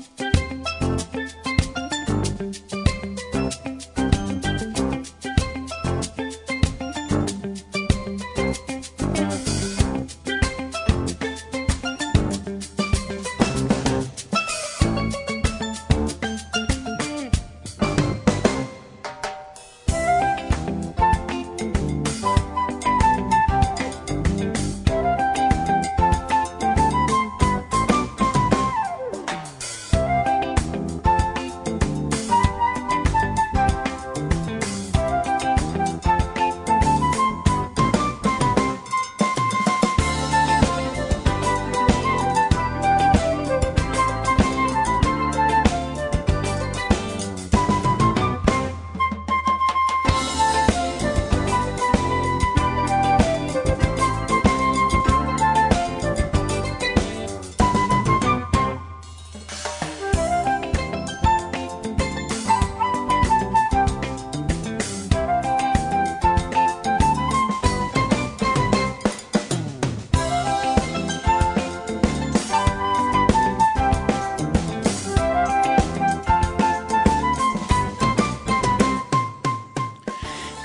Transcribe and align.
Musik 0.00 0.29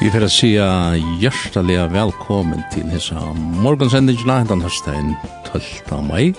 Vi 0.05 0.11
får 0.11 0.27
säga 0.27 0.95
hjärtaliga 1.19 1.87
velkommen 1.87 2.63
till 2.73 2.83
hessa 2.83 3.33
morgonsendingina 3.33 4.43
den 4.43 4.61
hösten 4.61 5.15
12 5.51 5.61
Jeg 6.17 6.35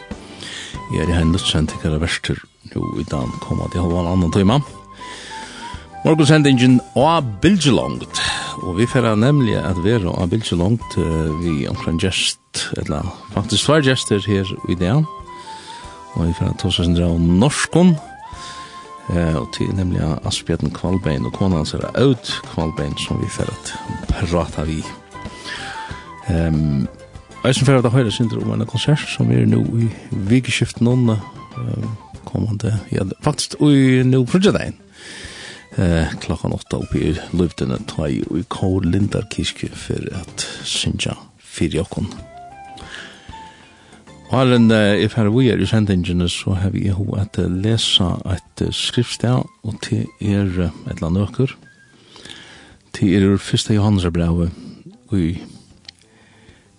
Jag 0.94 1.10
är 1.10 1.14
här 1.14 1.38
sendt 1.38 1.70
till 1.70 1.80
kara 1.80 1.98
värster 1.98 2.38
nu 2.62 3.00
i 3.00 3.04
dag 3.10 3.28
kommer 3.40 3.64
det 3.72 3.78
har 3.78 4.00
en 4.00 4.06
annan 4.06 4.32
timme. 4.32 4.60
Morgonsendingen 6.04 6.80
av 6.94 7.40
Bilgelongt 7.42 8.20
og 8.62 8.78
vi 8.78 8.86
får 8.86 9.16
nemlig 9.16 9.56
at 9.58 9.84
vera 9.84 10.10
av 10.10 10.28
Bilgelongt 10.28 10.98
vi 11.42 11.68
omkring 11.68 11.98
gest 11.98 12.68
eller 12.78 13.02
faktisk 13.34 13.66
tvær 13.66 13.82
gester 13.82 14.22
her 14.26 14.46
i 14.70 14.74
dag. 14.74 15.04
Og 16.14 16.26
vi 16.26 16.32
får 16.38 16.54
ta 16.58 16.68
oss 16.68 16.78
en 16.78 16.94
dra 16.94 17.10
om 17.10 17.40
norskon 17.40 17.96
eh, 19.16 19.36
og 19.36 19.48
til 19.56 19.72
nemlig 19.74 20.04
Asbjørn 20.28 20.72
Kvalbein 20.76 21.26
og 21.26 21.34
kona 21.36 21.62
hans 21.62 21.74
er 21.74 21.84
Aud 21.94 22.32
Kvalbein 22.52 22.96
som 23.00 23.20
vi 23.22 23.30
fer 23.32 23.50
at 23.50 23.74
prata 24.12 24.66
vi. 24.68 24.82
Ehm 26.30 26.54
um, 26.54 26.88
Jeg 27.46 27.54
som 27.54 27.66
fer 27.66 27.78
at 27.78 27.92
høyre 27.92 28.10
synder 28.10 28.40
om 28.42 28.50
en 28.50 28.66
konsert 28.66 29.04
som 29.06 29.28
vi 29.30 29.36
er 29.38 29.46
nå 29.46 29.60
i 29.78 29.86
vikeskiftet 30.10 30.82
noen 30.82 31.12
uh, 31.12 31.84
kommande, 32.26 32.72
ja, 32.90 33.04
faktisk 33.22 33.54
i 33.62 34.02
nå 34.02 34.24
prøvdedein 34.26 34.74
eh, 35.76 36.14
klokkan 36.20 36.52
åtta 36.52 36.80
oppi 36.80 37.02
i 37.10 37.16
løvdene 37.36 37.78
ta 37.90 38.08
i 38.10 38.22
og 38.26 38.40
i 38.40 38.46
kår 38.48 38.88
Lindarkiske 38.90 39.70
for 39.76 40.08
at 40.20 40.46
synja 40.64 41.16
fyrir 41.38 41.84
okkon. 41.84 42.10
Og 44.26 44.54
en 44.56 44.70
uh, 44.70 44.98
if 44.98 45.14
her 45.14 45.30
we 45.30 45.52
are 45.52 45.62
i 45.62 45.66
sendingene, 45.66 46.28
så 46.28 46.56
har 46.58 46.70
vi 46.70 46.88
ho 46.88 47.04
at 47.14 47.38
lesa 47.38 48.16
et 48.26 48.62
skriftsteg, 48.74 49.46
og 49.62 49.76
til 49.82 50.06
er 50.20 50.50
et 50.66 50.96
eller 50.96 51.06
annet 51.06 51.28
øker. 51.28 51.54
Til 52.92 53.14
er 53.14 53.36
første 53.38 53.74
Johannesbrevet 53.74 54.50
i 55.12 55.38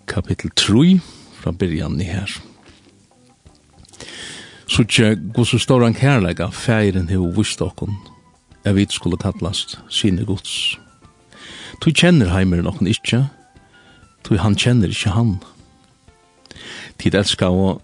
kapittel 0.07 0.51
3, 0.55 0.99
fra 1.39 1.51
byrjan 1.51 2.01
i 2.01 2.03
her. 2.03 2.31
Så 4.67 4.83
tje, 4.83 5.15
gos 5.33 5.53
og 5.53 5.61
ståran 5.63 5.95
kærlega, 5.95 6.49
feiren 6.51 7.07
hev 7.09 7.31
vist 7.37 7.61
okkon, 7.61 7.95
jeg 8.65 8.75
vet 8.75 8.91
skulle 8.91 9.17
kallast 9.17 9.79
sine 9.89 10.25
gods. 10.25 10.75
Tu 11.81 11.93
kjenner 11.95 12.33
heimer 12.33 12.67
okkon 12.67 12.91
ikkje, 12.91 13.29
tu 14.27 14.35
han 14.35 14.59
kjenner 14.59 14.91
ikkje 14.91 15.15
han. 15.15 15.37
Han 15.39 15.56
tid 16.99 17.15
elska 17.15 17.49
og 17.49 17.81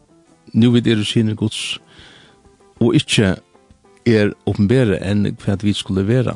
nu 0.54 0.72
vid 0.72 0.88
er 0.88 1.04
sinne 1.04 1.36
gods 1.36 1.80
og 2.80 2.96
ikkje 2.98 3.36
er 4.06 4.34
åpenbere 4.50 5.00
enn 5.00 5.30
hva 5.40 5.56
vi 5.62 5.74
skulle 5.74 6.04
vera. 6.08 6.36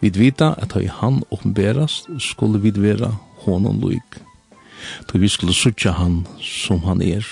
Vi 0.00 0.10
vita 0.12 0.52
at 0.60 0.74
høy 0.76 0.86
han 1.00 1.22
åpenberast 1.32 2.10
skulle 2.20 2.60
vi 2.60 2.74
vera 2.76 3.14
honom 3.46 3.80
loik. 3.80 4.20
for 5.08 5.18
vi 5.18 5.28
skulle 5.28 5.54
sutja 5.54 5.92
han 5.92 6.26
som 6.40 6.82
han 6.84 7.02
er. 7.02 7.24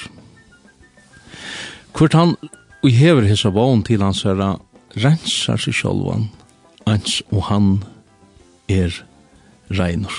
Kvart 1.92 2.16
han 2.16 2.36
og 2.82 2.90
hever 2.90 3.28
hessa 3.28 3.52
vogn 3.52 3.84
til 3.86 4.02
hans 4.02 4.24
herra 4.26 4.56
rensar 4.96 5.60
seg 5.60 5.76
sjolvan 5.76 6.28
ans 6.88 7.20
og 7.30 7.46
han 7.50 7.72
er 8.68 8.94
reinor. 9.70 10.14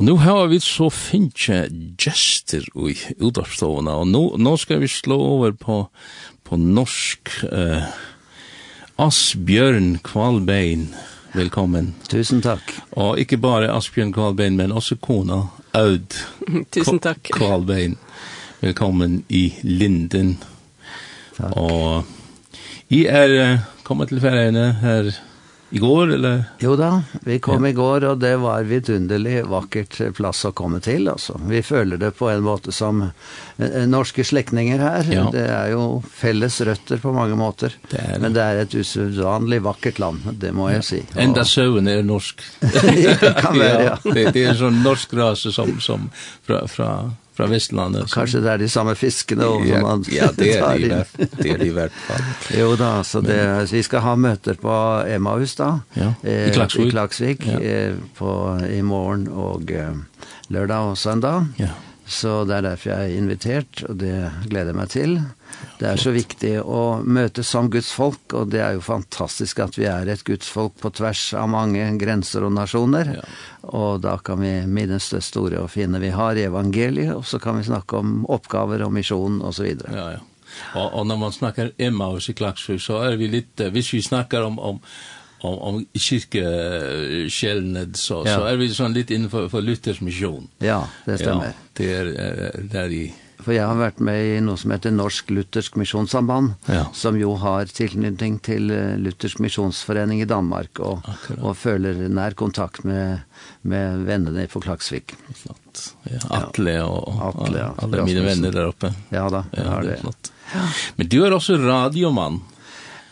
Og 0.00 0.06
nu 0.06 0.14
har 0.16 0.46
vi 0.48 0.56
så 0.64 0.86
finnje 0.88 1.66
gester 2.00 2.64
i 2.88 2.94
udarpstovene, 3.20 3.92
og 4.00 4.06
nu, 4.08 4.22
nå 4.40 4.54
skal 4.56 4.80
vi 4.80 4.88
slå 4.88 5.18
over 5.20 5.52
på, 5.52 5.76
på 6.48 6.56
norsk 6.56 7.28
uh, 7.52 7.84
Asbjørn 8.96 9.98
Kvalbein. 10.00 10.86
Velkommen. 11.36 11.92
Tusen 12.08 12.40
takk. 12.40 12.72
Og 12.96 13.20
ikke 13.20 13.36
bare 13.44 13.68
Asbjørn 13.76 14.16
Kvalbein, 14.16 14.56
men 14.56 14.72
også 14.72 14.96
kona 15.04 15.42
Aud. 15.76 16.16
Tusen 16.72 17.04
takk. 17.04 17.34
Kvalbein. 17.36 17.98
Velkommen 18.64 19.26
i 19.28 19.50
Linden. 19.68 20.38
Takk. 21.36 21.52
Og 21.60 22.08
jeg 22.88 23.04
er 23.04 23.66
kommet 23.84 24.08
til 24.08 24.24
feriene 24.24 24.70
her 24.80 25.12
i 25.70 25.78
går, 25.78 26.12
eller? 26.16 26.44
Jo 26.58 26.74
da, 26.76 27.02
vi 27.20 27.38
kom 27.38 27.64
ja. 27.64 27.70
i 27.70 27.76
går, 27.76 28.04
og 28.10 28.18
det 28.18 28.32
var 28.42 28.66
vidunderlig 28.66 29.44
vakkert 29.46 30.00
plass 30.16 30.42
å 30.48 30.50
komme 30.56 30.80
til, 30.82 31.06
altså. 31.12 31.36
Vi 31.46 31.62
føler 31.62 32.00
det 32.00 32.10
på 32.18 32.26
en 32.30 32.42
måte 32.42 32.74
som 32.74 33.04
norske 33.86 34.24
slekninger 34.26 34.82
her. 34.82 35.06
Ja. 35.12 35.28
Det 35.30 35.46
er 35.46 35.70
jo 35.74 36.00
felles 36.10 36.58
røtter 36.66 36.98
på 37.02 37.14
mange 37.14 37.38
måter. 37.38 37.76
Det 37.90 38.02
er... 38.02 38.18
Men 38.22 38.34
det 38.34 38.42
er 38.42 38.64
et 38.64 38.74
usedvanlig 38.74 39.62
vakkert 39.62 40.02
land, 40.02 40.26
det 40.42 40.50
må 40.56 40.72
jeg 40.74 40.86
si. 40.86 41.00
Og... 41.06 41.22
Enda 41.22 41.46
søvn 41.46 41.90
er 41.92 42.02
norsk. 42.06 42.42
det 42.60 43.16
kan 43.20 43.54
være, 43.54 43.86
ja. 43.86 43.94
ja. 43.94 43.98
det, 44.10 44.26
det 44.34 44.44
er 44.44 44.54
en 44.56 44.62
sånn 44.64 44.82
norsk 44.82 45.14
rase 45.20 45.54
som, 45.54 45.76
som 45.84 46.10
fra, 46.46 46.64
fra 46.70 46.92
fra 47.40 47.48
Vestlandet. 47.50 48.04
Vestland. 48.04 48.14
Kanskje 48.14 48.42
det 48.44 48.52
er 48.52 48.62
de 48.62 48.68
samme 48.72 48.94
fiskene 48.98 49.48
og 49.48 49.66
ja, 49.68 49.80
man 49.84 50.04
Ja, 50.12 50.30
det 50.36 50.52
er 50.58 50.78
de 50.78 50.90
hvert. 50.92 51.16
Det 51.40 51.50
er 51.54 51.60
de 51.62 51.68
i 51.70 51.74
hvert 51.74 51.98
fall. 52.06 52.24
jo 52.58 52.70
da, 52.80 52.92
så 53.06 53.22
det, 53.24 53.40
så 53.68 53.78
vi 53.78 53.84
skal 53.86 54.04
ha 54.04 54.16
møter 54.20 54.58
på 54.60 54.76
Emmaus 55.08 55.56
da. 55.58 55.70
Ja, 55.96 56.12
i 56.22 56.50
Klaksvik. 56.54 56.88
I 56.90 56.94
Klaksvik 56.94 57.46
ja. 57.48 57.60
eh, 57.60 58.00
på, 58.18 58.32
i 58.68 58.80
morgen 58.86 59.28
og 59.32 59.70
eh, 59.72 59.94
lørdag 60.52 60.92
og 60.92 60.98
søndag. 61.00 61.48
Ja. 61.60 61.72
Så 62.10 62.44
det 62.44 62.56
er 62.58 62.66
derfor 62.72 62.90
jeg 62.90 63.10
er 63.10 63.18
invitert, 63.20 63.84
og 63.86 64.00
det 64.02 64.14
gleder 64.50 64.72
jeg 64.72 64.80
meg 64.80 64.90
til. 64.90 65.20
Det 65.80 65.88
er 65.88 66.00
så 66.00 66.12
viktig 66.12 66.54
å 66.60 67.00
møtes 67.04 67.48
som 67.48 67.70
Guds 67.72 67.88
folk, 67.96 68.34
og 68.36 68.50
det 68.52 68.60
er 68.60 68.74
jo 68.76 68.84
fantastisk 68.84 69.62
at 69.64 69.78
vi 69.78 69.86
er 69.88 70.08
et 70.12 70.24
Guds 70.24 70.48
folk 70.52 70.76
på 70.80 70.90
tvers 70.92 71.22
av 71.40 71.48
mange 71.52 71.86
grenser 72.00 72.44
og 72.44 72.52
nasjoner. 72.56 73.14
Ja. 73.16 73.28
Og 73.72 74.02
da 74.04 74.18
kan 74.24 74.42
vi 74.44 74.52
minnes 74.68 75.08
det 75.14 75.22
store 75.24 75.62
og 75.64 75.72
fine 75.72 76.00
vi 76.02 76.12
har 76.12 76.36
i 76.36 76.44
evangeliet, 76.48 77.14
og 77.16 77.24
så 77.28 77.40
kan 77.40 77.60
vi 77.60 77.68
snakke 77.70 78.00
om 78.00 78.26
oppgaver 78.28 78.84
og 78.84 78.92
misjon 78.92 79.40
og 79.40 79.56
så 79.56 79.68
videre. 79.68 79.96
Ja, 79.96 80.10
ja. 80.18 80.26
Och 80.74 80.94
og 80.94 81.06
när 81.06 81.16
man 81.16 81.32
snackar 81.32 81.72
Emmaus 81.76 82.30
i 82.30 82.32
Klaxvik 82.32 82.82
så 82.82 82.98
är 82.98 83.16
vi 83.16 83.28
lite 83.28 83.70
hvis 83.70 83.94
vi 83.94 84.02
snackar 84.02 84.42
om 84.42 84.58
om 84.58 84.80
om 85.40 85.58
om 85.58 85.86
kyrkeskjellned 85.94 87.96
så 87.96 88.22
ja. 88.26 88.36
så 88.36 88.44
är 88.44 88.56
vi 88.56 88.68
sån 88.68 88.92
litt 88.92 89.10
innenfor 89.10 89.48
för 89.48 89.60
Luthers 89.60 90.00
mission. 90.00 90.48
Ja, 90.58 90.88
det 91.04 91.18
stemmer. 91.18 91.44
Ja, 91.44 91.52
det 91.72 91.94
är 91.94 92.04
där 92.62 92.88
i 92.88 93.14
for 93.44 93.54
jeg 93.54 93.66
har 93.66 93.78
vært 93.78 94.00
med 94.04 94.18
i 94.20 94.40
noe 94.44 94.58
som 94.60 94.72
heter 94.74 94.94
Norsk 94.94 95.30
Luthersk 95.34 95.78
Misjonssamband, 95.80 96.54
ja. 96.70 96.84
som 96.96 97.18
jo 97.18 97.34
har 97.40 97.70
tilknytning 97.72 98.38
til 98.44 98.70
Luthersk 99.00 99.40
Misjonsforening 99.42 100.22
i 100.24 100.28
Danmark, 100.28 100.80
og, 100.80 101.04
Akkurat. 101.04 101.40
og 101.40 101.56
føler 101.60 102.04
nær 102.12 102.36
kontakt 102.38 102.84
med, 102.88 103.24
med 103.62 104.04
vennene 104.08 104.46
på 104.50 104.62
Klaksvik. 104.64 105.16
Flott. 105.42 105.86
Ja, 106.10 106.20
Atle 106.40 106.76
og, 106.84 107.08
og 107.08 107.24
Atle, 107.30 107.58
ja. 107.62 107.72
alle 107.84 108.06
mine 108.08 108.24
venner 108.26 108.54
der 108.54 108.70
oppe. 108.72 108.92
Ja 109.14 109.28
da, 109.32 109.44
ja, 109.54 109.64
det 109.64 109.68
er 109.70 109.90
det. 109.90 109.98
Flott. 110.04 110.32
Men 110.98 111.10
du 111.10 111.20
er 111.24 111.36
også 111.36 111.58
radiomann. 111.62 112.40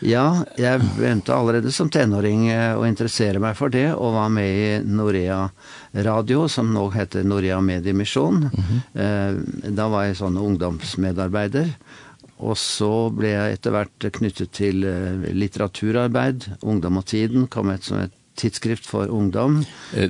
Ja, 0.04 0.44
jeg 0.58 0.80
begynte 0.94 1.34
allerede 1.34 1.72
som 1.74 1.90
tenåring 1.90 2.46
å 2.78 2.84
interessere 2.86 3.40
meg 3.42 3.56
for 3.58 3.72
det, 3.74 3.88
og 3.96 4.14
var 4.14 4.28
med 4.30 4.48
i 4.48 4.68
Norea 4.86 5.40
Radio, 6.06 6.44
som 6.48 6.70
nå 6.74 6.84
heter 6.94 7.26
Norea 7.26 7.60
Mediemisjon. 7.60 8.44
Mm 8.46 8.50
-hmm. 8.94 9.70
Da 9.74 9.88
var 9.88 10.04
jeg 10.04 10.16
sånn 10.16 10.36
ungdomsmedarbeider, 10.36 11.74
og 12.38 12.56
så 12.56 13.10
ble 13.10 13.28
jeg 13.28 13.52
etter 13.52 13.70
hvert 13.70 14.12
knyttet 14.12 14.52
til 14.52 14.86
litteraturarbeid. 15.32 16.44
Ungdom 16.62 16.96
og 16.96 17.04
tiden 17.06 17.46
kom 17.46 17.70
et 17.70 17.84
som 17.84 17.98
et 17.98 18.12
tidsskrift 18.36 18.86
for 18.86 19.06
ungdom. 19.06 19.64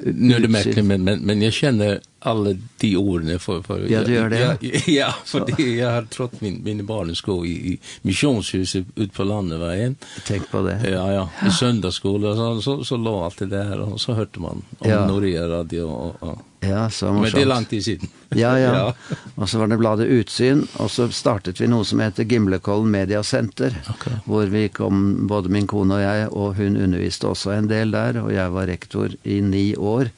Nu 0.05 0.35
är 0.35 0.41
det 0.41 0.49
märkligt, 0.49 0.85
men, 0.85 1.05
men, 1.05 1.21
men 1.21 1.43
jag 1.43 1.53
känner 1.53 2.01
alla 2.21 2.55
de 2.77 2.97
åren 2.97 3.39
för 3.39 3.63
för 3.63 3.87
Ja, 3.89 4.05
det 4.05 4.13
gör 4.13 4.31
det. 4.31 4.59
Ja, 4.61 4.81
ja 4.87 5.15
för 5.25 5.45
det 5.57 5.63
jag 5.63 5.91
har 5.91 6.03
trott 6.03 6.41
min 6.41 6.65
mina 6.65 6.83
barn 6.83 7.17
ska 7.17 7.47
i, 7.47 7.51
i 7.51 7.79
missionshuset 8.03 8.85
ut 8.95 9.13
på 9.13 9.25
landet 9.25 9.61
va 9.61 9.77
en 9.77 9.97
Tänk 10.27 10.51
på 10.51 10.63
det. 10.63 10.91
Ja, 10.91 11.13
ja, 11.13 11.49
i 11.49 11.51
söndagsskola 11.51 12.35
så 12.35 12.61
så 12.61 12.85
så 12.85 12.97
lå 12.97 13.25
allt 13.25 13.39
det 13.39 13.47
där 13.47 13.81
och 13.81 14.01
så 14.01 14.13
hörte 14.13 14.41
man 14.41 14.63
om 14.79 14.91
ja. 14.91 15.07
Norea 15.07 15.49
radio 15.49 15.83
och, 15.83 16.23
och 16.23 16.39
Ja, 16.61 16.91
så 16.91 17.07
var 17.07 17.13
Men 17.13 17.31
det 17.31 17.43
är 17.43 17.47
långt 17.47 17.73
i 17.73 17.83
sidan. 17.83 18.09
ja, 18.29 18.59
ja. 18.59 18.75
ja. 19.09 19.17
Och 19.35 19.49
så 19.49 19.59
var 19.59 19.67
det 19.67 19.77
bladet 19.77 20.07
Utsyn 20.07 20.67
och 20.73 20.91
så 20.91 21.09
startet 21.09 21.61
vi 21.61 21.67
något 21.67 21.89
som 21.89 22.01
heter 22.01 22.25
Gimlekollen 22.25 22.91
Media 22.91 23.23
Center. 23.23 23.83
Okay. 23.91 24.13
Hvor 24.25 24.47
vi 24.47 24.69
kom 24.69 25.27
både 25.27 25.49
min 25.49 25.67
kone 25.67 25.95
och 25.95 26.01
jag 26.01 26.33
och 26.33 26.55
hon 26.57 26.77
undervisade 26.77 27.31
också 27.31 27.51
en 27.51 27.69
del 27.69 27.91
där 27.91 28.23
och 28.25 28.33
jag 28.33 28.51
var 28.51 28.67
rektor 28.67 29.13
i 29.23 29.41
9 29.41 29.77
år. 29.77 30.11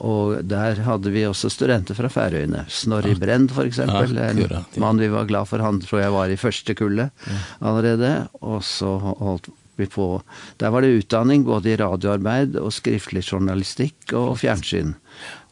Og 0.00 0.40
der 0.48 0.80
hadde 0.86 1.12
vi 1.12 1.26
også 1.28 1.50
studenter 1.52 1.96
fra 1.98 2.08
Færøyene. 2.12 2.64
Snorri 2.72 3.14
Brend 3.20 3.52
for 3.52 3.68
eksempel, 3.68 4.16
en 4.16 4.44
mann 4.80 5.00
vi 5.00 5.10
var 5.12 5.28
glad 5.28 5.48
for, 5.50 5.60
han 5.60 5.80
tror 5.84 6.04
jeg 6.04 6.14
var 6.14 6.32
i 6.32 6.38
første 6.40 6.76
kullet 6.78 7.26
allerede. 7.60 8.14
Og 8.40 8.62
så 8.64 8.96
holdt 9.00 9.50
vi 9.80 9.86
på, 9.88 10.06
der 10.60 10.72
var 10.72 10.84
det 10.84 10.92
utdanning 11.00 11.44
både 11.44 11.72
i 11.72 11.76
radioarbeid 11.80 12.56
og 12.60 12.72
skriftlig 12.74 13.22
journalistikk 13.24 14.12
og 14.16 14.34
fjernsyn. 14.40 14.94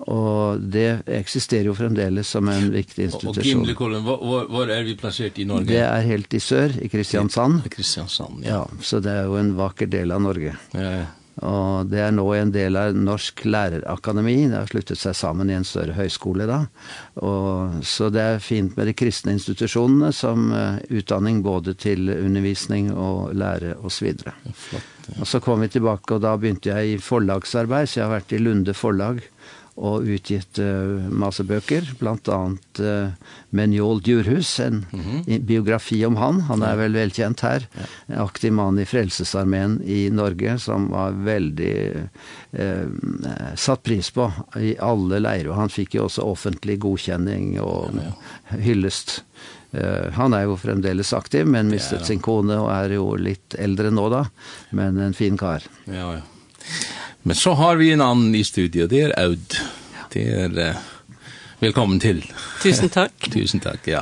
Og 0.09 0.65
det 0.73 1.03
eksisterer 1.19 1.69
jo 1.71 1.77
fremdeles 1.77 2.31
som 2.37 2.49
en 2.53 2.71
viktig 2.73 3.09
institusjon. 3.09 3.41
Og 3.41 3.49
Gimlekollen, 3.49 4.05
hvor, 4.07 4.49
hvor 4.53 4.73
er 4.73 4.85
vi 4.87 4.97
plassert 5.01 5.41
i 5.41 5.47
Norge? 5.49 5.69
Det 5.71 5.81
er 5.85 6.05
helt 6.09 6.35
i 6.37 6.43
sør, 6.45 6.77
i 6.81 6.91
Kristiansand. 6.93 7.63
I 7.69 7.73
Kristiansand, 7.73 8.45
ja. 8.45 8.63
ja. 8.63 8.83
Så 8.85 9.03
det 9.05 9.17
er 9.17 9.29
jo 9.29 9.39
en 9.41 9.55
vakker 9.59 9.91
del 9.93 10.13
av 10.15 10.25
Norge. 10.25 10.57
Ja, 10.77 10.91
ja. 11.03 11.07
Og 11.47 11.91
det 11.91 12.01
er 12.03 12.15
nå 12.15 12.25
en 12.35 12.51
del 12.55 12.79
av 12.79 12.97
Norsk 12.97 13.45
Lærerakademi. 13.47 14.37
Det 14.51 14.59
har 14.59 14.71
sluttet 14.71 15.01
seg 15.01 15.17
sammen 15.19 15.51
i 15.51 15.57
en 15.59 15.67
større 15.67 15.95
høyskole 15.99 16.49
da. 16.49 16.61
Og, 17.23 17.79
så 17.87 18.11
det 18.15 18.25
er 18.25 18.43
fint 18.43 18.77
med 18.79 18.91
de 18.91 18.97
kristne 18.99 19.37
institusjonene 19.37 20.11
som 20.17 20.51
uh, 20.55 20.79
utdanning 20.91 21.43
både 21.47 21.77
til 21.79 22.11
undervisning 22.15 22.91
og 22.95 23.35
lære 23.39 23.77
og 23.79 23.93
så 23.95 24.09
videre. 24.09 24.35
Flott, 24.51 24.95
ja. 25.09 25.21
Og 25.23 25.29
så 25.31 25.41
kom 25.41 25.63
vi 25.65 25.71
tilbake, 25.73 26.15
og 26.15 26.21
da 26.25 26.35
begynte 26.37 26.69
jeg 26.69 26.95
i 26.95 27.01
forlagsarbeid, 27.01 27.89
så 27.89 28.01
jeg 28.01 28.07
har 28.09 28.17
vært 28.19 28.35
i 28.37 28.43
Lunde 28.43 28.75
forlag 28.77 29.23
og 29.79 30.09
utgitt 30.11 30.59
uh, 30.59 31.07
masse 31.15 31.45
bøker, 31.47 31.87
blant 32.01 32.29
annet 32.35 32.81
uh, 32.83 33.35
Menjol 33.55 34.03
Djurhus, 34.03 34.51
en 34.61 34.85
mm 34.91 35.01
-hmm. 35.01 35.39
biografi 35.47 36.05
om 36.07 36.17
han. 36.17 36.41
Han 36.51 36.63
er 36.63 36.77
vel 36.77 36.93
velkjent 36.93 37.41
her. 37.41 37.69
Ja. 38.07 38.25
Aktiv 38.25 38.53
mann 38.53 38.79
i 38.79 38.85
Frelsesarmeen 38.85 39.81
i 39.85 40.11
Norge, 40.11 40.59
som 40.59 40.89
var 40.91 41.13
veldig 41.13 42.09
uh, 42.59 42.87
satt 43.55 43.83
pris 43.83 44.11
på 44.11 44.33
i 44.57 44.77
alle 44.79 45.19
leirer. 45.19 45.53
Han 45.53 45.69
fikk 45.69 45.95
jo 45.95 46.05
også 46.05 46.23
offentlig 46.23 46.79
godkjenning 46.79 47.61
og 47.61 47.95
ja, 47.95 48.03
ja. 48.03 48.59
hyllest. 48.59 49.23
Uh, 49.71 50.11
han 50.13 50.33
er 50.35 50.43
jo 50.49 50.57
fremdeles 50.57 51.13
aktiv, 51.13 51.47
men 51.47 51.69
mistet 51.69 51.93
ja, 51.93 51.99
ja. 52.01 52.07
sin 52.07 52.21
kone 52.21 52.57
og 52.57 52.71
er 52.73 52.97
jo 52.97 53.15
litt 53.17 53.55
eldre 53.55 53.91
nå 53.91 54.09
da, 54.09 54.25
men 54.71 54.99
en 54.99 55.15
fin 55.15 55.37
kar. 55.37 55.63
Ja, 55.87 56.15
ja. 56.19 56.23
Men 57.29 57.37
så 57.37 57.53
har 57.53 57.77
vi 57.77 57.91
en 57.93 58.01
annan 58.01 58.35
i 58.35 58.45
studio, 58.45 58.87
det 58.89 59.03
er 59.05 59.13
Aud. 59.21 59.57
Det 60.15 60.23
er 60.33 60.55
uh, 60.57 60.79
Velkommen 61.61 61.99
til. 62.01 62.23
Tusen 62.63 62.89
takk. 62.89 63.13
Tusen 63.35 63.61
takk, 63.61 63.85
ja. 63.91 64.01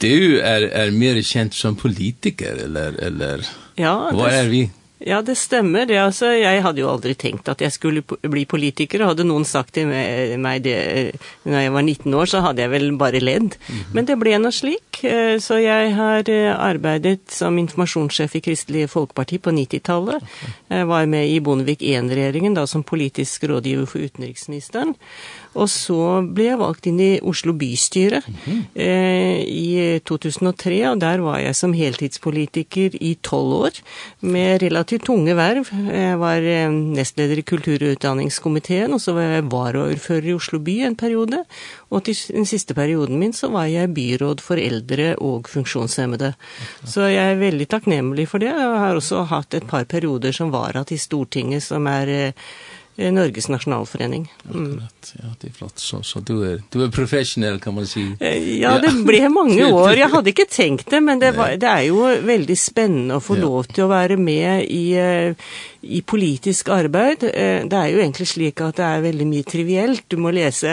Du 0.00 0.38
er, 0.38 0.64
er 0.70 0.92
mer 0.94 1.18
kjent 1.20 1.52
som 1.58 1.76
politiker, 1.76 2.62
eller? 2.64 2.96
eller 3.02 3.42
ja. 3.76 3.92
Hva 4.14 4.30
er 4.30 4.48
vi? 4.48 4.62
Ja, 4.98 5.20
det 5.22 5.36
stemmer. 5.38 5.86
Det, 5.86 5.98
altså, 6.02 6.32
jeg 6.34 6.62
hadde 6.64 6.82
jo 6.82 6.90
aldri 6.90 7.14
tenkt 7.18 7.48
at 7.50 7.62
jeg 7.62 7.74
skulle 7.74 8.02
bli 8.02 8.44
politiker. 8.50 9.04
Hadde 9.06 9.26
noen 9.26 9.46
sagt 9.46 9.76
til 9.76 9.86
meg 9.90 10.64
det 10.64 10.78
når 11.46 11.62
jeg 11.62 11.74
var 11.76 11.84
19 11.84 12.16
år, 12.18 12.30
så 12.30 12.42
hadde 12.42 12.64
jeg 12.64 12.72
vel 12.72 12.90
bare 12.98 13.20
ledd. 13.22 13.54
Mm 13.54 13.76
-hmm. 13.76 13.94
Men 13.94 14.04
det 14.04 14.18
ble 14.18 14.38
noe 14.38 14.52
slik. 14.52 14.98
Så 15.38 15.54
jeg 15.62 15.94
har 15.94 16.22
arbeidet 16.58 17.30
som 17.30 17.58
informasjonssjef 17.58 18.34
i 18.36 18.40
Kristelig 18.40 18.90
Folkeparti 18.90 19.38
på 19.38 19.50
90-tallet. 19.50 20.22
Jeg 20.68 20.86
var 20.86 21.06
med 21.06 21.28
i 21.28 21.40
Bondevik 21.40 21.82
1-regjeringen, 21.82 22.54
da 22.54 22.66
som 22.66 22.82
politisk 22.82 23.44
rådgiver 23.44 23.86
for 23.86 23.98
utenriksministeren. 23.98 24.94
Og 25.54 25.68
så 25.72 26.20
ble 26.22 26.50
jeg 26.50 26.60
valgt 26.60 26.88
inn 26.90 27.00
i 27.00 27.20
Oslo 27.20 27.52
bystyre 27.52 28.20
mm 28.26 28.34
-hmm. 28.44 28.62
eh, 28.74 29.40
i 29.46 30.00
2003, 30.04 30.90
og 30.90 31.00
der 31.00 31.18
var 31.18 31.38
jeg 31.38 31.56
som 31.56 31.72
heltidspolitiker 31.72 32.90
i 33.00 33.16
tolv 33.22 33.52
år, 33.52 33.80
med 34.20 34.62
relativt 34.62 35.04
tunge 35.04 35.34
verv. 35.36 35.66
Jeg 35.92 36.18
var 36.18 36.36
eh, 36.36 36.70
nestleder 36.70 37.38
i 37.38 37.42
kultur- 37.42 37.68
og 37.78 39.00
så 39.00 39.12
var 39.12 39.22
jeg 39.22 39.50
varaordfører 39.50 40.28
i 40.28 40.34
Oslo 40.34 40.58
by 40.58 40.84
en 40.86 40.96
periode, 40.96 41.44
og 41.90 42.04
til 42.04 42.16
den 42.34 42.46
siste 42.46 42.74
perioden 42.74 43.18
min 43.18 43.32
så 43.32 43.48
var 43.48 43.64
jeg 43.64 43.94
byråd 43.94 44.40
for 44.40 44.56
eldre 44.56 45.16
og 45.16 45.48
funksjonshemmede. 45.48 46.34
Så 46.84 47.00
jeg 47.00 47.32
er 47.32 47.40
veldig 47.40 47.68
takknemlig 47.68 48.28
for 48.28 48.38
det, 48.38 48.52
og 48.52 48.78
har 48.78 48.94
også 48.94 49.22
hatt 49.22 49.54
et 49.54 49.66
par 49.66 49.84
perioder 49.84 50.32
som 50.32 50.52
varat 50.52 50.92
i 50.92 50.96
Stortinget 50.96 51.62
som 51.62 51.86
er... 51.86 52.08
Eh, 52.08 52.32
Norges 52.98 53.48
nationalförening. 53.48 54.32
Mm. 54.54 54.82
Ja, 55.12 55.24
det 55.40 55.48
är 55.48 55.52
flott. 55.52 55.78
Så, 55.78 56.02
så 56.02 56.20
du, 56.20 56.52
är, 56.52 56.62
du 56.70 56.84
är 56.84 56.88
professionell 56.88 57.60
kan 57.60 57.74
man 57.74 57.86
säga. 57.86 58.36
Ja, 58.60 58.78
det 58.78 59.04
blev 59.04 59.30
många 59.30 59.68
år. 59.74 59.94
Jag 59.94 60.08
hade 60.08 60.30
inte 60.30 60.44
tänkt 60.44 60.90
det, 60.90 61.00
men 61.00 61.18
det, 61.18 61.32
var, 61.32 61.56
det 61.56 61.66
är 61.66 61.82
ju 61.82 62.20
väldigt 62.20 62.60
spännande 62.60 63.16
att 63.16 63.24
få 63.24 63.36
ja. 63.36 63.40
lov 63.40 63.62
till 63.62 63.82
att 63.82 63.88
vara 63.88 64.16
med 64.16 64.64
i, 64.64 64.96
i 65.80 66.02
politisk 66.02 66.68
arbeid. 66.68 67.18
Det 67.20 67.76
är 67.76 67.88
ju 67.88 67.98
egentligen 67.98 68.26
slik 68.26 68.60
att 68.60 68.76
det 68.76 68.82
är 68.82 69.00
väldigt 69.00 69.26
mycket 69.26 69.52
trivielt. 69.52 70.02
Du 70.08 70.16
måste 70.16 70.34
läsa 70.34 70.70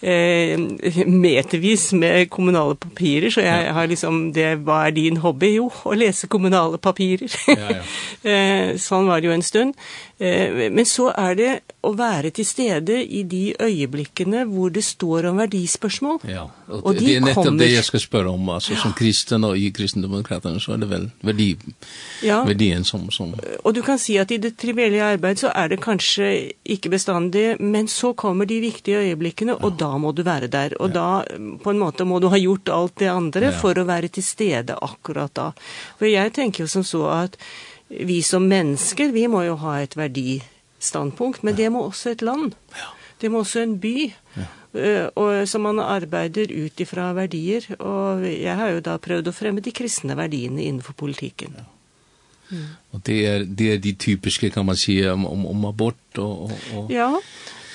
eh, 0.00 0.58
metervis 1.06 1.92
med 1.92 2.30
kommunala 2.30 2.74
papirer, 2.74 3.30
så 3.30 3.40
jag 3.40 3.74
har 3.74 3.86
liksom, 3.86 4.32
det 4.32 4.54
var 4.54 4.90
din 4.90 5.16
hobby, 5.16 5.54
jo, 5.54 5.72
att 5.84 5.98
läsa 5.98 6.26
kommunala 6.26 6.78
papirer. 6.78 7.30
Ja, 7.46 7.54
ja. 8.30 8.78
Sånn 8.78 9.06
var 9.06 9.20
det 9.20 9.26
jo 9.26 9.32
en 9.32 9.42
stund. 9.42 9.74
Men 10.70 10.86
så 10.86 11.08
er 11.16 11.34
det 11.34 11.59
å 11.80 11.94
være 11.96 12.30
til 12.36 12.44
stede 12.44 12.98
i 13.00 13.22
de 13.24 13.54
øyeblikkene 13.56 14.42
hvor 14.50 14.72
det 14.74 14.82
står 14.84 15.30
om 15.30 15.38
verdispørsmål. 15.40 16.18
Ja, 16.28 16.42
og, 16.68 16.82
og 16.82 16.98
de 16.98 17.06
det 17.06 17.14
er 17.16 17.24
nettopp 17.24 17.46
kommer... 17.46 17.64
det 17.64 17.70
jeg 17.72 17.86
skal 17.86 18.02
spørre 18.04 18.34
om, 18.34 18.50
altså 18.52 18.74
ja. 18.74 18.80
som 18.82 18.92
kristen 18.96 19.46
og 19.48 19.56
i 19.56 19.70
kristendemokraterne 19.74 20.60
så 20.60 20.74
er 20.74 20.82
det 20.82 20.90
vel 20.90 21.06
verdi, 21.24 21.48
ja. 22.26 22.42
verdien 22.48 22.84
som, 22.84 23.08
som... 23.14 23.32
Og 23.64 23.74
du 23.76 23.80
kan 23.86 24.00
si 24.02 24.18
at 24.20 24.34
i 24.34 24.40
det 24.42 24.52
trivielle 24.60 25.00
arbeid 25.06 25.40
så 25.40 25.54
er 25.56 25.72
det 25.72 25.80
kanskje 25.80 26.28
ikke 26.76 26.92
bestandig, 26.92 27.46
men 27.64 27.88
så 27.88 28.12
kommer 28.12 28.48
de 28.50 28.60
viktige 28.60 29.00
øyeblikkene, 29.06 29.56
og 29.56 29.72
ja. 29.72 29.78
da 29.86 29.90
må 30.04 30.12
du 30.12 30.22
være 30.26 30.52
der, 30.52 30.76
og 30.80 30.92
ja. 30.92 31.00
da 31.00 31.56
på 31.64 31.72
en 31.72 31.80
måte 31.80 32.04
må 32.04 32.20
du 32.20 32.28
ha 32.28 32.40
gjort 32.40 32.74
alt 32.76 33.00
det 33.00 33.08
andre 33.08 33.48
ja. 33.48 33.56
for 33.56 33.80
å 33.80 33.88
være 33.88 34.12
til 34.12 34.26
stede 34.26 34.76
akkurat 34.76 35.32
da. 35.36 35.50
For 35.96 36.12
jeg 36.12 36.36
tenker 36.36 36.66
jo 36.66 36.70
som 36.70 36.84
så 36.84 37.06
at 37.24 37.40
vi 37.90 38.20
som 38.22 38.44
mennesker, 38.46 39.10
vi 39.16 39.26
må 39.30 39.42
jo 39.48 39.56
ha 39.64 39.80
et 39.80 39.96
verdi 39.98 40.42
standpunkt, 40.80 41.44
men 41.44 41.54
ja. 41.54 41.64
det 41.64 41.72
må 41.74 41.84
også 41.88 42.14
et 42.14 42.24
land. 42.26 42.56
Ja. 42.76 42.88
Det 43.20 43.30
må 43.30 43.44
også 43.44 43.64
en 43.64 43.76
by. 43.80 44.10
Ja. 44.36 44.48
Og 45.18 45.48
som 45.50 45.64
man 45.66 45.80
arbeider 45.82 46.52
ut 46.54 46.80
ifra 46.80 47.10
verdier, 47.12 47.66
og 47.82 48.22
jeg 48.24 48.54
har 48.56 48.70
jo 48.76 48.82
da 48.86 48.94
prøvd 49.02 49.28
å 49.28 49.34
fremme 49.34 49.64
de 49.64 49.72
kristne 49.74 50.14
verdiene 50.16 50.62
innenfor 50.62 50.94
politikken. 50.96 51.58
Ja. 51.58 51.66
Mm. 52.50 52.66
Och 52.90 53.00
det 53.06 53.26
er, 53.26 53.44
det 53.44 53.72
er 53.72 53.78
de 53.78 53.92
typiske, 53.94 54.50
kan 54.50 54.66
man 54.66 54.76
säga 54.76 55.12
om 55.12 55.26
om, 55.26 55.46
om 55.46 55.64
abort 55.64 56.18
og, 56.18 56.42
och, 56.42 56.58
och... 56.74 56.90
Ja. 56.90 57.20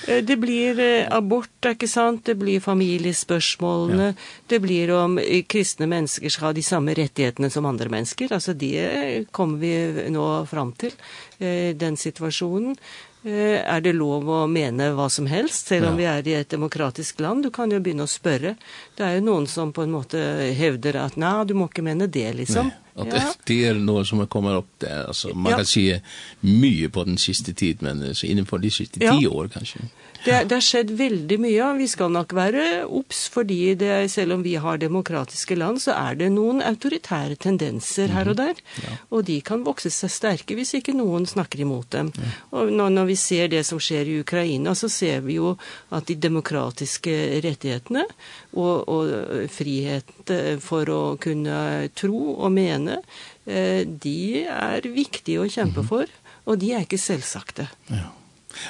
Det 0.05 0.37
blir 0.37 0.79
abort, 1.09 1.65
ikke 1.65 1.87
sant? 1.89 2.25
Det 2.29 2.35
blir 2.37 2.61
familiespørsmålene. 2.61 4.11
Ja. 4.11 4.29
Det 4.51 4.59
blir 4.61 4.91
om 4.93 5.17
kristne 5.49 5.87
mennesker 5.89 6.29
skal 6.29 6.51
ha 6.51 6.53
de 6.53 6.63
samme 6.65 6.93
rettighetene 6.97 7.49
som 7.49 7.65
andre 7.65 7.89
mennesker. 7.89 8.29
Altså 8.35 8.53
det 8.53 9.25
kommer 9.33 9.57
vi 9.63 9.73
nå 10.13 10.27
fram 10.51 10.71
til, 10.77 10.93
den 11.39 11.97
situasjonen. 11.97 12.77
Er 13.25 13.81
det 13.81 13.95
lov 13.97 14.29
å 14.29 14.43
mene 14.45 14.91
hva 14.93 15.09
som 15.09 15.25
helst, 15.25 15.71
selv 15.71 15.89
om 15.89 15.97
vi 15.97 16.05
er 16.05 16.27
i 16.29 16.37
et 16.37 16.51
demokratisk 16.53 17.23
land? 17.25 17.41
Du 17.47 17.49
kan 17.49 17.73
jo 17.73 17.81
begynne 17.81 18.05
å 18.05 18.11
spørre. 18.11 18.53
Det 18.93 19.01
er 19.01 19.17
jo 19.17 19.25
noen 19.25 19.49
som 19.49 19.73
på 19.73 19.81
en 19.81 19.95
måte 19.95 20.21
hevder 20.53 21.01
at 21.01 21.17
nei, 21.17 21.39
du 21.49 21.57
må 21.57 21.65
ikke 21.65 21.87
mene 21.87 22.05
det, 22.05 22.29
liksom. 22.37 22.69
Nei. 22.69 22.84
Och 22.95 23.07
ja. 23.11 23.33
det 23.43 23.65
är 23.65 23.73
något 23.73 24.07
som 24.07 24.27
kommer 24.27 24.55
upp 24.55 24.69
där. 24.77 25.03
Alltså, 25.07 25.35
man 25.35 25.51
ja. 25.51 25.57
kan 25.57 25.65
se 25.65 26.01
mycket 26.39 26.93
på 26.93 27.03
den 27.03 27.17
sista 27.17 27.53
tid, 27.53 27.77
men 27.81 28.15
så 28.15 28.25
innanför 28.25 28.57
de 28.57 28.71
sista 28.71 29.03
ja. 29.03 29.19
tio 29.19 29.27
år 29.27 29.47
kanske. 29.47 29.79
Det, 30.25 30.43
det 30.49 30.55
har 30.55 30.63
skjedd 30.63 30.91
veldig 30.97 31.37
mye, 31.37 31.65
vi 31.77 31.85
skal 31.85 32.09
nok 32.09 32.31
være 32.33 32.61
opps, 32.89 33.27
fordi 33.29 33.75
det, 33.77 34.07
selv 34.09 34.33
om 34.33 34.45
vi 34.45 34.55
har 34.57 34.79
demokratiske 34.81 35.57
land, 35.59 35.83
så 35.83 35.93
er 35.93 36.17
det 36.17 36.31
noen 36.33 36.63
autoritære 36.65 37.37
tendenser 37.37 38.09
her 38.09 38.31
og 38.31 38.39
der, 38.39 38.57
ja. 38.81 38.95
og 39.13 39.27
de 39.27 39.35
kan 39.45 39.61
vokse 39.67 39.91
seg 39.93 40.09
sterke 40.09 40.57
hvis 40.57 40.73
ikke 40.79 40.95
noen 40.97 41.27
snakker 41.29 41.61
imot 41.61 41.91
dem. 41.93 42.09
Ja. 42.17 42.31
Og 42.57 42.73
når, 42.73 42.95
når 42.95 43.11
vi 43.11 43.19
ser 43.21 43.51
det 43.53 43.61
som 43.69 43.77
skjer 43.77 44.09
i 44.09 44.17
Ukraina, 44.23 44.73
så 44.73 44.89
ser 44.89 45.21
vi 45.27 45.37
jo 45.37 45.53
at 45.93 46.09
de 46.09 46.17
demokratiske 46.17 47.13
rettighetene 47.45 48.07
og, 48.55 48.87
og 48.89 49.49
frihet 49.53 50.33
for 50.63 50.89
å 50.91 51.01
kunne 51.21 51.59
tro 51.95 52.35
og 52.35 52.49
mene, 52.55 52.99
de 53.45 54.19
er 54.49 54.87
viktige 54.89 55.43
å 55.43 55.49
kjempe 55.51 55.83
for, 55.85 56.09
og 56.49 56.61
de 56.61 56.71
er 56.73 56.85
ikke 56.87 57.01
selvsagte. 57.01 57.67
Ja. 57.91 58.07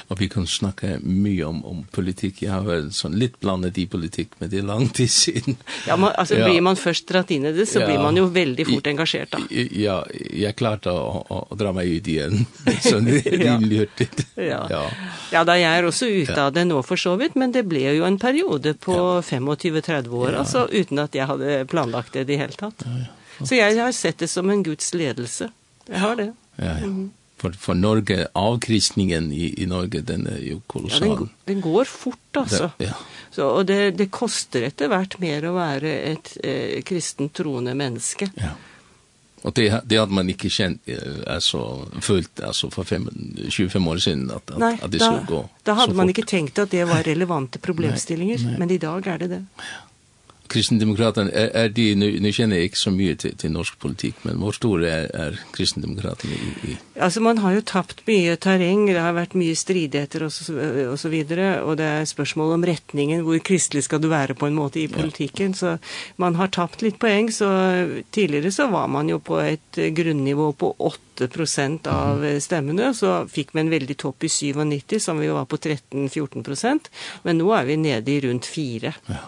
Og 0.10 0.20
vi 0.20 0.28
kan 0.32 0.48
snakke 0.50 0.98
mye 1.04 1.46
om, 1.48 1.62
om 1.66 1.84
politikk. 1.96 2.44
Jeg 2.46 2.52
har 2.54 2.66
vært 2.66 2.94
sånn 2.96 3.18
litt 3.20 3.38
blandet 3.42 3.78
i 3.82 3.88
politikk, 3.90 4.36
men 4.40 4.52
det 4.52 4.62
er 4.62 4.68
lang 4.68 4.88
tid 4.96 5.12
siden. 5.12 5.58
Ja, 5.88 5.98
man, 6.00 6.14
altså 6.18 6.40
ja. 6.40 6.50
blir 6.50 6.64
man 6.66 6.80
først 6.80 7.08
dratt 7.10 7.32
inn 7.36 7.48
i 7.50 7.54
det, 7.56 7.68
så 7.70 7.82
ja. 7.84 7.90
blir 7.90 8.02
man 8.02 8.18
jo 8.18 8.28
veldig 8.34 8.68
fort 8.70 8.90
engasjert 8.92 9.36
da. 9.36 9.42
Ja, 9.52 10.00
jeg 10.14 10.56
klarte 10.60 10.94
å, 10.94 11.24
å, 11.24 11.42
å 11.52 11.60
dra 11.60 11.74
meg 11.76 11.92
ut 11.92 12.10
igjen, 12.12 12.46
sånn 12.90 13.10
rimelig 13.10 13.84
hurtig. 13.86 14.10
ja. 14.36 14.64
Ja. 14.70 14.84
ja, 15.32 15.44
da 15.48 15.58
jeg 15.60 15.82
er 15.82 15.88
også 15.88 16.10
ute 16.10 16.38
av 16.42 16.54
det 16.56 16.66
nå 16.68 16.82
for 16.86 17.00
så 17.00 17.16
vidt, 17.20 17.38
men 17.40 17.54
det 17.56 17.66
ble 17.70 17.84
jo 17.98 18.08
en 18.08 18.20
periode 18.22 18.76
på 18.82 18.96
ja. 18.96 19.20
25-30 19.26 20.10
år, 20.10 20.32
ja. 20.32 20.42
altså 20.44 20.66
uten 20.72 21.04
at 21.04 21.16
jeg 21.18 21.30
hadde 21.30 21.62
planlagt 21.72 22.16
det 22.16 22.26
i 22.26 22.32
det 22.34 22.42
hele 22.42 22.58
tatt. 22.60 22.86
Ja, 22.88 23.06
ja. 23.06 23.14
Så 23.44 23.58
jeg 23.58 23.76
har 23.76 23.92
sett 23.92 24.22
det 24.24 24.30
som 24.32 24.50
en 24.50 24.64
Guds 24.64 24.94
ledelse. 24.96 25.50
Jeg 25.90 26.00
har 26.00 26.16
det. 26.16 26.32
Ja, 26.56 26.66
ja. 26.66 26.86
Mm 26.86 26.96
-hmm 26.96 27.10
for, 27.38 27.56
for 27.60 27.76
Norge 27.76 28.28
avkristningen 28.34 29.32
i 29.34 29.54
i 29.64 29.66
Norge 29.70 30.02
den 30.02 30.28
er 30.32 30.40
jo 30.44 30.62
kolossal. 30.72 31.10
Ja, 31.10 31.18
den, 31.20 31.34
den 31.46 31.62
går 31.62 31.90
fort 31.90 32.40
altså. 32.44 32.70
Det, 32.78 32.92
ja. 32.92 33.00
Så 33.36 33.50
og 33.50 33.66
det 33.68 33.98
det 34.00 34.12
koster 34.12 34.68
etter 34.70 34.92
hvert 34.92 35.20
mer 35.20 35.50
å 35.50 35.56
være 35.58 35.92
et 36.14 36.38
eh, 36.44 36.80
kristent 36.88 37.36
troende 37.36 37.76
menneske. 37.76 38.30
Ja. 38.40 38.56
Og 39.46 39.54
det 39.54 39.68
det 39.86 40.00
hadde 40.00 40.16
man 40.18 40.30
ikke 40.32 40.50
kjent, 40.50 40.88
altså, 41.30 41.60
fullt 42.02 42.42
altså, 42.42 42.72
for 42.74 42.88
fem, 42.88 43.06
25 43.46 43.90
år 43.92 44.00
siden, 44.02 44.24
at, 44.34 44.50
at, 44.56 44.58
Nei, 44.62 44.72
at 44.82 44.92
det 44.92 45.04
skulle 45.04 45.28
gå. 45.30 45.42
Da 45.68 45.76
hadde 45.78 45.94
man 45.98 46.10
ikke 46.10 46.26
tenkt 46.26 46.58
at 46.64 46.72
det 46.74 46.88
var 46.90 47.06
relevanta 47.06 47.62
problemställningar, 47.62 48.56
men 48.58 48.74
i 48.74 48.80
dag 48.82 49.06
er 49.06 49.22
det 49.22 49.30
det. 49.36 49.44
Ja 49.60 49.84
kristendemokraterna 50.48 51.32
är, 51.32 51.48
är 51.48 51.70
det, 51.70 51.96
nu, 51.96 52.20
nu 52.20 52.32
känner 52.32 52.56
jag 52.56 52.66
inte 52.66 52.78
så 52.78 52.92
mycket 52.92 53.20
till, 53.20 53.38
till 53.38 53.52
norsk 53.52 53.80
politik, 53.80 54.16
men 54.22 54.40
vår 54.40 54.52
stor 54.52 54.84
är, 54.84 55.16
är 55.16 55.40
kristendemokraterna 55.54 56.34
i, 56.34 56.72
i... 56.72 56.78
Alltså 57.00 57.22
man 57.22 57.38
har 57.38 57.52
ju 57.52 57.62
tappat 57.62 58.08
mycket 58.08 58.40
terräng, 58.40 58.94
det 58.94 59.00
har 59.00 59.14
varit 59.14 59.34
mycket 59.34 59.58
stridigheter 59.58 60.24
och 60.24 60.34
så, 60.34 60.60
och 60.92 61.00
så 61.00 61.10
vidare, 61.10 61.62
och 61.62 61.78
det 61.78 61.84
är 61.84 62.06
spörsmål 62.06 62.54
om 62.54 62.66
rättningen, 62.66 63.26
hur 63.26 63.40
kristlig 63.40 63.84
ska 63.84 63.98
du 63.98 64.08
vara 64.08 64.34
på 64.34 64.46
en 64.46 64.54
måte 64.54 64.80
i 64.80 64.88
politiken, 64.88 65.48
ja. 65.48 65.54
så 65.54 65.78
man 66.16 66.36
har 66.36 66.48
tappat 66.48 66.82
lite 66.82 66.98
poäng, 66.98 67.32
så 67.32 67.48
tidigare 68.12 68.52
så 68.52 68.68
var 68.68 68.88
man 68.88 69.10
ju 69.10 69.20
på 69.20 69.40
ett 69.40 69.76
grundnivå 69.76 70.52
på 70.52 70.76
8 70.78 71.00
8 71.24 71.92
av 71.92 72.40
stemmene, 72.40 72.94
så 72.94 73.28
fikk 73.32 73.54
vi 73.56 73.64
en 73.64 73.70
veldig 73.70 73.98
topp 73.98 74.24
i 74.24 74.30
97, 74.30 75.00
som 75.00 75.20
vi 75.20 75.28
var 75.28 75.46
på 75.46 75.58
13-14 75.58 76.90
men 77.24 77.38
nå 77.38 77.54
er 77.56 77.66
vi 77.66 77.78
nede 77.78 78.12
i 78.12 78.22
rundt 78.22 78.46
4. 78.46 78.94
Ja. 79.06 79.22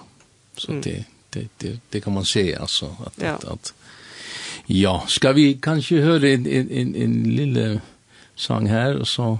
Så 0.57 0.71
mm. 0.71 0.81
det, 0.81 1.05
det, 1.29 1.47
det, 1.57 1.79
det 1.89 2.01
kan 2.01 2.13
man 2.13 2.25
se 2.25 2.55
alltså. 2.55 2.85
Att, 3.05 3.13
ja. 3.21 3.29
Att, 3.29 3.45
att, 3.45 3.73
ja, 4.65 5.05
ska 5.07 5.31
vi 5.31 5.53
kanske 5.53 6.01
höra 6.01 6.29
en, 6.29 6.47
en, 6.47 6.71
en, 6.71 6.95
en 6.95 7.23
lille 7.23 7.81
sång 8.35 8.67
här 8.67 8.97
och 8.97 9.07
så 9.07 9.39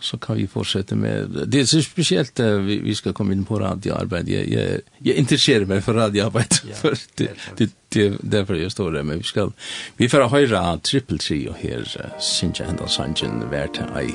så 0.00 0.18
kan 0.18 0.36
vi 0.36 0.46
fortsätta 0.46 0.94
med 0.94 1.44
det 1.46 1.60
är 1.60 1.64
så 1.64 1.82
speciellt 1.82 2.40
uh, 2.40 2.58
vi, 2.58 2.78
vi 2.78 2.94
ska 2.94 3.12
komma 3.12 3.32
in 3.32 3.44
på 3.44 3.58
radioarbete 3.58 4.32
jag, 4.32 4.48
jag, 4.48 4.80
jag 4.98 5.16
intresserar 5.16 5.64
mig 5.64 5.80
för 5.80 5.94
radioarbete 5.94 6.56
ja, 6.68 6.74
för 6.80 6.98
det, 7.14 7.30
det, 7.56 7.70
det, 7.88 8.16
därför 8.20 8.54
jag 8.54 8.72
står 8.72 8.92
där 8.92 9.02
men 9.02 9.18
vi 9.18 9.24
ska 9.24 9.50
vi 9.96 10.08
får 10.08 10.20
höra 10.20 10.78
triple 10.78 11.18
trio 11.18 11.54
här 11.60 11.78
uh, 11.78 12.20
Sinja 12.20 12.66
Henderson 12.66 13.14
Sanjen 13.16 13.50
Verte 13.50 13.84
i 14.02 14.14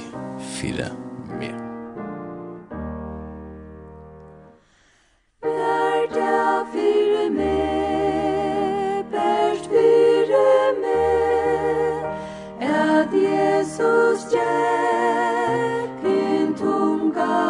4 0.62 1.11
Jesus 13.82 14.22
gikk 14.30 16.04
en 16.06 16.54
tunga. 16.60 17.42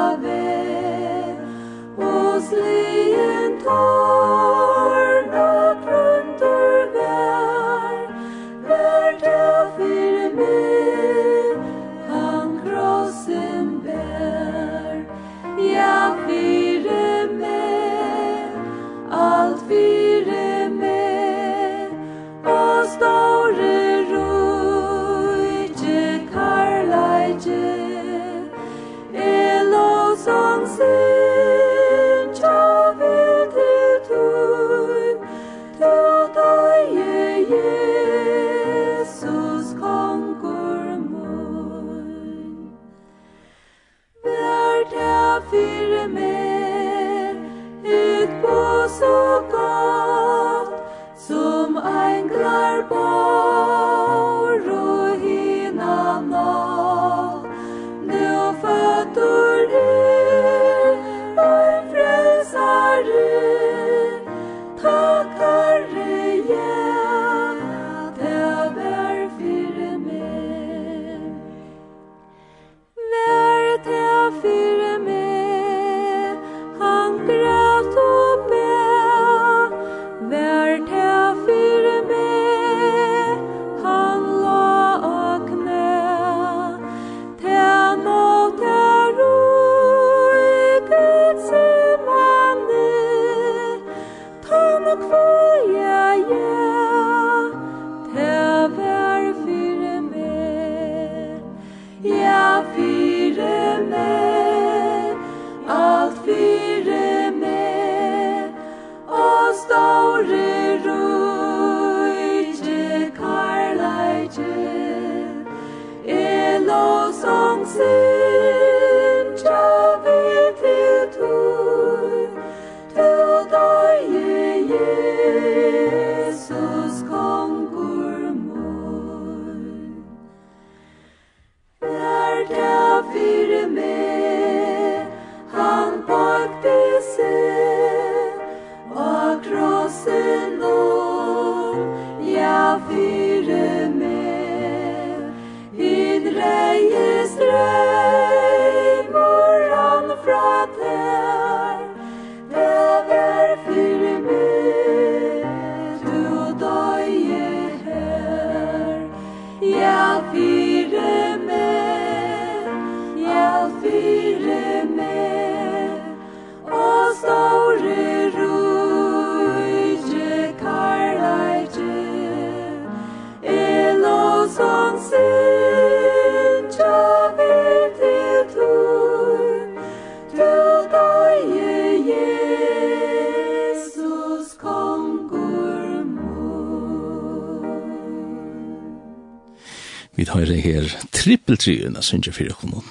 triven 191.62 191.98
jeg 192.00 192.08
synes 192.08 192.30
jeg 192.30 192.38
fyrir 192.38 192.58
konon. 192.60 192.86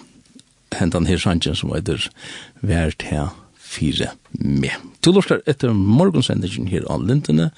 Hentan 0.78 1.08
her 1.10 1.18
sannsjen 1.18 1.58
som 1.58 1.72
heter 1.74 2.06
Vært 2.62 3.02
her 3.10 3.32
fire 3.70 4.12
med. 4.32 4.74
Til 5.02 5.16
lortar 5.16 5.42
etter 5.50 5.74
morgonsendingen 5.74 6.68
her 6.70 6.86
av 6.90 7.06
Lintene, 7.06 7.50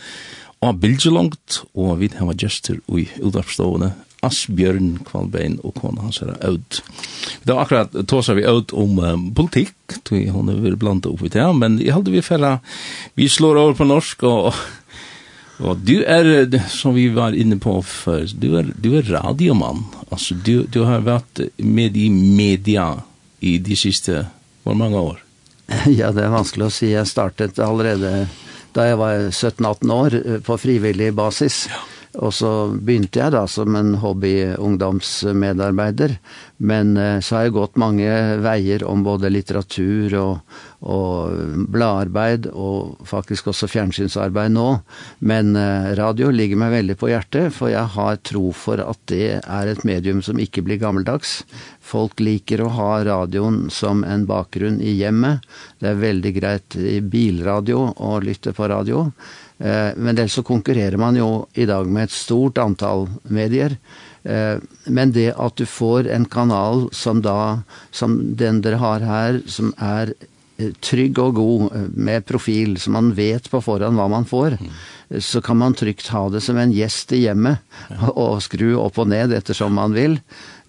av 0.62 0.78
Bilgelongt, 0.78 1.62
og 1.74 1.98
vi 2.00 2.10
har 2.14 2.34
gjester 2.38 2.78
i 2.94 3.08
utvarpstående 3.18 3.92
Asbjørn 4.22 5.00
Kvalbein 5.02 5.56
og 5.66 5.74
kona 5.80 6.04
hans 6.04 6.20
er 6.22 6.36
Aud. 6.46 6.78
Vi 7.42 7.50
har 7.50 7.64
akkurat 7.64 7.96
tåsa 8.06 8.36
vi 8.38 8.46
Aud 8.46 8.70
om 8.78 9.00
um, 9.02 9.24
politikk, 9.34 9.74
tog 10.06 10.28
hun 10.30 10.52
er 10.52 10.60
vel 10.62 10.78
blanda 10.78 11.10
opp 11.10 11.24
i 11.26 11.32
det, 11.32 11.48
men 11.58 11.80
jeg 11.82 11.96
halde 11.96 12.14
vi 12.14 12.22
færre, 12.22 12.60
vi 13.18 13.26
slår 13.26 13.58
over 13.64 13.74
på 13.80 13.88
norsk, 13.90 14.22
og, 14.28 14.60
og 15.58 15.82
du 15.82 15.96
er, 16.06 16.46
som 16.70 16.94
vi 16.94 17.08
var 17.16 17.34
inne 17.34 17.58
på 17.62 17.80
før, 17.82 18.28
du 18.30 18.52
er, 18.60 18.70
du 18.78 18.92
er 19.00 19.10
radiomann, 19.10 19.82
Alltså 20.12 20.34
du 20.34 20.62
du 20.62 20.80
har 20.80 21.00
varit 21.00 21.40
med 21.56 21.96
i 21.96 22.10
media 22.10 23.02
i 23.40 23.58
de 23.58 23.76
sista 23.76 24.26
var 24.62 24.74
många 24.74 25.00
år. 25.00 25.24
ja, 25.86 26.12
det 26.12 26.24
är 26.24 26.28
vanskligt 26.28 26.66
att 26.66 26.72
säga. 26.72 26.90
Si. 26.90 26.94
Jag 26.94 27.08
startade 27.08 27.66
allerede 27.66 28.28
da 28.72 28.86
jag 28.86 28.96
var 28.96 29.14
17-18 29.14 29.92
år 29.92 30.40
på 30.40 30.58
frivillig 30.58 31.14
basis. 31.14 31.68
Ja 31.70 31.91
Og 32.20 32.28
så 32.36 32.68
begynte 32.76 33.22
jeg 33.22 33.32
da 33.32 33.46
som 33.48 33.72
en 33.78 33.94
hobby-ungdomsmedarbeider. 34.02 36.18
Men 36.60 36.96
eh, 37.00 37.20
så 37.24 37.36
har 37.36 37.42
jeg 37.46 37.54
gått 37.56 37.80
mange 37.80 38.10
veier 38.44 38.84
om 38.84 39.00
både 39.06 39.30
litteratur 39.32 40.12
og, 40.20 40.40
og 40.84 41.32
bladarbeid, 41.72 42.46
og 42.52 43.00
faktisk 43.08 43.48
også 43.50 43.66
fjernsynsarbeid 43.72 44.52
nå. 44.52 44.80
Men 45.24 45.56
eh, 45.56 45.96
radio 45.96 46.28
ligger 46.34 46.56
meg 46.60 46.72
veldig 46.76 46.96
på 47.00 47.08
hjertet, 47.14 47.48
for 47.56 47.68
jeg 47.72 47.86
har 47.96 48.20
tro 48.28 48.52
for 48.56 48.76
at 48.84 49.00
det 49.08 49.40
er 49.40 49.66
et 49.72 49.84
medium 49.88 50.20
som 50.22 50.38
ikke 50.42 50.62
blir 50.66 50.82
gammeldags. 50.82 51.30
Folk 51.80 52.20
liker 52.20 52.60
å 52.62 52.74
ha 52.76 53.04
radioen 53.08 53.70
som 53.72 54.04
en 54.04 54.26
bakgrunn 54.28 54.80
i 54.84 54.92
hjemmet. 55.00 55.40
Det 55.80 55.88
er 55.90 56.04
veldig 56.04 56.32
greit 56.36 56.76
i 56.76 57.00
bilradio 57.00 57.92
å 57.96 58.20
lytte 58.20 58.52
på 58.52 58.68
radio. 58.68 59.08
Eh, 59.62 59.92
men 59.96 60.18
dels 60.18 60.34
så 60.34 60.42
konkurrerer 60.42 60.98
man 60.98 61.16
jo 61.18 61.46
i 61.54 61.66
dag 61.68 61.86
med 61.86 62.08
et 62.08 62.14
stort 62.16 62.58
antall 62.58 63.06
medier. 63.30 63.76
Eh, 64.22 64.58
Men 64.86 65.12
det 65.12 65.34
at 65.38 65.56
du 65.56 65.66
får 65.66 66.10
en 66.10 66.26
kanal 66.26 66.88
som 66.92 67.22
da, 67.22 67.62
som 67.90 68.36
den 68.36 68.60
dere 68.62 68.82
har 68.82 69.00
her, 69.06 69.42
som 69.46 69.74
er 69.78 70.14
trygg 70.82 71.18
og 71.18 71.34
god 71.34 71.72
med 71.96 72.26
profil, 72.26 72.76
som 72.78 72.94
man 72.94 73.12
vet 73.16 73.48
på 73.50 73.60
forhånd 73.62 73.98
hva 73.98 74.08
man 74.10 74.26
får, 74.28 74.58
så 75.18 75.40
kan 75.42 75.58
man 75.58 75.74
trygt 75.74 76.10
ha 76.14 76.28
det 76.30 76.42
som 76.44 76.58
en 76.60 76.72
gjest 76.72 77.12
i 77.16 77.24
hjemmet, 77.24 77.62
og 78.14 78.42
skru 78.44 78.76
opp 78.78 79.00
og 79.02 79.10
ned 79.10 79.34
ettersom 79.36 79.74
man 79.78 79.96
vil. 79.96 80.18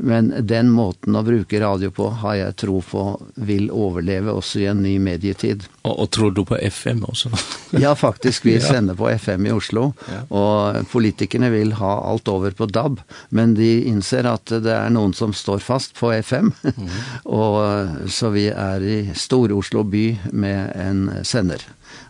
Men 0.04 0.34
den 0.48 0.68
måten 0.74 1.16
å 1.16 1.24
bruke 1.24 1.60
radio 1.62 1.88
på 1.96 2.10
har 2.20 2.36
jeg 2.36 2.56
tro 2.60 2.82
på 2.84 3.04
vil 3.48 3.70
overleve 3.72 4.34
også 4.36 4.60
i 4.60 4.66
en 4.68 4.82
ny 4.84 4.98
medietid. 5.00 5.63
Og, 5.84 5.94
og 5.94 6.10
tror 6.12 6.34
du 6.36 6.42
på 6.48 6.58
FM 6.60 7.06
også? 7.08 7.32
ja, 7.84 7.94
faktisk. 7.96 8.44
Vi 8.44 8.58
sender 8.63 8.98
på 9.00 9.08
FM 9.10 9.48
i 9.48 9.54
Oslo, 9.56 9.86
ja. 10.12 10.24
og 10.28 10.89
politikerne 10.92 11.48
vil 11.54 11.72
ha 11.80 11.94
alt 12.10 12.28
over 12.32 12.52
på 12.58 12.68
DAB, 12.68 13.00
men 13.32 13.56
de 13.56 13.72
innser 13.88 14.28
at 14.28 14.52
det 14.52 14.76
er 14.76 14.92
noen 14.92 15.16
som 15.16 15.32
står 15.32 15.63
fast 15.63 15.96
på 16.00 16.12
FM. 16.20 16.52
Mm. 16.68 16.92
og, 17.39 18.12
så 18.12 18.34
vi 18.36 18.50
er 18.52 18.84
i 18.84 19.00
Stor-Oslo 19.16 19.86
by 19.88 20.06
med 20.36 20.76
en 20.84 21.08
sender. 21.24 21.63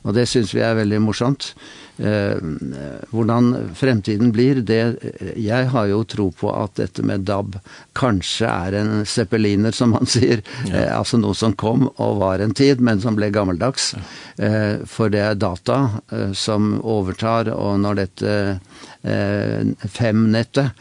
Og 0.03 0.17
det 0.17 0.25
synes 0.32 0.53
vi 0.56 0.65
er 0.65 0.77
veldig 0.82 1.01
morsomt 1.03 1.53
eh, 1.97 2.38
hvordan 3.12 3.51
fremtiden 3.77 4.32
blir, 4.34 4.62
det 4.65 4.82
jeg 5.39 5.69
har 5.73 5.89
jo 5.91 6.03
tro 6.08 6.29
på 6.36 6.51
at 6.53 6.75
dette 6.79 7.06
med 7.06 7.25
DAB 7.27 7.58
kanskje 7.97 8.49
er 8.49 8.77
en 8.79 8.93
zeppeliner, 9.06 9.71
som 9.75 9.93
man 9.95 10.10
sier. 10.10 10.43
Ja. 10.67 10.75
Eh, 10.75 10.91
altså 10.97 11.19
noe 11.21 11.38
som 11.38 11.56
kom 11.58 11.88
og 11.93 12.19
var 12.21 12.43
en 12.43 12.56
tid, 12.58 12.82
men 12.82 13.01
som 13.03 13.17
ble 13.19 13.32
gammeldags. 13.34 13.93
Ja. 13.93 14.03
Eh, 14.45 14.86
for 14.89 15.13
det 15.13 15.21
er 15.23 15.39
data 15.39 15.79
eh, 16.12 16.32
som 16.38 16.75
overtar, 16.82 17.51
og 17.53 17.79
når 17.84 18.01
dette 18.03 18.36
eh, 19.03 19.87
fem 19.89 20.25
nettet 20.31 20.71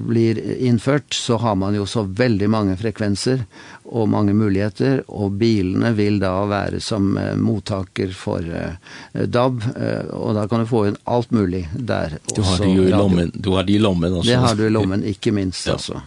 blir 0.00 0.38
innført, 0.58 1.14
så 1.14 1.36
har 1.36 1.54
man 1.60 1.74
jo 1.76 1.84
så 1.86 2.02
veldig 2.02 2.48
mange 2.50 2.76
frekvenser 2.80 3.44
og 3.90 4.08
mange 4.10 4.32
muligheter, 4.34 5.02
og 5.06 5.36
bilene 5.38 5.92
vil 5.94 6.18
da 6.22 6.32
være 6.48 6.80
som 6.82 7.12
mottaker 7.38 8.10
for 8.16 8.42
DAB, 9.12 9.62
og 10.16 10.34
da 10.38 10.46
kan 10.50 10.64
du 10.64 10.70
få 10.70 10.84
inn 10.88 10.98
alt 11.10 11.30
mulig 11.34 11.64
der. 11.74 12.16
Du 12.34 12.42
har 12.46 12.64
det 12.64 12.72
jo 12.72 12.88
i 12.88 12.94
lommen, 12.94 13.30
du 13.34 13.52
har 13.54 13.68
det 13.68 13.76
i 13.76 13.82
lommen 13.82 14.16
også. 14.20 14.30
Det 14.30 14.40
har 14.46 14.58
du 14.58 14.64
i 14.66 14.72
lommen, 14.72 15.04
ikke 15.06 15.34
minst 15.36 15.68
ja. 15.68 15.76
altså. 15.76 16.02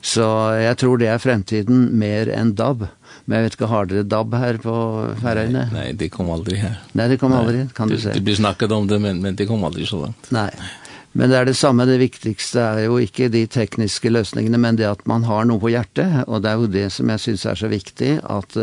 Så 0.00 0.26
jeg 0.60 0.78
tror 0.80 1.02
det 1.02 1.12
er 1.12 1.22
fremtiden 1.22 1.88
mer 1.98 2.30
enn 2.32 2.54
DAB. 2.58 2.86
Men 3.24 3.38
jeg 3.38 3.46
vet 3.46 3.56
ikke, 3.56 3.68
har 3.70 3.88
dere 3.90 4.04
DAB 4.08 4.34
her 4.40 4.58
på 4.62 4.76
Færøyene? 5.22 5.66
Nei, 5.70 5.74
nei, 5.76 5.88
det 5.98 6.08
kom 6.14 6.30
aldri 6.34 6.58
her. 6.58 6.80
Nei, 6.98 7.06
det 7.12 7.18
kom 7.22 7.34
aldri, 7.36 7.66
kan 7.76 7.90
du, 7.90 7.94
du 7.96 8.02
se. 8.02 8.14
Det 8.16 8.24
blir 8.26 8.38
snakket 8.38 8.74
om 8.74 8.88
det, 8.90 8.98
men, 9.02 9.20
men 9.22 9.38
det 9.38 9.46
kom 9.50 9.62
aldri 9.68 9.86
så 9.88 10.00
langt. 10.06 10.30
Nei. 10.34 10.48
nei. 10.58 10.70
Men 11.12 11.28
det 11.28 11.36
er 11.36 11.48
det 11.48 11.56
samme, 11.58 11.84
det 11.84 11.98
viktigste 12.00 12.62
er 12.62 12.86
jo 12.86 12.96
ikke 13.02 13.28
de 13.32 13.44
tekniske 13.50 14.08
løsningene, 14.08 14.60
men 14.60 14.78
det 14.80 14.88
at 14.88 15.02
man 15.10 15.26
har 15.28 15.44
noe 15.44 15.60
på 15.60 15.72
hjertet, 15.74 16.22
og 16.24 16.40
det 16.40 16.50
er 16.50 16.62
jo 16.62 16.70
det 16.72 16.86
som 16.94 17.12
jeg 17.12 17.20
synes 17.26 17.44
er 17.50 17.58
så 17.60 17.68
viktig, 17.68 18.12
at 18.24 18.56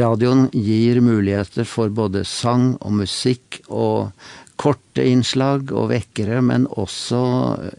radioen 0.00 0.46
gir 0.56 1.02
muligheter 1.04 1.68
for 1.68 1.92
både 1.92 2.24
sang 2.24 2.72
og 2.80 2.96
musikk 3.02 3.60
og 3.68 4.12
korte 4.60 5.04
innslag 5.08 5.70
og 5.72 5.88
vekkere, 5.88 6.42
men 6.44 6.66
også 6.76 7.20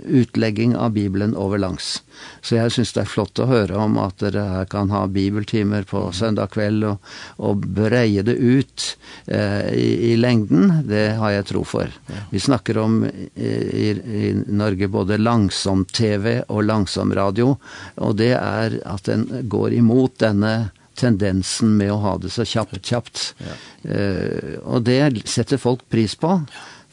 utlegging 0.01 0.73
av 0.73 0.95
Bibelen 0.95 1.35
overlangs. 1.37 1.99
Så 2.41 2.57
jeg 2.57 2.73
synes 2.73 2.93
det 2.95 3.03
er 3.03 3.11
flott 3.11 3.41
å 3.41 3.47
høre 3.49 3.77
om 3.77 3.99
at 4.01 4.17
dere 4.23 4.63
kan 4.71 4.89
ha 4.93 5.03
bibeltimer 5.11 5.85
på 5.89 6.07
søndag 6.15 6.51
kveld 6.55 6.87
og, 6.89 7.13
og 7.37 7.67
breie 7.77 8.25
det 8.25 8.37
ut 8.39 8.87
eh, 9.27 9.69
i, 9.77 9.89
i 10.09 10.17
lengden. 10.17 10.81
Det 10.89 11.05
har 11.21 11.35
jeg 11.35 11.49
tro 11.51 11.63
for. 11.67 11.93
Vi 12.33 12.41
snakker 12.41 12.81
om 12.81 13.01
i, 13.05 13.53
i 13.93 14.33
Norge 14.49 14.89
både 14.91 15.21
langsom 15.21 15.85
TV 15.85 16.39
og 16.47 16.65
langsom 16.65 17.13
radio, 17.13 17.55
og 18.01 18.17
det 18.21 18.33
er 18.39 18.81
at 18.89 19.05
den 19.09 19.27
går 19.51 19.77
imot 19.77 20.17
denne 20.25 20.71
tendensen 20.99 21.77
med 21.77 21.93
å 21.93 22.01
ha 22.03 22.17
det 22.21 22.33
så 22.33 22.45
kjapt, 22.47 22.81
kjapt. 22.85 23.31
Ja. 23.41 23.55
Uh, 23.85 24.59
og 24.63 24.85
det 24.89 25.01
setter 25.29 25.61
folk 25.61 25.87
pris 25.89 26.15
på, 26.19 26.37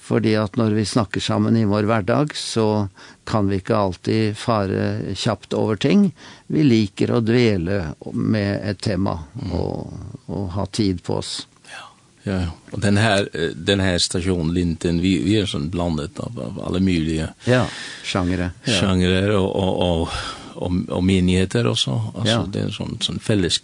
fordi 0.08 0.32
at 0.40 0.56
når 0.56 0.76
vi 0.78 0.87
snakker 0.88 1.20
sammen 1.20 1.56
i 1.58 1.66
vår 1.68 1.88
hverdag, 1.88 2.32
så 2.37 2.88
kan 3.28 3.50
vi 3.50 3.61
ikke 3.61 3.76
alltid 3.76 4.38
fare 4.40 5.14
kjapt 5.18 5.56
over 5.56 5.76
ting. 5.76 6.08
Vi 6.48 6.64
liker 6.64 7.12
å 7.12 7.20
dvele 7.20 7.82
med 8.12 8.62
et 8.64 8.80
tema 8.84 9.18
mm. 9.34 9.52
og, 9.58 9.92
og 10.32 10.48
ha 10.56 10.66
tid 10.72 11.02
på 11.04 11.18
oss. 11.20 11.42
Ja, 11.68 11.84
ja. 12.22 12.40
och 12.70 12.80
den 12.80 12.96
här 12.96 13.28
den 13.56 13.80
här 13.80 13.98
stationen 13.98 14.54
Linten 14.54 15.00
vi 15.00 15.22
vi 15.24 15.37
är 15.37 15.46
sån 15.46 15.70
blandat 15.70 16.20
av, 16.20 16.40
av 16.40 16.64
alla 16.66 16.80
möjliga 16.80 17.28
ja, 17.44 17.66
sjangere. 18.04 18.50
Ja. 18.64 18.80
Sjangere 18.80 19.37
og, 19.37 19.56
och 19.56 20.02
och 20.02 20.08
om, 20.66 20.83
om 20.90 21.07
menigheter 21.07 21.66
også. 21.71 21.94
Altså, 22.14 22.35
ja. 22.35 22.42
det 22.53 22.66
er 22.66 22.75
sånn, 22.75 22.99
sånn 23.05 23.23
felles 23.23 23.61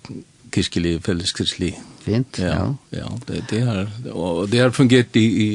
kirkelig, 0.54 0.96
felles 1.04 1.34
kristelig. 1.34 1.74
Fint, 2.04 2.38
ja. 2.38 2.54
Ja, 2.54 2.98
ja 3.00 3.12
det, 3.26 3.44
det, 3.50 3.60
har, 3.66 3.86
og 4.12 4.48
det 4.52 4.60
har 4.62 4.74
fungert 4.76 5.16
i, 5.16 5.24
i 5.46 5.50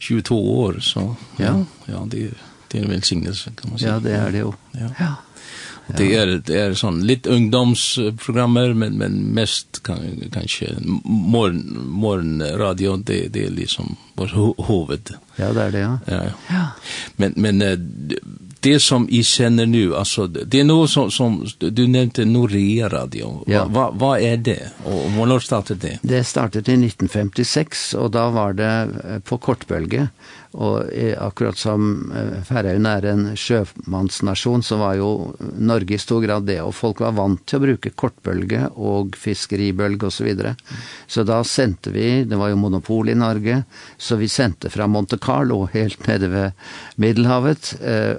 22 0.00 0.38
år, 0.64 0.80
så 0.84 1.04
ja, 1.38 1.52
ja, 1.52 1.56
ja 1.92 2.04
det, 2.10 2.30
det 2.70 2.80
er 2.80 2.86
en 2.86 2.94
velsignelse, 2.94 3.52
kan 3.56 3.72
man 3.72 3.82
si. 3.82 3.88
Ja, 3.88 3.98
det 4.02 4.14
er 4.16 4.30
det 4.34 4.46
jo. 4.46 4.54
Ja. 4.78 4.94
ja. 4.98 5.16
Ja. 5.90 5.96
Det 5.96 6.14
är 6.14 6.26
det 6.26 6.60
är 6.60 6.74
sån 6.74 7.06
lite 7.06 7.30
ungdomsprogrammer 7.30 8.72
men 8.74 8.98
men 8.98 9.12
mest 9.12 9.82
kan, 9.82 9.98
kanske 10.32 10.66
morgon 11.04 12.42
radio 12.42 12.96
det 12.96 13.28
det 13.28 13.46
är 13.46 13.50
liksom 13.50 13.96
vårt 14.14 14.32
huvud. 14.68 15.14
Ja, 15.36 15.52
det 15.52 15.62
är 15.62 15.70
det 15.70 15.78
ja. 15.78 15.98
Ja. 16.06 16.22
ja. 16.48 16.66
Men 17.16 17.32
men 17.36 17.58
det 18.60 18.80
som 18.80 19.08
i 19.08 19.22
känner 19.22 19.66
nu, 19.66 19.96
alltså, 19.96 20.26
det 20.26 20.60
är 20.60 20.64
nog 20.64 20.88
som, 20.88 21.10
som 21.10 21.46
du 21.58 21.86
nämnde 21.86 22.24
Norea 22.24 22.88
Radio. 22.88 23.44
Ja. 23.46 23.64
Vad 23.68 23.94
vad 23.94 24.20
är 24.20 24.36
det? 24.36 24.70
Och 24.84 25.28
när 25.28 25.40
startade 25.40 25.80
det? 25.80 25.98
Det 26.02 26.24
startade 26.24 26.72
i 26.72 26.74
1956 26.74 27.94
och 27.94 28.10
då 28.10 28.30
var 28.30 28.52
det 28.52 28.88
på 29.24 29.38
kortbölge. 29.38 30.08
Og 30.58 30.90
akkurat 31.22 31.58
som 31.58 32.10
Færøyene 32.46 32.94
er 32.98 33.04
en 33.12 33.26
sjømannsnasjon, 33.38 34.64
så 34.66 34.80
var 34.80 34.96
jo 34.98 35.10
Norge 35.62 35.94
i 35.94 36.00
stor 36.02 36.24
grad 36.24 36.48
det, 36.48 36.58
og 36.64 36.74
folk 36.74 37.02
var 37.04 37.14
vant 37.14 37.44
til 37.46 37.60
å 37.60 37.64
bruke 37.68 37.92
kortbølge 37.94 38.64
og 38.74 39.14
fiskeribølge 39.18 40.08
og 40.08 40.12
Så, 40.12 40.24
videre. 40.26 40.56
så 41.06 41.22
da 41.24 41.38
sendte 41.46 41.92
vi, 41.94 42.24
det 42.26 42.36
var 42.36 42.50
jo 42.50 42.58
monopol 42.58 43.08
i 43.08 43.14
Norge, 43.14 43.62
så 43.96 44.18
vi 44.18 44.28
sendte 44.28 44.70
fra 44.70 44.88
Monte 44.90 45.18
Carlo 45.22 45.68
helt 45.72 46.06
nede 46.08 46.28
ved 46.28 46.52
Middelhavet, 46.96 47.76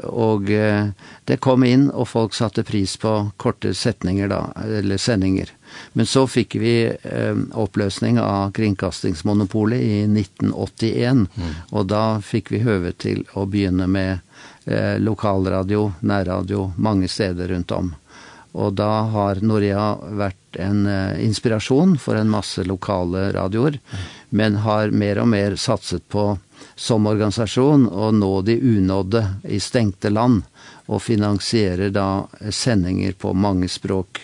og 0.08 0.48
det 0.48 1.40
kom 1.44 1.64
inn, 1.68 1.90
og 1.92 2.08
folk 2.08 2.34
satte 2.34 2.64
pris 2.64 2.96
på 2.98 3.32
korte 3.38 3.74
setninger 3.76 4.32
da, 4.32 4.46
eller 4.80 4.98
sendinger. 4.98 5.52
Men 5.94 6.06
så 6.06 6.26
fikk 6.28 6.56
vi 6.62 6.76
eh, 6.88 7.38
oppløsning 7.54 8.20
av 8.20 8.52
kringkastingsmonopolet 8.58 9.82
i 9.82 10.02
1981, 10.08 11.26
mm. 11.36 11.56
og 11.70 11.88
da 11.92 12.04
fikk 12.26 12.52
vi 12.56 12.64
høve 12.66 12.94
til 12.98 13.26
å 13.34 13.46
begynne 13.46 13.88
med 13.88 14.20
eh, 14.66 14.98
lokalradio, 15.00 15.92
nærradio, 16.02 16.72
mange 16.78 17.12
steder 17.12 17.52
rundt 17.54 17.76
om. 17.76 17.92
Og 18.52 18.74
da 18.76 18.92
har 19.14 19.40
Norea 19.44 19.94
vært 20.20 20.60
en 20.60 20.86
eh, 20.88 21.20
inspirasjon 21.24 21.98
for 22.00 22.20
en 22.20 22.32
masse 22.32 22.64
lokale 22.68 23.30
radioer, 23.36 23.80
mm. 23.80 24.08
men 24.30 24.62
har 24.66 24.92
mer 24.92 25.24
og 25.24 25.30
mer 25.32 25.56
satset 25.56 26.08
på 26.12 26.34
som 26.76 27.08
organisasjon 27.08 27.88
å 27.90 28.12
nå 28.16 28.32
de 28.48 28.58
unådde 28.58 29.24
i 29.54 29.60
stengte 29.60 30.10
land, 30.10 30.44
og 30.92 31.02
finansierer 31.02 31.92
da 31.94 32.26
sendinger 32.52 33.14
på 33.16 33.32
mange 33.38 33.70
språk 33.72 34.20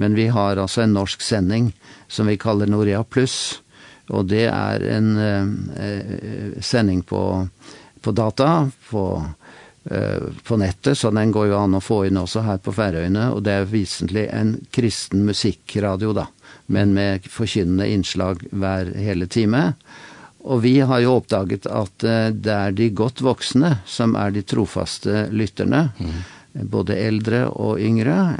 Men 0.00 0.14
vi 0.16 0.30
har 0.32 0.56
altså 0.56 0.80
en 0.86 0.94
norsk 0.96 1.20
sending 1.20 1.72
som 2.08 2.30
vi 2.30 2.38
kaller 2.40 2.70
Norea 2.70 3.02
Plus, 3.04 3.60
og 4.08 4.30
det 4.32 4.46
er 4.48 4.84
en 4.96 5.10
eh, 5.20 6.54
sending 6.64 7.02
på, 7.04 7.20
på 8.00 8.14
data, 8.16 8.70
på, 8.88 9.04
eh, 9.84 10.24
på 10.48 10.58
nettet, 10.62 10.96
så 10.98 11.12
den 11.12 11.34
går 11.36 11.50
jo 11.50 11.58
an 11.60 11.76
å 11.76 11.82
få 11.84 12.06
inn 12.08 12.22
også 12.22 12.46
her 12.48 12.62
på 12.64 12.72
Færøyene, 12.78 13.28
og 13.34 13.44
det 13.44 13.58
er 13.58 13.68
visentlig 13.68 14.24
en 14.32 14.56
kristen 14.72 15.28
musikkradio 15.28 16.16
da, 16.16 16.30
men 16.72 16.96
med 16.96 17.28
forkynnende 17.28 17.92
innslag 17.92 18.40
hver 18.50 18.94
hele 18.96 19.28
time. 19.28 19.74
Og 20.48 20.64
vi 20.64 20.78
har 20.80 21.04
jo 21.04 21.18
oppdaget 21.20 21.68
at 21.68 22.08
eh, 22.08 22.32
det 22.32 22.56
er 22.56 22.72
de 22.72 22.88
godt 22.96 23.20
voksne 23.20 23.76
som 23.84 24.16
er 24.16 24.32
de 24.32 24.48
trofaste 24.48 25.28
lytterne, 25.28 25.90
mm 26.00 26.20
både 26.52 26.96
äldre 26.96 27.46
och 27.46 27.80
yngre. 27.80 28.36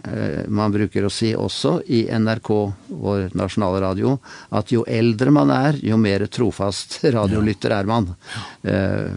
Man 0.49 0.73
brukar 0.73 1.05
å 1.05 1.11
se 1.11 1.37
också 1.37 1.83
i 1.87 2.19
NRK, 2.19 2.73
vår 2.87 3.31
nationalradio, 3.33 4.19
att 4.49 4.73
ju 4.73 4.83
äldre 4.87 5.31
man 5.31 5.51
är, 5.51 5.73
ju 5.73 5.97
mer 5.97 6.27
trofast 6.27 7.05
radiolytter 7.05 7.71
är 7.71 7.85
man. 7.85 8.15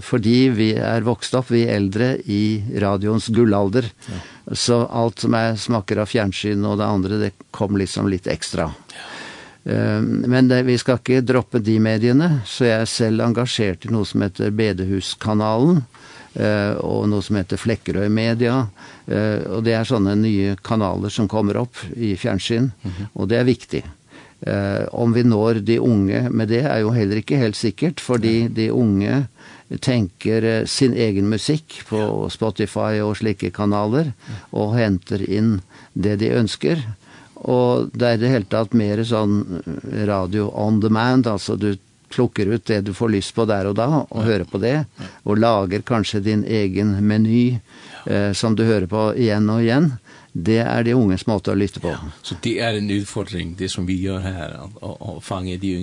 Fordi 0.02 0.50
vi 0.50 0.74
är 0.74 1.02
vokst 1.02 1.34
opp, 1.34 1.52
vi 1.52 1.64
är 1.64 1.76
äldre 1.76 2.18
i 2.18 2.64
radions 2.78 3.28
gullalder. 3.28 3.92
Så 4.52 4.86
allt 4.86 5.20
som 5.20 5.34
är 5.34 5.56
smaker 5.56 5.98
av 5.98 6.06
fjernsyn 6.06 6.66
och 6.66 6.78
det 6.78 6.86
andra, 6.86 7.18
det 7.18 7.32
kom 7.52 7.78
liksom 7.78 8.10
lite 8.10 8.32
extra. 8.32 8.72
Eh, 9.64 10.02
Men 10.02 10.48
det, 10.48 10.64
vi 10.64 10.78
skal 10.78 11.00
ikke 11.00 11.22
droppe 11.24 11.60
de 11.60 11.80
mediene, 11.80 12.42
så 12.46 12.68
jeg 12.68 12.82
er 12.82 12.90
selv 12.92 13.24
engasjert 13.24 13.86
i 13.86 13.94
noe 13.94 14.06
som 14.06 14.26
heter 14.26 14.52
Bedehuskanalen, 14.52 15.84
mm 15.84 16.03
eh, 16.36 16.74
og 16.82 17.08
noe 17.12 17.24
som 17.26 17.38
heter 17.39 17.60
Flekkerøy 17.62 18.10
Media. 18.13 18.60
Eh, 19.06 19.43
og 19.50 19.63
det 19.65 19.76
er 19.78 19.89
sånne 19.89 20.15
nye 20.19 20.56
kanaler 20.63 21.13
som 21.13 21.30
kommer 21.32 21.60
opp 21.63 21.82
i 21.96 22.15
fjernsyn, 22.15 22.72
mm 22.72 22.91
-hmm. 22.91 23.12
og 23.13 23.30
det 23.30 23.38
er 23.38 23.43
viktig. 23.43 23.84
Eh, 24.41 24.86
om 24.91 25.13
vi 25.13 25.24
når 25.24 25.63
de 25.63 25.80
unge 25.80 26.30
med 26.30 26.48
det 26.48 26.65
er 26.65 26.80
jo 26.80 26.91
heller 26.91 27.15
ikke 27.15 27.38
helt 27.38 27.56
sikkert, 27.56 28.00
fordi 28.00 28.48
de 28.48 28.72
unge 28.72 29.28
tenker 29.80 30.65
sin 30.65 30.93
egen 30.93 31.30
musikk 31.30 31.86
på 31.88 32.30
Spotify 32.30 33.00
og 33.02 33.17
slike 33.17 33.52
kanaler, 33.52 34.13
og 34.52 34.76
henter 34.76 35.30
inn 35.30 35.62
det 35.93 36.19
de 36.19 36.30
ønsker. 36.30 36.84
Og 37.36 37.89
det 37.93 38.08
er 38.08 38.17
det 38.17 38.30
helt 38.30 38.50
tatt 38.50 38.74
mer 38.74 39.04
sånn 39.04 39.63
radio 40.08 40.52
on 40.54 40.80
demand, 40.80 41.28
altså 41.28 41.56
du 41.56 41.76
plukker 42.13 42.54
ut 42.54 42.65
det 42.69 42.82
du 42.88 42.93
får 42.95 43.12
lyst 43.15 43.34
på 43.36 43.45
der 43.49 43.69
og 43.71 43.78
da, 43.80 43.88
og 44.04 44.21
ja. 44.21 44.28
hører 44.30 44.47
på 44.49 44.62
det, 44.62 44.78
og 45.23 45.41
lager 45.41 45.84
kanskje 45.86 46.23
din 46.23 46.45
egen 46.45 46.95
meny 47.04 47.60
eh, 48.06 48.32
som 48.38 48.56
du 48.56 48.65
hører 48.67 48.88
på 48.89 49.10
igjen 49.17 49.49
og 49.49 49.63
igjen, 49.65 49.91
det 50.34 50.62
er 50.65 50.86
de 50.86 50.95
unges 50.97 51.28
måte 51.30 51.54
å 51.54 51.58
lytte 51.58 51.82
på. 51.84 51.91
Ja. 51.93 52.13
Så 52.26 52.38
det 52.41 52.56
er 52.65 52.80
en 52.80 52.89
utfordring, 52.93 53.54
det 53.58 53.69
som 53.69 53.86
vi 53.89 53.99
gjør 54.02 54.23
her, 54.26 54.56
å, 54.82 54.95
å 55.13 55.19
fange 55.21 55.60
de 55.62 55.76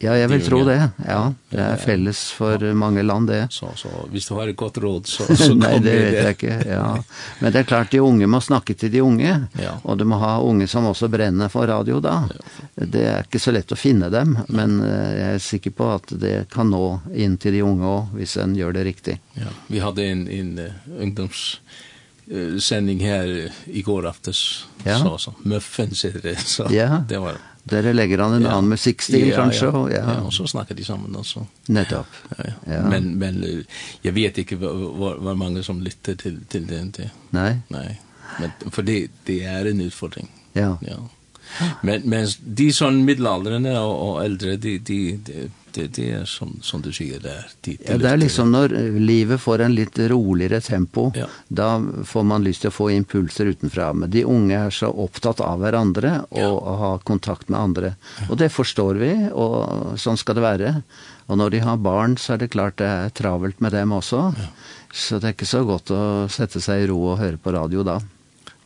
Ja, 0.00 0.16
jag 0.16 0.28
vill 0.28 0.46
tro 0.46 0.64
det. 0.64 0.90
Ja, 1.08 1.34
det 1.50 1.60
är 1.60 1.76
fälles 1.76 2.30
för 2.30 2.64
ja. 2.64 2.74
många 2.74 3.02
land 3.02 3.28
det. 3.28 3.48
Så 3.50 3.70
så 3.76 3.88
hvis 4.10 4.28
du 4.28 4.34
har 4.34 4.48
ett 4.48 4.56
gott 4.56 4.78
råd 4.78 5.06
så 5.06 5.36
så 5.36 5.48
kommer 5.48 5.78
det 5.78 5.98
vet 5.98 6.14
jeg 6.14 6.30
ikke, 6.30 6.64
Ja. 6.68 7.04
Men 7.38 7.52
det 7.52 7.58
är 7.58 7.62
klart 7.62 7.90
de 7.90 8.00
unge 8.00 8.26
måste 8.26 8.46
snacka 8.46 8.74
till 8.74 8.92
de 8.92 9.00
unga 9.00 9.46
ja. 9.62 9.80
och 9.82 9.96
du 9.96 10.04
måste 10.04 10.26
ha 10.26 10.40
unga 10.40 10.66
som 10.66 10.86
också 10.86 11.08
bränner 11.08 11.48
för 11.48 11.66
radio 11.66 12.00
då. 12.00 12.28
Det 12.74 13.04
är 13.04 13.18
inte 13.18 13.38
så 13.38 13.50
lätt 13.50 13.72
att 13.72 13.78
finna 13.78 14.10
dem, 14.10 14.38
men 14.48 14.80
jag 15.18 15.34
är 15.34 15.38
säker 15.38 15.70
på 15.70 15.90
att 15.90 16.12
det 16.20 16.50
kan 16.50 16.70
nå 16.70 17.00
in 17.14 17.36
till 17.36 17.52
de 17.52 17.62
unga 17.62 17.88
også, 17.88 18.16
hvis 18.16 18.36
en 18.36 18.56
gör 18.56 18.72
det 18.72 18.84
riktigt. 18.84 19.20
Ja. 19.32 19.46
Vi 19.66 19.78
hade 19.78 20.04
en 20.04 20.28
en 20.28 20.58
uh, 20.58 20.72
ungdoms 21.00 21.60
sändning 22.60 23.00
här 23.00 23.52
igår 23.64 24.06
aftes 24.06 24.64
ja. 24.84 24.98
så 24.98 25.18
så 25.18 25.34
Muffins 25.42 26.04
heter 26.04 26.20
det 26.22 26.36
så 26.36 26.66
ja. 26.70 27.04
det 27.08 27.18
var 27.18 27.32
det. 27.32 27.38
Där 27.68 27.92
legger 27.94 28.18
han 28.18 28.34
en 28.34 28.42
ja. 28.42 28.48
annen 28.48 28.68
musikkstil, 28.68 29.28
ja, 29.28 29.36
kanskje? 29.36 29.66
Ja. 29.66 29.90
ja. 29.90 30.14
ja, 30.14 30.20
og 30.22 30.32
så 30.32 30.46
snakker 30.46 30.74
de 30.74 30.84
sammen 30.84 31.16
også. 31.16 31.44
Nettopp. 31.66 32.06
Ja, 32.30 32.44
ja. 32.44 32.72
ja. 32.74 32.82
Men, 32.88 33.14
men 33.18 33.42
jeg 34.02 34.14
vet 34.14 34.38
ikke 34.38 34.56
hvor, 34.56 35.18
hvor 35.20 35.34
mange 35.34 35.62
som 35.62 35.80
lytter 35.84 36.16
til, 36.18 36.40
til 36.48 36.66
DNT. 36.68 37.04
Nei? 37.36 37.52
Nei. 37.74 37.88
Men, 38.40 38.52
for 38.70 38.82
det, 38.86 38.98
det 39.26 39.42
er 39.46 39.68
en 39.70 39.80
utfordring. 39.84 40.30
Ja. 40.54 40.74
ja. 40.82 40.98
Men, 41.82 42.04
men 42.08 42.28
de 42.40 42.68
sånn 42.76 43.02
middelaldrende 43.06 43.74
og, 43.80 43.94
og 44.08 44.18
eldre, 44.24 44.56
de, 44.60 44.78
de, 44.78 45.00
de 45.26 45.48
det, 45.78 45.86
det 45.96 46.10
är 46.10 46.24
som, 46.24 46.58
som 46.62 46.82
du 46.82 46.92
säger 46.92 47.20
där. 47.20 47.46
Det, 47.60 47.70
det, 47.70 47.92
ja, 47.92 47.98
det 47.98 48.08
är 48.08 48.16
liksom 48.16 48.52
när 48.52 48.68
livet 49.00 49.40
får 49.40 49.58
en 49.58 49.74
lite 49.74 50.08
roligare 50.08 50.60
tempo, 50.60 51.12
ja. 51.14 51.26
då 51.48 51.86
får 52.04 52.22
man 52.22 52.44
lust 52.44 52.64
att 52.64 52.74
få 52.74 52.90
impulser 52.90 53.46
utifrån 53.46 53.98
Men 53.98 54.10
de 54.10 54.24
unga 54.24 54.60
är 54.60 54.70
så 54.70 55.04
upptatt 55.04 55.40
av 55.40 55.60
varandra 55.60 56.24
och 56.28 56.40
ja. 56.40 56.76
ha 56.76 56.98
kontakt 56.98 57.48
med 57.48 57.60
andra. 57.60 57.86
Ja. 58.20 58.26
Och 58.30 58.36
det 58.36 58.48
förstår 58.48 58.94
vi, 58.94 59.30
och 59.32 60.00
sån 60.00 60.16
ska 60.16 60.34
det 60.34 60.40
vara. 60.40 60.82
Och 61.26 61.38
när 61.38 61.50
de 61.50 61.58
har 61.58 61.76
barn 61.76 62.18
så 62.18 62.32
är 62.32 62.36
det 62.38 62.48
klart 62.48 62.76
det 62.76 62.86
är 62.86 63.08
travelt 63.08 63.60
med 63.60 63.72
dem 63.72 63.92
också. 63.92 64.34
Ja. 64.38 64.44
Så 64.92 65.18
det 65.18 65.26
är 65.26 65.28
inte 65.28 65.46
så 65.46 65.64
gott 65.64 65.90
att 65.90 66.32
sätta 66.32 66.60
sig 66.60 66.82
i 66.82 66.86
ro 66.86 67.06
och 67.06 67.18
höra 67.18 67.36
på 67.36 67.52
radio 67.52 67.82
då. 67.82 68.02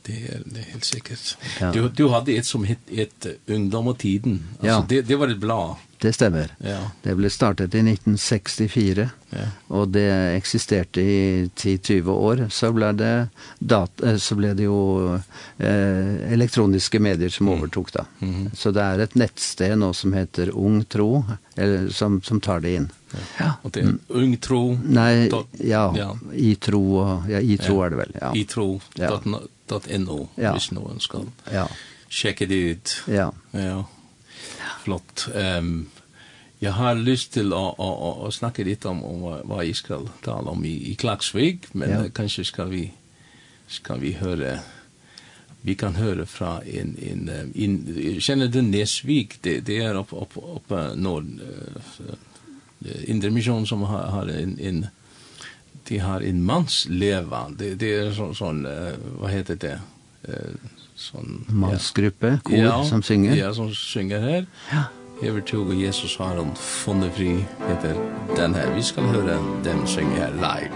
Det 0.02 0.12
är, 0.12 0.42
det 0.44 0.60
är 0.60 0.64
helt 0.64 0.84
säkert. 0.84 1.36
Ja. 1.60 1.72
Du, 1.72 1.88
du 1.88 2.08
hade 2.08 2.32
ett 2.32 2.46
som 2.46 2.64
hette 2.64 3.02
ett 3.02 3.26
Ungdom 3.46 3.86
och 3.86 3.98
tiden. 3.98 4.48
Alltså, 4.52 4.66
ja. 4.66 4.84
det, 4.88 5.02
det 5.02 5.16
var 5.16 5.28
ett 5.28 5.38
blad 5.38 5.76
det 6.02 6.12
stemmer. 6.12 6.50
Ja. 6.58 6.78
Det 7.02 7.14
ble 7.14 7.30
startet 7.30 7.74
i 7.78 7.82
1964, 7.84 9.04
ja. 9.30 9.44
og 9.70 9.92
det 9.94 10.08
eksisterte 10.34 11.02
i 11.02 11.20
10-20 11.46 12.10
år. 12.10 12.42
Så 12.50 12.72
ble 12.74 12.88
det, 12.98 13.12
data, 13.58 14.16
så 14.18 14.36
ble 14.38 14.50
det 14.58 14.66
jo 14.66 14.80
eh, 15.14 16.32
elektroniske 16.34 16.98
medier 17.02 17.30
som 17.30 17.52
overtok 17.54 17.92
da. 17.92 18.04
Mm 18.18 18.34
-hmm. 18.34 18.56
Så 18.56 18.70
det 18.70 18.82
er 18.82 18.98
et 18.98 19.14
nettsted 19.14 19.78
nå 19.78 19.92
som 19.92 20.12
heter 20.12 20.50
Ung 20.56 20.84
Tro, 20.84 21.24
eller, 21.56 21.88
som, 21.88 22.22
som 22.22 22.40
tar 22.40 22.60
det 22.60 22.74
inn. 22.74 22.90
Ja. 23.12 23.18
ja. 23.38 23.52
Och 23.62 23.70
det 23.70 23.80
är 23.80 23.94
ung 24.08 24.36
tro. 24.36 24.78
Nej, 24.84 25.30
ja, 25.58 25.94
ja. 25.96 26.18
i 26.32 26.54
tro 26.54 27.22
ja 27.28 27.40
i 27.40 27.58
tro 27.58 27.76
ja. 27.76 27.86
är 27.86 27.90
det 27.90 27.96
väl. 27.96 28.16
Ja. 28.20 28.36
I 28.36 28.44
tro. 28.44 28.80
Ja. 28.94 29.20
Dot 29.66 29.88
.no, 29.98 30.28
ja. 30.34 30.52
Hvis 30.52 30.70
noen 30.72 31.00
skal 31.00 31.26
ja. 31.52 31.68
sjekke 32.08 32.46
det 32.46 32.54
ut. 32.54 33.02
Ja. 33.06 33.32
ja 33.50 33.84
flott. 34.82 35.28
Um, 35.34 35.86
jag 36.58 36.72
har 36.72 36.94
lust 36.94 37.32
till 37.32 37.52
att, 37.52 37.80
att, 37.80 38.18
att, 38.18 38.34
snacka 38.34 38.64
lite 38.64 38.88
om, 38.88 39.04
om 39.04 39.40
vad 39.44 39.66
jag 39.66 39.76
ska 39.76 40.00
tala 40.24 40.50
om 40.50 40.64
i, 40.64 40.90
i 40.90 40.94
Klagsvig, 40.94 41.60
men 41.72 41.90
ja. 41.90 42.04
kanske 42.14 42.44
ska 42.44 42.64
vi, 42.64 42.92
ska 43.66 43.94
vi 43.94 44.12
höra 44.12 44.58
vi 45.64 45.74
kan 45.74 45.94
höra 45.94 46.26
från 46.26 46.62
en 46.62 46.96
en 47.10 47.52
in 47.54 48.20
känner 48.20 48.46
du 48.46 48.62
Nesvik 48.62 49.42
det 49.42 49.60
det 49.60 49.78
är 49.78 49.94
upp 49.94 50.12
upp 50.12 50.36
upp 50.56 50.70
norr 50.96 51.26
uh, 52.80 53.10
intermission 53.10 53.66
som 53.66 53.82
har, 53.82 54.02
har 54.02 54.26
en 54.26 54.58
en 54.60 54.86
de 55.88 55.98
har 55.98 56.20
en 56.20 56.44
mans 56.44 56.86
leva 56.88 57.50
det 57.58 57.74
det 57.74 57.94
är 57.94 58.12
sån 58.12 58.34
sån 58.34 58.66
uh, 58.66 58.92
vad 59.20 59.30
heter 59.30 59.56
det 59.56 59.80
uh, 60.28 60.54
sån 61.02 61.44
mansgruppe 61.48 62.38
kor 62.46 62.58
ja, 62.58 62.84
som 62.88 63.02
synger. 63.02 63.36
Ja, 63.36 63.54
som 63.54 63.70
synger 63.74 64.20
her. 64.20 64.46
Ja. 64.72 64.84
Över 65.22 65.40
tog 65.40 65.74
Jesus 65.74 66.16
har 66.18 66.36
han 66.36 66.54
funnet 66.54 67.14
fri 67.14 67.44
heter 67.68 67.94
den 68.36 68.54
her. 68.54 68.74
Vi 68.74 68.82
skal 68.82 69.04
høre 69.04 69.38
dem 69.64 69.86
synge 69.86 70.16
her 70.16 70.34
live. 70.34 70.72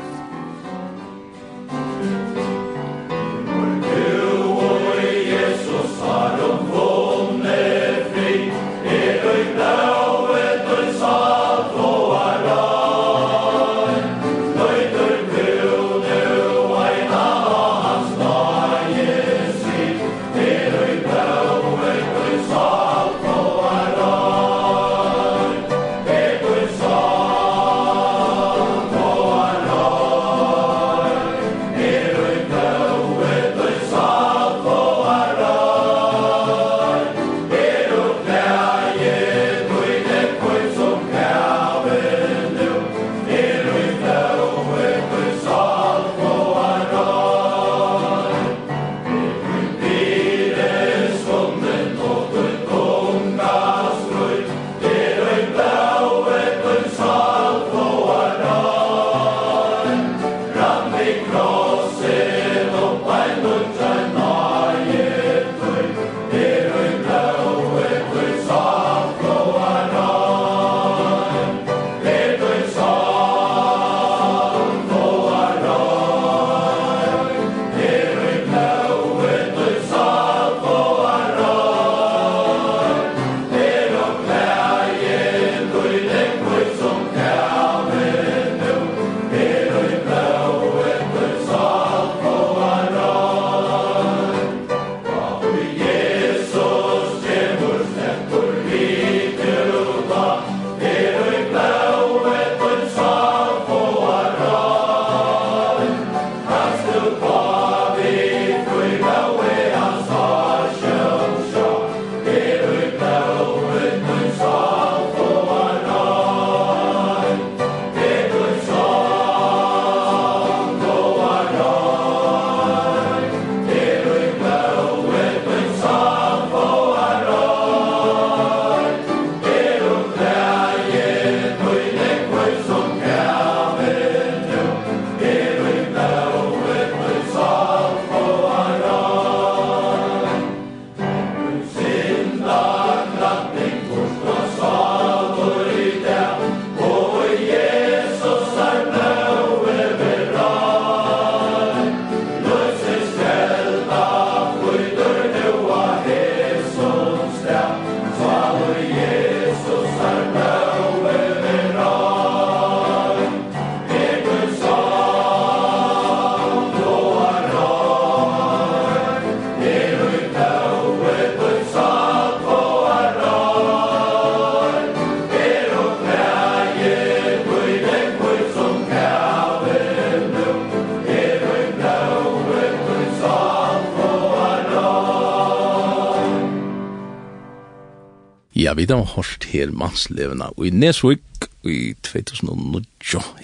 vi 188.77 188.87
da 188.89 188.99
hørt 189.15 189.49
her 189.53 189.73
mannslevene 189.73 190.51
i 190.65 190.71
Nesvik 190.71 191.49
i 191.67 191.95
2009. 192.07 192.85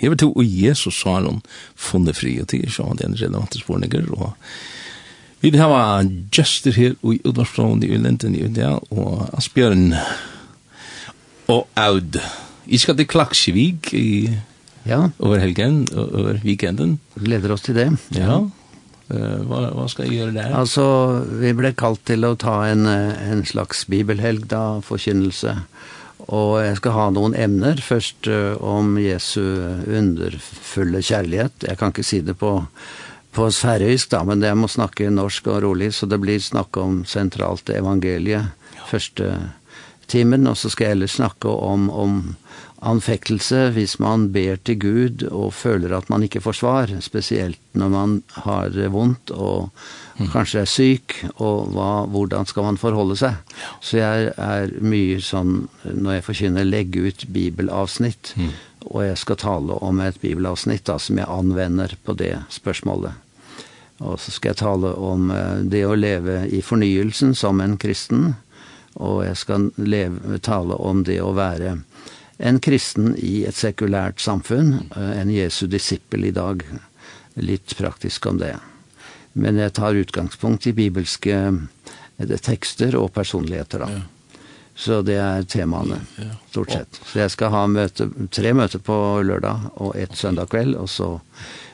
Jeg 0.01 0.13
vet 0.13 0.23
jo, 0.23 0.31
og 0.33 0.45
Jesus 0.47 1.01
sa 1.03 1.17
han 1.19 1.41
funnet 1.75 2.19
fri 2.19 2.37
og 2.43 2.49
til, 2.53 2.69
så 2.71 2.87
det 2.99 3.07
er 3.07 3.13
en 3.13 3.19
relevant 3.21 3.59
spørninger, 3.59 4.07
og 4.13 4.33
vi 5.43 5.51
vil 5.51 5.59
ha 5.59 6.03
gester 6.31 6.73
her 6.77 6.95
i 6.95 7.19
Udvarsfrån 7.25 7.83
i 7.83 7.91
Ulinden 7.91 8.37
i 8.39 8.45
Udea, 8.47 8.77
og 8.95 9.29
Asbjørn 9.35 9.95
og 11.51 11.67
Aud. 11.77 12.21
Jeg 12.71 12.81
skal 12.81 12.97
til 12.97 13.09
Klaksevik 13.11 13.91
i 13.95 14.31
ja. 14.87 15.09
over 15.19 15.39
helgen, 15.43 15.89
over 15.97 16.39
weekenden. 16.45 17.01
Gleder 17.19 17.53
oss 17.53 17.67
til 17.67 17.75
det. 17.75 17.89
Ja, 18.15 18.29
ja. 18.31 18.39
Uh, 19.15 19.43
vad 19.43 19.73
vad 19.73 19.91
ska 19.91 20.05
jag 20.05 20.15
göra 20.15 20.31
där? 20.31 20.51
Alltså 20.51 21.11
vi 21.33 21.55
blev 21.55 21.75
kalt 21.75 22.05
till 22.05 22.25
att 22.25 22.39
ta 22.39 22.67
en 22.67 22.87
en 22.87 23.45
slags 23.45 23.87
bibelhelg 23.87 24.39
da, 24.39 24.83
förkynnelse. 24.83 25.59
Och 26.17 26.65
jag 26.65 26.77
ska 26.77 26.91
ha 26.91 27.11
någon 27.11 27.35
emner. 27.35 27.77
först 27.77 28.27
uh, 28.27 28.53
om 28.53 28.99
Jesu 28.99 29.41
underfulla 29.87 31.03
kärlek. 31.03 31.53
Jag 31.59 31.79
kan 31.79 31.87
inte 31.89 32.03
si 32.03 32.21
det 32.21 32.35
på 32.35 32.67
på 33.33 33.51
färöisk 33.51 34.11
då, 34.11 34.25
men 34.25 34.41
det 34.41 34.55
måste 34.55 34.75
snacka 34.75 35.11
norsk 35.11 35.47
och 35.47 35.63
roligt 35.63 35.95
så 35.95 36.07
det 36.07 36.19
blir 36.19 36.41
snakk 36.41 36.77
om 36.77 37.05
centralt 37.05 37.71
evangelie 37.71 38.47
ja. 38.77 38.83
första 38.87 39.35
timen 40.07 40.47
och 40.47 40.59
så 40.59 40.71
ska 40.71 40.85
jag 40.85 40.91
ellers 40.91 41.11
snacka 41.11 41.49
om 41.49 41.91
om 41.91 42.37
anfektelse 42.83 43.69
hvis 43.77 43.97
man 44.03 44.29
ber 44.35 44.59
til 44.67 44.79
Gud 44.83 45.25
og 45.31 45.53
føler 45.55 45.95
at 45.95 46.09
man 46.11 46.25
ikke 46.27 46.43
får 46.43 46.59
svar, 46.59 46.93
spesielt 47.05 47.61
når 47.79 47.93
man 47.93 48.17
har 48.43 48.75
vondt 48.93 49.31
og 49.31 49.71
mm. 50.19 50.29
kanskje 50.33 50.65
er 50.65 50.71
syk, 50.71 51.17
og 51.37 51.71
hva, 51.77 52.05
hvordan 52.11 52.49
skal 52.49 52.67
man 52.67 52.81
forholde 52.81 53.17
seg? 53.21 53.39
Så 53.81 54.01
jeg 54.01 54.33
er 54.35 54.75
mye 54.83 55.21
sånn, 55.23 55.69
når 55.87 56.19
jeg 56.19 56.27
forkynner, 56.29 56.69
legge 56.69 57.07
ut 57.07 57.27
bibelavsnitt, 57.33 58.35
mm. 58.37 58.53
og 58.91 59.07
jeg 59.07 59.21
skal 59.23 59.41
tale 59.45 59.79
om 59.79 60.03
et 60.03 60.19
bibelavsnitt 60.23 60.87
da, 60.91 60.99
som 60.99 61.23
jeg 61.23 61.31
anvender 61.31 61.95
på 62.03 62.19
det 62.19 62.35
spørsmålet. 62.51 63.15
Og 64.03 64.19
så 64.19 64.35
skal 64.35 64.51
jeg 64.51 64.65
tale 64.65 64.97
om 64.99 65.31
det 65.71 65.85
å 65.87 65.95
leve 65.95 66.43
i 66.51 66.59
fornyelsen 66.65 67.37
som 67.39 67.63
en 67.63 67.79
kristen, 67.79 68.33
og 68.99 69.23
jeg 69.25 69.39
skal 69.41 69.71
leve, 69.79 70.41
tale 70.45 70.75
om 70.83 71.07
det 71.07 71.21
å 71.23 71.31
være 71.39 71.77
kristen 71.77 71.89
en 72.39 72.61
kristen 72.61 73.17
i 73.19 73.45
et 73.49 73.57
sekulært 73.57 74.21
samfunn, 74.21 74.89
en 74.97 75.31
Jesu 75.33 75.67
disippel 75.71 76.25
i 76.31 76.35
dag. 76.35 76.65
Litt 77.41 77.77
praktisk 77.79 78.27
om 78.29 78.41
det. 78.41 78.57
Men 79.33 79.57
jeg 79.61 79.73
tar 79.79 79.97
utgangspunkt 79.97 80.67
i 80.69 80.75
bibelske 80.77 81.39
tekster 82.45 82.97
og 83.01 83.13
personligheter 83.17 83.87
da. 83.87 83.93
Ja. 83.93 84.03
Så 84.75 85.03
det 85.05 85.19
er 85.21 85.45
temaene, 85.45 85.99
stort 86.51 86.73
sett. 86.73 87.01
Så 87.05 87.21
jeg 87.21 87.33
skal 87.35 87.53
ha 87.53 87.67
møte, 87.69 88.07
tre 88.33 88.55
møter 88.57 88.81
på 88.81 88.95
lørdag, 89.21 89.69
og 89.85 89.93
et 90.01 90.17
søndag 90.17 90.49
kveld, 90.53 90.79
og 90.81 90.89
så 90.89 91.11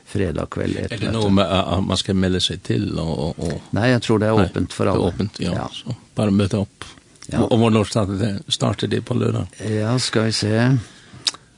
fredag 0.09 0.49
kveld 0.51 0.75
et 0.75 0.89
møte. 0.91 0.97
Er 0.97 1.05
det 1.05 1.13
noe 1.15 1.31
med 1.31 1.47
at 1.47 1.85
man 1.87 1.99
skal 2.01 2.19
melde 2.19 2.41
seg 2.43 2.59
til? 2.67 2.89
Og, 2.99 3.13
og, 3.29 3.39
og... 3.39 3.69
Nei, 3.77 3.87
jeg 3.93 4.03
tror 4.03 4.19
det 4.19 4.27
er 4.27 4.41
åpent 4.43 4.75
for 4.75 4.91
alle. 4.91 4.99
Det 4.99 5.13
er 5.13 5.15
åpent, 5.15 5.39
ja. 5.45 5.55
ja. 5.61 5.67
Så 5.71 5.95
bare 6.19 6.35
møte 6.35 6.59
opp. 6.59 6.89
Ja. 7.29 7.43
Og 7.45 7.59
hvor 7.61 7.73
når 7.73 7.89
startet 7.89 8.21
det, 8.21 8.31
startet 8.53 8.93
det 8.93 9.03
på 9.05 9.17
lørdag? 9.17 9.51
Ja, 9.69 9.93
skal 10.01 10.29
vi 10.29 10.33
se. 10.33 10.53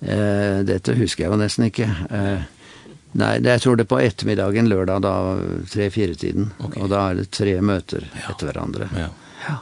Eh, 0.01 0.59
dette 0.67 0.97
husker 0.97 1.25
jeg 1.25 1.31
jo 1.31 1.39
nesten 1.39 1.67
ikke. 1.69 1.87
Eh, 2.09 2.45
nei, 3.21 3.33
jeg 3.45 3.63
tror 3.63 3.77
det 3.77 3.85
er 3.85 3.91
på 3.93 4.01
ettermiddagen 4.01 4.69
lørdag, 4.71 5.03
da 5.05 5.15
3-4-tiden. 5.71 6.51
Okay. 6.59 6.81
Og 6.81 6.91
da 6.91 7.07
er 7.09 7.21
det 7.21 7.29
tre 7.33 7.55
møter 7.63 8.07
ja. 8.09 8.31
etter 8.33 8.51
hverandre. 8.51 8.89
Ja. 8.97 9.11
ja. 9.47 9.57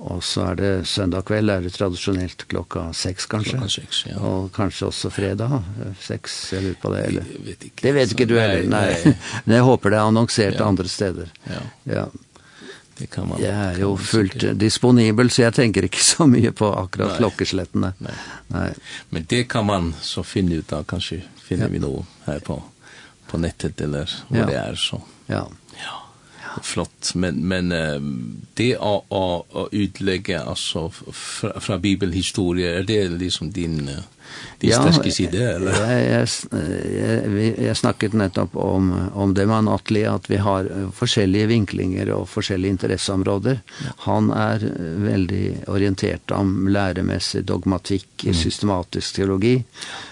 Og 0.00 0.22
så 0.24 0.46
er 0.52 0.56
det 0.56 0.70
søndag 0.88 1.26
kveld, 1.28 1.52
er 1.52 1.66
det 1.66 1.74
tradisjonelt 1.74 2.46
klokka 2.48 2.86
seks 2.96 3.26
kanskje. 3.28 3.58
Klokka 3.58 3.74
seks, 3.74 4.04
ja. 4.08 4.16
Og 4.24 4.48
kanskje 4.54 4.88
også 4.88 5.10
fredag, 5.12 5.58
seks, 6.00 6.38
jeg 6.54 6.68
lurer 6.68 6.80
på 6.80 6.94
det. 6.94 7.04
Eller? 7.10 7.28
Jeg 7.34 7.44
vet 7.50 7.68
ikke. 7.68 7.82
Det 7.82 7.94
vet 7.98 8.14
ikke 8.16 8.30
du 8.30 8.36
heller, 8.38 8.64
nei. 8.70 8.86
nei. 8.94 9.14
Men 9.44 9.58
jeg 9.58 9.68
håper 9.68 9.92
det 9.92 10.00
er 10.00 10.12
annonsert 10.14 10.60
ja. 10.62 10.70
andre 10.70 10.88
steder. 10.88 11.34
Ja. 11.50 11.62
ja. 11.92 12.08
Det 13.00 13.06
kan 13.06 13.28
man. 13.28 13.42
Ja, 13.42 13.72
jo, 13.78 13.96
fullt 13.96 14.58
disponibel 14.58 15.30
så 15.30 15.42
jag 15.42 15.54
tänker 15.54 15.82
inte 15.82 15.96
så 15.96 16.26
mycket 16.26 16.56
på 16.56 16.74
akkurat 16.74 17.16
klockeslättena. 17.16 17.92
Nej. 17.98 18.12
Nej. 18.46 18.72
Men 19.08 19.26
det 19.28 19.44
kan 19.44 19.66
man 19.66 19.94
så 20.00 20.22
finna 20.22 20.54
ut 20.54 20.72
av 20.72 20.84
kanske 20.84 21.22
finner 21.42 21.64
ja. 21.64 21.68
vi 21.72 21.78
nog 21.78 22.04
här 22.24 22.38
på 22.38 22.62
på 23.26 23.38
nätet 23.38 23.80
eller 23.80 24.10
vad 24.28 24.40
ja. 24.40 24.46
det 24.46 24.54
är 24.54 24.74
så. 24.74 25.02
Ja. 25.26 25.48
Ja. 25.76 26.62
Flott, 26.62 27.14
men 27.14 27.48
men 27.48 27.68
det 28.54 28.76
å 28.76 29.46
att 29.50 29.68
utlägga 29.74 30.42
alltså 30.42 30.90
från 31.60 31.80
bibelhistoria 31.80 32.78
är 32.78 32.82
det 32.82 33.08
liksom 33.08 33.50
din 33.50 33.90
Det 34.58 34.70
är 34.70 34.80
sterke 34.80 35.10
sida 35.10 35.38
eller? 35.38 35.72
Ja, 35.72 35.92
jag 35.92 36.28
jag 37.58 37.76
snakket 37.76 38.12
nettopp 38.12 38.56
om 38.56 39.10
om 39.14 39.34
det 39.34 39.46
man 39.46 39.68
attli 39.68 40.06
att 40.06 40.30
vi 40.30 40.36
har 40.36 40.90
forskjellige 40.94 41.46
vinklinger 41.46 42.10
och 42.10 42.28
forskjellige 42.28 42.70
interesseområder. 42.70 43.60
Han 43.96 44.30
är 44.30 44.72
väldigt 44.96 45.68
orienterad 45.68 46.20
om 46.32 46.68
läromässig 46.68 47.44
dogmatik, 47.44 48.24
mm. 48.24 48.34
systematisk 48.34 49.14
teologi, 49.14 49.64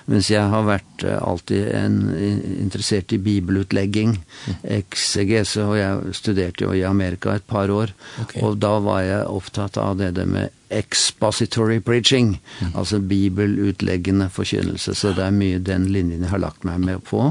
mens 0.04 0.30
jag 0.30 0.42
har 0.42 0.62
varit 0.62 1.04
alltid 1.20 1.68
en 1.68 2.14
intresserad 2.60 3.12
i 3.12 3.18
bibelutläggning, 3.18 4.24
exegese 4.62 5.64
og 5.64 5.78
jag 5.78 6.14
studerte 6.14 6.64
jo 6.64 6.74
i 6.74 6.84
Amerika 6.84 7.34
ett 7.34 7.46
par 7.46 7.70
år 7.70 7.92
okay. 8.22 8.42
och 8.42 8.56
då 8.56 8.78
var 8.78 9.02
jag 9.02 9.30
opptatt 9.36 9.76
av 9.76 9.96
det 9.96 10.26
med 10.26 10.48
expository 10.68 11.80
preaching, 11.80 12.40
mm. 12.60 12.72
altså 12.74 12.98
bibelutleggende 12.98 14.28
forkynnelse, 14.32 14.94
så 14.94 15.12
det 15.16 15.24
er 15.24 15.34
mye 15.34 15.60
den 15.64 15.88
linjen 15.92 16.26
jeg 16.26 16.32
har 16.32 16.42
lagt 16.42 16.66
meg 16.68 16.82
med 16.84 17.04
på, 17.08 17.22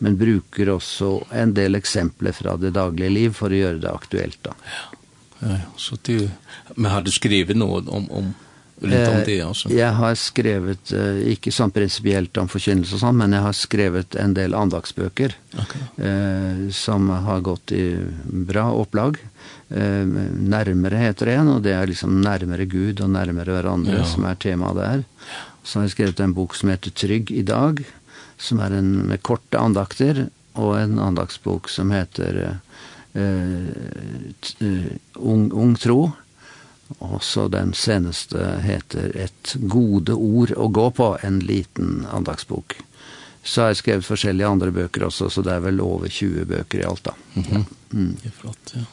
men 0.00 0.18
bruker 0.20 0.74
også 0.76 1.16
en 1.34 1.54
del 1.56 1.78
eksempler 1.78 2.36
fra 2.36 2.56
det 2.60 2.74
daglige 2.76 3.14
liv 3.14 3.34
for 3.34 3.52
å 3.52 3.62
gjøre 3.62 3.82
det 3.82 3.90
aktuelt 3.90 4.40
da. 4.46 4.54
Ja, 4.70 4.86
ja, 5.44 5.60
så 5.76 5.98
det, 6.06 6.30
men 6.76 6.92
har 6.92 7.04
du 7.04 7.10
skrivet 7.12 7.58
noe 7.58 7.82
om, 7.90 8.08
om 8.10 8.32
Litt 8.84 9.08
om 9.08 9.20
det, 9.24 9.38
altså. 9.40 9.70
Jeg 9.72 9.92
har 9.96 10.16
skrevet, 10.18 10.90
ikke 11.30 11.52
sånn 11.54 11.72
prinsipielt 11.72 12.36
om 12.42 12.50
forkynnelse 12.50 12.96
og 12.96 13.02
sånn, 13.04 13.16
men 13.20 13.36
jeg 13.36 13.46
har 13.46 13.56
skrevet 13.56 14.16
en 14.20 14.34
del 14.36 14.56
andagsbøker 14.58 15.36
okay. 15.62 15.84
eh, 16.04 16.64
som 16.74 17.06
har 17.08 17.44
gått 17.46 17.72
i 17.72 17.84
bra 18.50 18.66
opplag. 18.74 19.20
Eh, 19.22 19.53
eh, 19.74 20.06
närmare 20.32 20.96
heter 20.96 21.26
det, 21.26 21.38
och 21.38 21.62
det 21.62 21.72
är 21.72 21.86
liksom 21.86 22.20
närmare 22.20 22.64
Gud 22.64 23.00
och 23.00 23.10
närmare 23.10 23.52
varandra 23.52 23.98
ja. 23.98 24.04
som 24.04 24.24
är 24.24 24.34
tema 24.34 24.74
där. 24.74 25.04
Så 25.62 25.78
har 25.78 25.84
jag 25.84 25.90
skrivit 25.90 26.20
en 26.20 26.32
bok 26.32 26.54
som 26.54 26.68
heter 26.68 26.90
Trygg 26.90 27.30
idag, 27.30 27.84
som 28.38 28.60
är 28.60 28.70
en 28.70 28.92
med 28.92 29.22
korta 29.22 29.58
andakter, 29.58 30.28
och 30.52 30.80
en 30.80 30.98
andaktsbok 30.98 31.68
som 31.68 31.90
heter 31.90 32.58
eh, 33.12 33.20
ung, 35.14 35.52
ung 35.52 35.74
tro, 35.76 36.12
Og 36.98 37.24
så 37.24 37.48
den 37.48 37.72
seneste 37.74 38.60
heter 38.62 39.16
Et 39.16 39.54
gode 39.56 40.14
ord 40.14 40.52
å 40.56 40.68
gå 40.68 40.90
på, 40.90 41.14
en 41.22 41.40
liten 41.40 42.06
andagsbok. 42.12 42.76
Så 43.44 43.62
har 43.62 43.72
jeg 43.72 43.80
skrevet 43.82 44.06
forskjellige 44.08 44.48
andre 44.48 44.72
bøker 44.72 45.06
også, 45.08 45.28
så 45.30 45.44
det 45.44 45.52
er 45.52 45.64
vel 45.64 45.82
over 45.84 46.08
20 46.08 46.46
bøker 46.48 46.80
i 46.80 46.86
alt 46.88 47.04
da. 47.04 47.14
Mm 47.34 47.42
-hmm. 47.42 47.54
ja. 47.54 47.64
mm. 47.90 48.16
Det 48.22 48.28
er 48.28 48.36
flott, 48.40 48.72
ja 48.74 48.84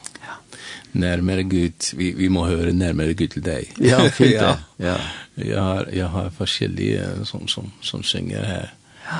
närmare 0.92 1.42
Gud, 1.42 1.72
vi, 1.94 2.12
vi 2.12 2.28
må 2.28 2.44
höra 2.44 2.72
närmare 2.72 3.12
Gud 3.14 3.30
till 3.30 3.42
dig. 3.42 3.72
Ja, 3.76 4.10
fint 4.12 4.32
ja. 4.32 4.58
ja. 4.76 4.96
Jag 5.34 5.62
har, 5.62 5.88
jag 5.92 6.06
har 6.06 6.30
forskjellige 6.30 7.08
som, 7.24 7.48
som, 7.48 7.72
som 7.80 8.02
synger 8.02 8.42
här. 8.42 8.74
Ja. 9.04 9.16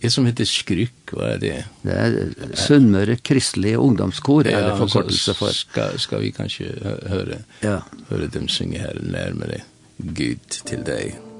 Det 0.00 0.10
som 0.10 0.26
heter 0.26 0.44
skryck, 0.44 1.12
vad 1.12 1.30
är 1.30 1.38
det? 1.38 1.64
Det 1.82 1.92
är 1.92 2.28
Sunnmøre 2.54 3.16
Kristelig 3.16 3.74
Ungdomskor, 3.74 4.48
ja, 4.48 4.58
är 4.58 4.70
det 4.70 4.76
förkortelse 4.76 5.34
för. 5.34 5.46
Ska, 5.46 5.98
ska 5.98 6.18
vi 6.18 6.32
kanske 6.32 6.64
höra, 7.06 7.34
ja. 7.60 7.82
höra 8.08 8.26
dem 8.26 8.48
synge 8.48 8.78
här 8.78 8.98
närmare 9.02 9.60
Gud 9.96 10.48
till 10.48 10.84
dig. 10.84 11.14
Ja. 11.16 11.33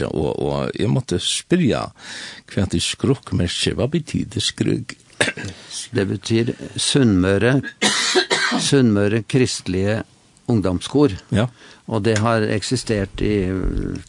merke, 0.00 0.16
og, 0.16 0.38
og 0.40 0.70
jeg 0.78 0.90
måtte 0.90 1.18
spyrja 1.20 1.90
hva 2.50 2.66
det 2.70 2.82
skrukkmerke, 2.82 3.74
hva 3.74 3.88
betyr 3.88 4.26
det 4.28 4.42
skrukk? 4.42 4.96
Det 5.92 6.06
betyr 6.06 6.54
Sunnmøre, 6.76 7.60
Sunnmøre 8.60 9.22
kristelige 9.28 10.02
ungdomskor. 10.50 11.12
Ja. 11.34 11.46
Og 11.90 12.02
det 12.04 12.18
har 12.18 12.42
eksistert 12.42 13.20
i 13.22 13.50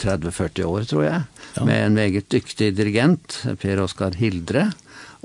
30-40 0.01 0.63
år, 0.65 0.85
tror 0.89 1.03
jeg, 1.03 1.21
ja. 1.55 1.65
med 1.65 1.85
en 1.85 1.97
meget 1.97 2.29
dyktig 2.31 2.71
dirigent, 2.77 3.41
Per 3.61 3.81
Oskar 3.83 4.17
Hildre. 4.17 4.69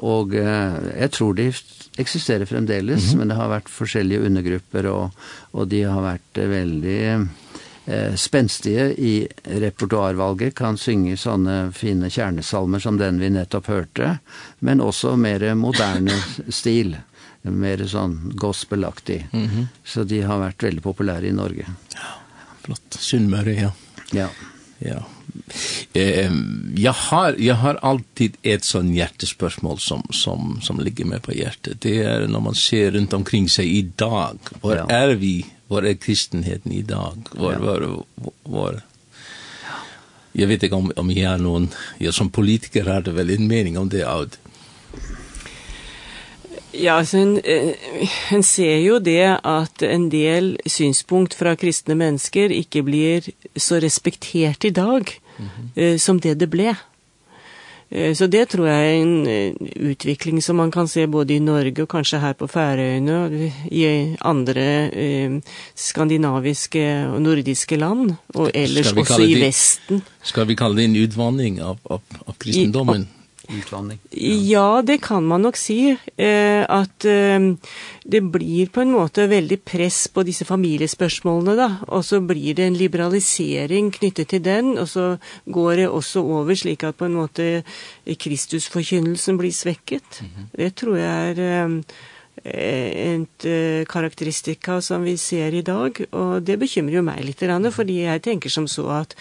Og 0.05 0.35
eh, 0.37 0.77
jeg 1.03 1.13
tror 1.17 1.37
de 1.37 1.51
eksisterer 1.99 2.45
fremdeles, 2.45 3.03
mm 3.03 3.11
-hmm. 3.11 3.19
men 3.19 3.29
det 3.29 3.37
har 3.37 3.49
vært 3.49 3.69
forskjellige 3.69 4.27
undergrupper, 4.27 4.87
og, 4.87 5.11
og 5.53 5.69
de 5.69 5.83
har 5.83 6.03
vært 6.03 6.49
veldig 6.49 7.29
eh, 7.87 8.15
spenstige 8.15 8.91
i 8.99 9.15
repertoarvalget 9.45 10.55
kan 10.55 10.79
synge 10.79 11.17
sånne 11.17 11.73
fine 11.73 12.11
kjernesalmer 12.11 12.83
som 12.83 12.99
den 13.01 13.21
vi 13.23 13.31
nettopp 13.31 13.71
hørte, 13.73 14.19
men 14.59 14.85
også 14.85 15.17
mer 15.17 15.47
moderne 15.55 16.15
stil, 16.61 16.97
mer 17.43 17.87
sånn 17.87 18.33
gospelaktig. 18.35 19.27
Mm 19.33 19.47
-hmm. 19.47 19.67
Så 19.85 20.05
de 20.05 20.23
har 20.23 20.39
vært 20.39 20.63
veldig 20.63 20.83
populære 20.83 21.29
i 21.29 21.33
Norge. 21.33 21.67
Ja, 21.95 22.13
flott. 22.63 22.97
Sunnmøre, 22.99 23.55
ja. 23.55 23.73
Ja. 24.13 24.29
Ja. 24.79 25.03
Eh, 25.93 26.33
jag 26.77 26.93
har 26.93 27.35
jag 27.39 27.55
har 27.55 27.75
alltid 27.75 28.37
ett 28.43 28.65
sån 28.65 28.95
hjärtespörsmål 28.95 29.79
som 29.79 30.03
som 30.11 30.61
som 30.63 30.81
ligger 30.81 31.05
med 31.05 31.23
på 31.23 31.33
hjärtat. 31.33 31.81
Det 31.81 32.03
är 32.03 32.27
när 32.27 32.41
man 32.41 32.55
ser 32.55 32.91
runt 32.91 33.13
omkring 33.13 33.49
sig 33.49 33.79
idag. 33.79 34.39
Var 34.61 34.77
ja. 34.77 34.87
är 34.89 35.09
vi 35.09 35.47
var 35.67 35.83
är 35.83 35.95
kristenheten 35.95 36.73
idag? 36.73 37.29
Var, 37.31 37.53
ja. 37.53 37.59
var, 37.59 37.81
var, 38.15 38.33
var 38.43 38.83
Jag 40.33 40.47
vet 40.47 40.63
inte 40.63 40.77
om, 40.77 40.93
om 40.97 41.11
jag 41.11 41.33
är 41.33 41.39
någon, 41.39 41.69
jag 41.99 42.15
som 42.15 42.31
politiker 42.31 42.85
hade 42.85 43.13
väl 43.13 43.31
en 43.31 43.47
mening 43.47 43.79
om 43.79 43.89
det. 43.89 44.07
Out. 44.07 44.39
Ja, 46.73 47.05
så 47.05 47.17
en, 47.17 47.41
en 48.31 48.43
ser 48.43 48.77
ju 48.77 48.99
det 48.99 49.41
att 49.43 49.83
en 49.83 50.11
del 50.11 50.61
synspunkt 50.67 51.35
från 51.35 51.57
kristne 51.57 51.95
mennesker 51.95 52.53
ikke 52.53 52.83
blir 52.83 53.25
så 53.57 53.81
respektert 53.81 54.65
i 54.65 54.71
dag 54.71 55.21
mm 55.39 55.51
-hmm. 55.75 55.99
som 55.99 56.21
det 56.21 56.35
det 56.35 56.47
blev. 56.47 56.75
Så 58.15 58.27
det 58.27 58.47
tror 58.47 58.69
jag 58.69 58.79
är 58.79 58.95
en 58.95 59.27
utveckling 59.77 60.43
som 60.43 60.57
man 60.57 60.71
kan 60.71 60.89
se 60.89 61.07
både 61.07 61.35
i 61.35 61.41
Norge 61.41 61.83
och 61.83 61.91
kanske 61.91 62.17
här 62.17 62.35
på 62.35 62.49
Färöarna 62.49 63.25
og 63.25 63.33
i 63.71 64.17
andra 64.21 64.63
eh, 64.91 65.31
skandinaviske 65.75 67.07
och 67.07 67.23
nordiske 67.23 67.77
land 67.77 68.15
och 68.35 68.51
ellers 68.55 68.93
också 68.93 69.23
i 69.23 69.41
västen. 69.41 70.01
Ska 70.23 70.45
vi 70.45 70.57
kalla 70.57 70.75
det 70.75 70.85
en 70.85 70.97
utvandring 70.97 71.63
av, 71.63 71.79
av, 71.83 72.01
av 72.27 72.33
kristendomen? 72.33 73.07
utvanning? 73.51 74.01
Ja. 74.11 74.35
ja, 74.51 74.83
det 74.83 74.99
kan 75.05 75.27
man 75.27 75.45
nok 75.47 75.59
si. 75.61 75.79
Eh, 75.93 76.63
at 76.63 77.05
eh, 77.05 77.51
det 78.05 78.23
blir 78.33 78.71
på 78.73 78.83
en 78.83 78.95
måte 78.95 79.29
veldig 79.31 79.61
press 79.67 80.07
på 80.09 80.25
disse 80.27 80.47
familiespørsmålene, 80.49 81.57
da. 81.59 81.69
Og 81.89 82.05
så 82.07 82.21
blir 82.25 82.57
det 82.59 82.67
en 82.67 82.79
liberalisering 82.79 83.93
knyttet 83.95 84.33
til 84.33 84.45
den, 84.45 84.75
og 84.79 84.89
så 84.91 85.07
går 85.45 85.83
det 85.83 85.89
også 85.89 86.25
over 86.25 86.59
slik 86.59 86.87
at 86.87 86.99
på 86.99 87.09
en 87.09 87.19
måte 87.21 87.49
Kristusforkynnelsen 88.07 89.39
blir 89.39 89.53
svekket. 89.53 90.23
Mm 90.23 90.29
-hmm. 90.29 90.47
Det 90.57 90.75
tror 90.75 90.97
jeg 90.97 91.31
er 91.31 91.41
eh, 91.41 91.83
et 92.45 93.45
uh, 93.45 93.85
karakteristika 93.85 94.81
som 94.81 95.03
vi 95.03 95.17
ser 95.17 95.55
i 95.55 95.63
dag, 95.63 96.05
og 96.13 96.43
det 96.47 96.59
bekymrer 96.59 96.95
jo 96.97 97.03
meg 97.03 97.25
litt, 97.25 97.43
fordi 97.73 98.03
jeg 98.03 98.23
tenker 98.23 98.51
som 98.51 98.69
så 98.69 98.89
at 99.03 99.15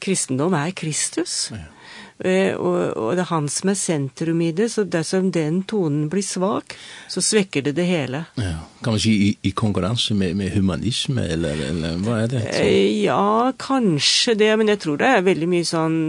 kristendom 0.00 0.54
er 0.54 0.70
Kristus. 0.70 1.50
Ja 1.52 1.75
og, 2.16 2.96
og 2.96 3.10
det 3.16 3.26
er 3.26 3.28
han 3.28 3.48
som 3.52 3.70
er 3.70 3.76
sentrum 3.76 4.40
i 4.40 4.52
det, 4.56 4.70
så 4.72 4.86
dersom 4.88 5.28
den 5.34 5.60
tonen 5.68 6.06
blir 6.12 6.24
svak, 6.24 6.72
så 7.12 7.20
svekker 7.20 7.66
det 7.66 7.74
det 7.76 7.84
hele. 7.88 8.22
Ja, 8.40 8.56
kan 8.80 8.96
man 8.96 9.02
si 9.02 9.12
i, 9.26 9.28
i 9.44 9.52
konkurranse 9.56 10.16
med, 10.16 10.36
med 10.38 10.54
humanisme, 10.54 11.26
eller, 11.36 11.60
eller 11.68 12.00
hva 12.06 12.22
er 12.22 12.32
det? 12.32 12.42
Så? 12.48 12.64
Ja, 13.04 13.52
kanskje 13.60 14.36
det, 14.40 14.50
men 14.56 14.72
jeg 14.72 14.80
tror 14.84 15.00
det 15.02 15.12
er 15.12 15.28
veldig 15.28 15.50
mye 15.52 15.68
sånn 15.68 16.00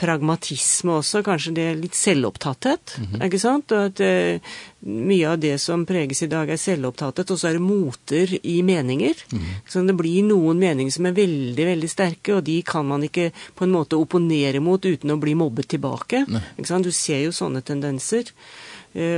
pragmatisme 0.00 0.98
også, 1.00 1.24
kanskje 1.24 1.56
det 1.56 1.66
er 1.70 1.80
litt 1.80 1.96
selvopptatthet, 1.96 2.98
mm 2.98 3.06
-hmm. 3.06 3.26
ikke 3.26 3.40
sant? 3.40 3.72
Og 3.72 3.88
at 3.88 4.04
mye 4.84 5.30
av 5.30 5.38
det 5.40 5.54
som 5.62 5.86
preges 5.88 6.22
i 6.22 6.28
dag 6.28 6.50
er 6.52 6.60
selvopptatt, 6.60 7.22
og 7.24 7.40
så 7.40 7.48
er 7.48 7.56
det 7.56 7.64
moter 7.64 8.34
i 8.42 8.58
meninger. 8.66 9.24
Mm. 9.32 9.46
Så 9.68 9.82
det 9.86 9.96
blir 9.96 10.26
noen 10.26 10.60
meninger 10.60 10.92
som 10.92 11.08
er 11.08 11.16
veldig, 11.16 11.66
veldig 11.70 11.90
sterke, 11.90 12.36
og 12.36 12.44
de 12.44 12.58
kan 12.66 12.86
man 12.88 13.06
ikke 13.06 13.30
på 13.56 13.64
en 13.64 13.74
måte 13.74 13.98
opponere 14.00 14.60
mot 14.64 14.84
uten 14.84 15.14
å 15.14 15.20
bli 15.20 15.36
mobbet 15.38 15.72
tilbake. 15.74 16.24
Du 16.58 16.92
ser 16.92 17.24
jo 17.24 17.32
sånne 17.32 17.64
tendenser. 17.64 18.30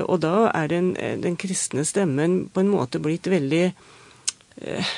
Og 0.07 0.21
da 0.23 0.49
er 0.55 0.71
den, 0.73 0.95
den 0.95 1.37
kristne 1.41 1.85
stemmen 1.85 2.47
på 2.53 2.63
en 2.63 2.73
måte 2.73 3.03
blitt 3.03 3.27
veldig 3.29 3.65
eh, 4.61 4.93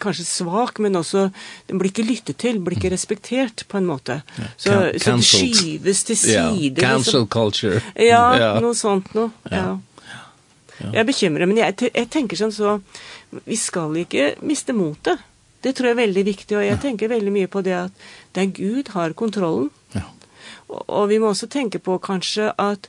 kanskje 0.00 0.24
svak, 0.28 0.78
men 0.82 0.96
også 0.98 1.28
den 1.68 1.80
blir 1.80 1.92
ikke 1.92 2.06
lyttet 2.06 2.40
til, 2.42 2.60
blir 2.60 2.78
ikke 2.78 2.92
respektert 2.94 3.64
på 3.68 3.80
en 3.80 3.88
måte. 3.88 4.20
Så, 4.56 4.92
så 4.98 5.16
det 5.16 5.26
skyves 5.28 6.04
til 6.08 6.18
side. 6.18 6.68
Yeah. 6.68 6.78
cancel 6.78 7.26
culture. 7.26 7.80
Ja, 7.96 8.24
yeah. 8.38 8.60
noe 8.62 8.76
sånt 8.78 9.12
noe. 9.16 9.32
Ja. 9.50 9.78
ja. 10.78 10.92
Jeg 10.92 11.06
bekymrer, 11.06 11.46
men 11.46 11.60
jeg, 11.60 11.90
jeg 11.92 12.08
tenker 12.10 12.38
sånn 12.38 12.54
så, 12.54 12.78
vi 13.46 13.58
skal 13.58 13.94
ikke 14.02 14.34
miste 14.44 14.74
motet. 14.76 15.22
Det 15.62 15.76
tror 15.78 15.92
jeg 15.92 15.94
er 15.94 16.02
veldig 16.02 16.24
viktig, 16.26 16.56
og 16.58 16.64
jeg 16.66 16.80
tenker 16.82 17.12
veldig 17.12 17.32
mye 17.34 17.50
på 17.50 17.62
det 17.62 17.76
at 17.84 18.06
det 18.34 18.42
er 18.42 18.54
Gud 18.56 18.90
har 18.96 19.14
kontrollen. 19.14 19.70
Ja. 19.94 20.08
Og, 20.66 20.82
og 20.88 21.04
vi 21.12 21.20
må 21.22 21.30
også 21.30 21.46
tenke 21.52 21.78
på 21.78 22.00
kanskje 22.02 22.50
at 22.58 22.88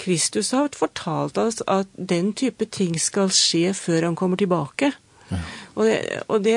Kristus 0.00 0.52
har 0.56 0.74
fortalt 0.76 1.38
oss 1.38 1.62
at 1.70 1.90
den 1.96 2.32
type 2.36 2.66
ting 2.70 2.98
skal 3.00 3.32
skje 3.34 3.72
før 3.76 4.10
han 4.10 4.18
kommer 4.18 4.40
tilbake. 4.40 4.92
Ja. 5.30 5.38
Og 5.74 5.88
det, 5.88 5.94
og 6.30 6.42
det 6.44 6.56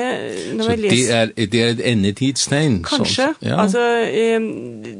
når 0.54 0.70
jeg 0.70 0.80
leser... 0.82 0.98
Så 0.98 1.06
det 1.08 1.16
er, 1.18 1.46
det 1.50 1.62
er 1.62 1.70
et 1.72 1.80
endetidstegn? 1.90 2.76
Kanskje. 2.86 3.30
Sånn. 3.32 3.48
Ja. 3.48 3.56
Altså, 3.64 3.82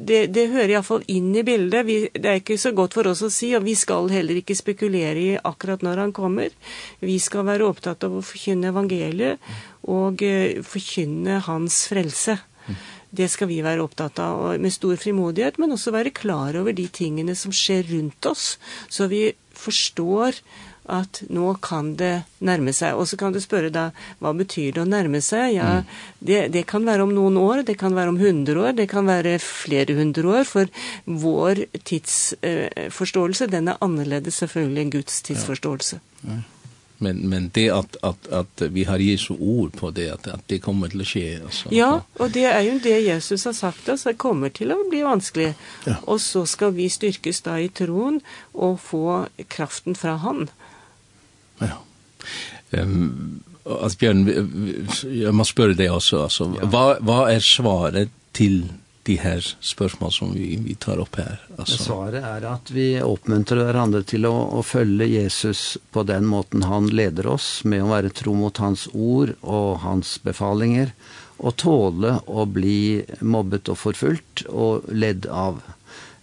det, 0.09 0.21
det 0.35 0.47
hører 0.55 0.73
iallfall 0.75 1.05
inn 1.15 1.31
i 1.39 1.45
bildet. 1.47 1.87
Vi, 1.87 1.99
det 2.17 2.33
er 2.33 2.41
ikke 2.41 2.59
så 2.59 2.73
godt 2.75 2.97
for 2.99 3.11
oss 3.13 3.23
å 3.23 3.31
si, 3.31 3.53
og 3.59 3.67
vi 3.69 3.77
skal 3.79 4.11
heller 4.11 4.41
ikke 4.41 4.59
spekulere 4.59 5.23
i 5.23 5.31
akkurat 5.39 5.85
når 5.87 6.03
han 6.03 6.15
kommer. 6.17 6.55
Vi 7.05 7.19
skal 7.23 7.47
være 7.47 7.69
opptatt 7.69 8.09
av 8.09 8.19
å 8.19 8.25
forkynne 8.27 8.73
evangeliet, 8.73 9.51
og 9.89 10.25
forkynne 10.67 11.39
hans 11.47 11.85
frelse. 11.93 12.41
Mm. 12.67 12.81
Det 13.11 13.29
skal 13.33 13.49
vi 13.49 13.63
være 13.65 13.85
opptatt 13.85 14.21
av 14.21 14.43
og 14.51 14.63
med 14.63 14.75
stor 14.75 14.99
frimodighet, 15.01 15.59
men 15.59 15.73
også 15.73 15.95
være 15.95 16.15
klar 16.15 16.59
over 16.61 16.77
de 16.77 16.89
tingene 16.93 17.37
som 17.39 17.55
skjer 17.55 17.87
rundt 17.89 18.29
oss, 18.29 18.57
så 18.93 19.09
vi 19.09 19.31
forstår 19.57 20.43
at 20.89 21.21
nå 21.29 21.51
kan 21.61 21.93
det 22.01 22.25
nærme 22.45 22.73
seg. 22.73 22.97
Og 22.97 23.09
så 23.11 23.19
kan 23.21 23.35
du 23.35 23.41
spørre 23.45 23.71
da, 23.73 23.91
hva 24.25 24.33
betyr 24.37 24.73
det 24.77 24.83
å 24.83 24.89
nærme 24.89 25.21
seg? 25.25 25.59
Ja, 25.59 25.83
det, 26.25 26.47
det 26.55 26.65
kan 26.71 26.87
være 26.89 27.05
om 27.05 27.13
noen 27.17 27.37
år, 27.41 27.65
det 27.69 27.77
kan 27.81 27.97
være 27.97 28.15
om 28.15 28.21
hundre 28.21 28.57
år, 28.63 28.77
det 28.79 28.89
kan 28.93 29.09
være 29.09 29.37
flere 29.45 29.99
hundre 29.99 30.25
år, 30.41 30.49
for 30.49 30.73
vår 31.05 31.67
tidsforståelse, 31.77 33.49
eh, 33.49 33.57
den 33.59 33.73
er 33.73 33.83
annerledes 33.85 34.41
selvfølgelig 34.41 34.87
enn 34.87 34.95
Guds 34.97 35.21
tidsforståelse. 35.29 36.01
Ja. 36.25 36.39
Ja 36.39 36.58
men 36.99 37.17
men 37.17 37.51
det 37.55 37.71
att 37.71 37.97
att 38.03 38.29
att 38.29 38.63
vi 38.63 38.85
har 38.85 38.99
Jesu 38.99 39.35
ord 39.39 39.73
på 39.73 39.91
det 39.91 40.11
att 40.11 40.27
att 40.27 40.43
det 40.47 40.59
kommer 40.59 40.89
till 40.89 41.01
att 41.01 41.07
ske 41.07 41.41
alltså. 41.43 41.75
Ja, 41.75 42.03
och 42.13 42.31
det 42.31 42.45
är 42.45 42.61
ju 42.61 42.79
det 42.79 43.01
Jesus 43.01 43.45
har 43.45 43.53
sagt 43.53 43.89
att 43.89 44.05
det 44.05 44.15
kommer 44.15 44.49
till 44.49 44.71
att 44.71 44.91
bli 44.91 45.03
vanskligt. 45.03 45.57
Ja. 45.85 45.97
Och 46.03 46.21
så 46.21 46.47
ska 46.47 46.71
vi 46.71 46.91
styrkas 46.91 47.41
där 47.41 47.59
i 47.59 47.69
tron 47.69 48.21
och 48.53 48.81
få 48.81 49.27
kraften 49.49 49.95
från 49.95 50.19
han. 50.19 50.49
Ja. 51.59 51.67
Ehm 52.71 53.41
um, 53.65 53.91
Björn, 53.99 54.89
jag 55.03 55.35
måste 55.35 55.53
spørre 55.53 55.75
dig 55.75 55.91
också 55.91 56.23
alltså 56.23 56.55
ja. 56.61 56.67
vad 56.67 56.97
vad 57.01 57.31
är 57.31 57.41
svaret 57.41 58.09
till 58.33 58.65
de 59.09 59.17
her 59.23 59.41
spørsmål 59.65 60.13
som 60.13 60.33
vi, 60.37 60.53
vi 60.61 60.75
tar 60.77 61.01
opp 61.01 61.17
her. 61.17 61.39
Altså. 61.57 61.79
Svaret 61.89 62.25
er 62.25 62.45
at 62.51 62.73
vi 62.75 62.91
oppmuntrer 63.01 63.65
hverandre 63.65 64.03
til 64.09 64.29
å, 64.29 64.35
å 64.59 64.65
følge 64.67 65.09
Jesus 65.09 65.79
på 65.95 66.05
den 66.09 66.29
måten 66.29 66.67
han 66.69 66.91
leder 66.93 67.31
oss, 67.33 67.63
med 67.65 67.87
å 67.87 67.93
være 67.95 68.13
tro 68.13 68.37
mot 68.37 68.61
hans 68.61 68.87
ord 68.93 69.33
og 69.41 69.81
hans 69.87 70.19
befalinger, 70.25 70.93
og 71.39 71.57
tåle 71.63 72.19
å 72.27 72.45
bli 72.51 73.01
mobbet 73.23 73.71
og 73.73 73.81
forfulgt 73.81 74.45
og 74.51 74.89
ledd 74.91 75.29
av. 75.31 75.63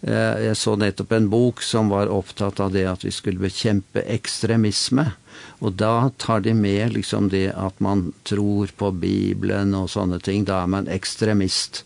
Jeg 0.06 0.58
så 0.60 0.76
nettopp 0.78 1.16
en 1.16 1.30
bok 1.32 1.64
som 1.66 1.90
var 1.90 2.12
opptatt 2.14 2.60
av 2.62 2.74
det 2.76 2.84
at 2.86 3.06
vi 3.08 3.14
skulle 3.16 3.42
bekjempe 3.42 4.04
ekstremisme, 4.12 5.08
Og 5.66 5.74
da 5.82 6.12
tar 6.22 6.44
de 6.46 6.54
med 6.54 6.94
liksom 6.94 7.32
det 7.34 7.48
at 7.58 7.80
man 7.82 8.12
tror 8.28 8.70
på 8.78 8.92
Bibelen 9.02 9.74
og 9.78 9.90
sånne 9.94 10.22
ting. 10.22 10.46
Da 10.46 10.62
er 10.62 10.70
man 10.70 10.92
ekstremist. 10.92 11.84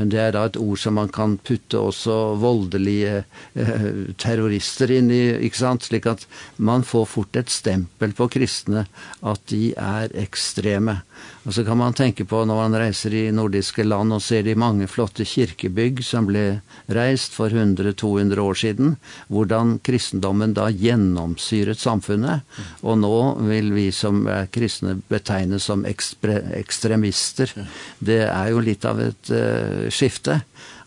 Men 0.00 0.08
det 0.08 0.20
er 0.22 0.30
da 0.32 0.46
et 0.48 0.56
ord 0.56 0.80
som 0.80 0.94
man 0.96 1.10
kan 1.12 1.34
putte 1.44 1.76
også 1.76 2.14
voldelige 2.40 3.18
eh, 3.52 3.82
terrorister 4.16 4.88
inn 4.96 5.10
i, 5.12 5.18
ikke 5.44 5.60
sant? 5.60 5.84
Slik 5.84 6.08
at 6.08 6.24
man 6.56 6.86
får 6.88 7.04
fort 7.10 7.36
et 7.36 7.52
stempel 7.52 8.14
på 8.16 8.30
kristne 8.32 8.86
at 9.20 9.42
de 9.52 9.74
er 9.76 10.08
ekstreme. 10.22 11.02
Og 11.44 11.52
så 11.52 11.66
kan 11.68 11.76
man 11.82 11.96
tenke 11.96 12.24
på 12.28 12.40
når 12.48 12.62
man 12.62 12.78
reiser 12.80 13.12
i 13.16 13.26
nordiske 13.34 13.84
land 13.84 14.16
og 14.16 14.24
ser 14.24 14.46
de 14.48 14.56
mange 14.56 14.88
flotte 14.88 15.26
kirkebygg 15.28 16.00
som 16.06 16.30
ble 16.30 16.46
reist 16.88 17.36
for 17.36 17.52
100-200 17.52 18.40
år 18.40 18.56
siden, 18.56 18.96
hvordan 19.28 19.76
kristendommen 19.84 20.56
da 20.56 20.70
gjennomsyret 20.72 21.80
samfunnet, 21.80 22.48
og 22.80 23.00
nå 23.04 23.19
vil 23.46 23.70
vi 23.74 23.88
som 23.94 24.22
er 24.30 24.48
kristne 24.52 24.96
betegne 25.10 25.60
som 25.62 25.84
ekspre, 25.88 26.38
ekstremister. 26.58 27.52
Det 27.98 28.22
er 28.26 28.52
jo 28.52 28.62
litt 28.64 28.86
av 28.88 29.00
et 29.02 29.32
uh, 29.34 29.88
skifte. 29.92 30.40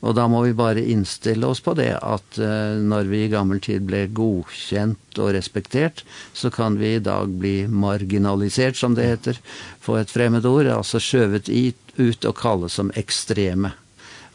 Og 0.03 0.17
da 0.17 0.25
må 0.27 0.41
vi 0.43 0.55
bare 0.57 0.83
innstille 0.83 1.47
oss 1.47 1.61
på 1.63 1.75
det, 1.79 1.93
at 1.95 2.39
uh, 2.41 2.79
når 2.79 3.07
vi 3.11 3.21
i 3.23 3.31
gammel 3.31 3.61
tid 3.63 3.85
ble 3.87 4.05
godkjent 4.11 5.21
og 5.23 5.31
respektert, 5.37 6.03
så 6.35 6.51
kan 6.53 6.75
vi 6.81 6.95
i 6.97 7.03
dag 7.03 7.31
bli 7.39 7.55
marginalisert, 7.71 8.79
som 8.79 8.97
det 8.97 9.07
heter, 9.07 9.39
få 9.83 10.01
et 10.01 10.11
fremmed 10.11 10.45
ord, 10.49 10.67
altså 10.73 11.01
skjøvet 11.03 11.51
i, 11.53 11.69
ut 12.01 12.27
og 12.27 12.37
kalles 12.39 12.75
som 12.79 12.91
ekstreme. 12.99 13.75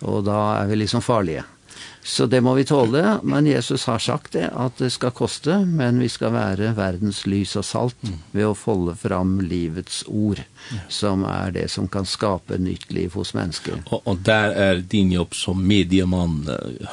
Og 0.07 0.25
da 0.29 0.41
er 0.63 0.71
vi 0.71 0.83
liksom 0.85 1.05
farlige. 1.05 1.45
Så 2.09 2.25
det 2.27 2.41
må 2.41 2.55
vi 2.57 2.65
tåle, 2.65 3.19
men 3.23 3.47
Jesus 3.47 3.85
har 3.85 4.01
sagt 4.01 4.33
det, 4.33 4.47
at 4.49 4.79
det 4.81 4.89
skal 4.95 5.13
koste, 5.13 5.59
men 5.69 6.01
vi 6.01 6.09
skal 6.09 6.33
være 6.33 6.71
verdens 6.79 7.27
lys 7.29 7.53
og 7.61 7.67
salt 7.69 8.13
ved 8.33 8.47
å 8.49 8.57
folde 8.57 8.95
fram 8.97 9.37
livets 9.45 10.01
ord 10.09 10.41
som 10.89 11.25
är 11.25 11.51
det 11.51 11.71
som 11.71 11.89
kan 11.89 12.07
skapa 12.07 12.55
nytt 12.55 12.93
liv 12.93 13.13
hos 13.13 13.35
mennesker. 13.35 13.83
Och, 13.87 14.07
og 14.07 14.17
där 14.17 14.51
är 14.51 14.77
din 14.77 15.13
jobb 15.13 15.35
som 15.35 15.67
medieman 15.67 16.49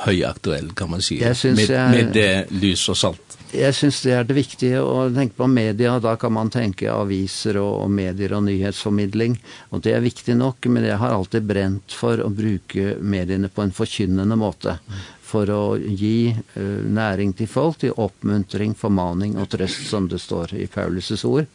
høyaktuell, 0.05 0.71
kan 0.73 0.89
man 0.89 1.01
si, 1.01 1.19
med, 1.19 1.35
jeg, 1.43 1.55
med, 1.55 1.91
med 1.91 2.13
det 2.13 2.45
lys 2.49 2.89
och 2.89 2.97
salt. 2.97 3.37
Jag 3.51 3.75
syns 3.75 4.01
det 4.01 4.11
är 4.11 4.23
det 4.23 4.33
viktiga 4.33 4.83
och 4.83 5.15
tenke 5.15 5.35
på 5.35 5.47
media, 5.47 5.99
då 5.99 6.15
kan 6.15 6.33
man 6.33 6.49
tänka 6.49 6.93
aviser 6.93 7.57
och, 7.57 7.83
og 7.83 7.91
medier 7.91 8.33
och 8.33 8.43
nyhetsförmedling 8.43 9.43
och 9.69 9.81
det 9.81 9.91
är 9.93 9.99
viktigt 9.99 10.37
nog 10.37 10.55
men 10.65 10.83
jeg 10.83 10.97
har 10.97 11.09
alltid 11.09 11.43
bränt 11.43 11.91
för 11.91 12.19
att 12.19 12.31
bruka 12.31 12.93
medierna 13.01 13.47
på 13.47 13.61
en 13.61 13.71
förkynnande 13.71 14.35
måte 14.35 14.79
for 15.25 15.49
å 15.51 15.63
gi 15.77 16.31
uh, 16.31 16.83
næring 16.85 17.33
til 17.37 17.49
folk, 17.49 17.79
til 17.81 17.95
oppmuntring, 17.97 18.75
formaning 18.77 19.35
og 19.41 19.49
trøst, 19.55 19.87
som 19.89 20.09
det 20.11 20.21
står 20.23 20.55
i 20.59 20.69
Paulus' 20.71 21.25
ord. 21.27 21.49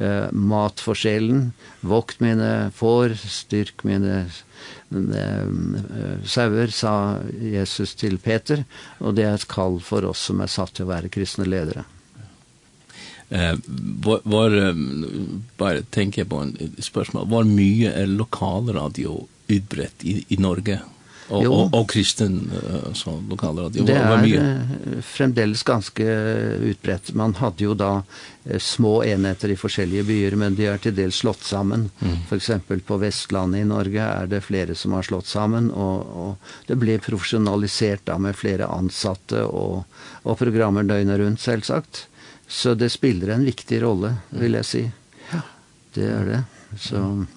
Uh, 0.00 0.30
matforskjellen, 0.32 1.50
vokt 1.84 2.22
mine 2.24 2.70
får, 2.76 3.18
styrk 3.20 3.84
mine 3.84 4.22
uh, 4.24 6.18
sauer, 6.24 6.72
sa 6.72 6.94
Jesus 7.36 7.96
til 8.00 8.18
Peter, 8.22 8.64
og 8.98 9.18
det 9.18 9.28
er 9.28 9.36
et 9.36 9.48
kall 9.50 9.80
for 9.84 10.08
oss 10.08 10.28
som 10.30 10.40
er 10.40 10.52
satt 10.52 10.78
til 10.78 10.88
å 10.88 10.94
være 10.94 11.12
kristne 11.12 11.48
ledere. 11.48 11.84
Eh, 13.30 13.54
var, 14.02 14.24
var 14.26 14.54
bare 15.60 15.84
tenker 15.94 16.24
jeg 16.24 16.30
på 16.32 16.40
en 16.42 16.72
spørsmål, 16.82 17.28
var 17.30 17.44
mye 17.46 17.92
er 17.94 18.10
lokalradio 18.10 19.20
utbredt 19.50 20.02
i, 20.02 20.16
i 20.34 20.40
Norge? 20.42 20.80
Ja. 20.80 20.99
Och 21.30 21.46
og, 21.46 21.74
og 21.74 21.88
kristen 21.88 22.50
så 22.94 23.12
lokala 23.28 23.62
radio 23.62 23.84
det 23.86 23.98
var 23.98 24.22
mycket 24.22 25.04
fremdeles 25.04 25.62
ganska 25.62 26.04
utbrett. 26.72 27.12
Man 27.14 27.34
hade 27.34 27.64
ju 27.64 27.74
då 27.74 28.02
små 28.58 29.04
enheter 29.04 29.48
i 29.48 29.56
forskjellige 29.56 30.04
byer, 30.04 30.36
men 30.36 30.54
de 30.56 30.66
er 30.66 30.78
til 30.82 30.94
dels 30.96 31.20
slått 31.22 31.44
sammen. 31.44 31.90
Mm. 32.00 32.16
For 32.28 32.40
eksempel 32.40 32.80
på 32.80 32.96
Vestlandet 33.00 33.62
i 33.62 33.68
Norge 33.68 34.02
er 34.02 34.30
det 34.30 34.42
flere 34.44 34.74
som 34.74 34.96
har 34.96 35.06
slått 35.06 35.28
sammen, 35.30 35.70
og, 35.70 36.06
og 36.16 36.52
det 36.66 36.78
blir 36.80 37.02
profesjonalisert 37.04 38.06
da 38.08 38.18
med 38.18 38.38
flere 38.38 38.66
ansatte 38.66 39.44
og, 39.44 39.84
og 40.24 40.38
programmer 40.40 40.88
døgnet 40.88 41.20
rundt, 41.20 41.40
selvsagt. 41.40 42.06
Så 42.48 42.74
det 42.74 42.90
spiller 42.90 43.36
en 43.36 43.44
viktig 43.46 43.82
rolle, 43.84 44.16
vil 44.34 44.58
jeg 44.58 44.66
si. 44.66 44.86
Ja, 45.30 45.44
det 45.94 46.08
er 46.16 46.32
det. 46.34 46.40
Så... 46.78 47.04
Mm 47.04 47.28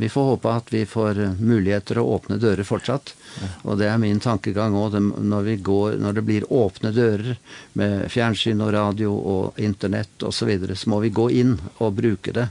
vi 0.00 0.08
får 0.08 0.24
håpe 0.24 0.52
at 0.52 0.70
vi 0.72 0.86
får 0.88 1.18
muligheter 1.40 1.98
å 2.00 2.06
åpne 2.14 2.38
dører 2.40 2.64
fortsatt. 2.64 3.12
Og 3.68 3.76
det 3.76 3.90
er 3.90 3.98
min 4.00 4.20
tankegang 4.20 4.72
også, 4.78 5.00
når, 5.00 5.42
vi 5.44 5.56
går, 5.60 5.98
når 6.00 6.16
det 6.16 6.24
blir 6.24 6.46
åpne 6.48 6.92
dører 6.96 7.36
med 7.76 8.06
fjernsyn 8.08 8.64
og 8.64 8.72
radio 8.72 9.12
og 9.12 9.60
internett 9.60 10.24
og 10.24 10.32
så 10.32 10.48
videre, 10.48 10.76
så 10.76 10.88
må 10.88 11.02
vi 11.04 11.12
gå 11.12 11.28
inn 11.42 11.58
og 11.78 11.98
bruke 12.00 12.32
det 12.32 12.48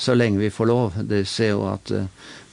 så 0.00 0.12
lenge 0.16 0.44
vi 0.44 0.52
får 0.52 0.68
lov. 0.68 1.00
Det 1.08 1.24
ser 1.28 1.54
jo 1.54 1.66
at 1.72 1.92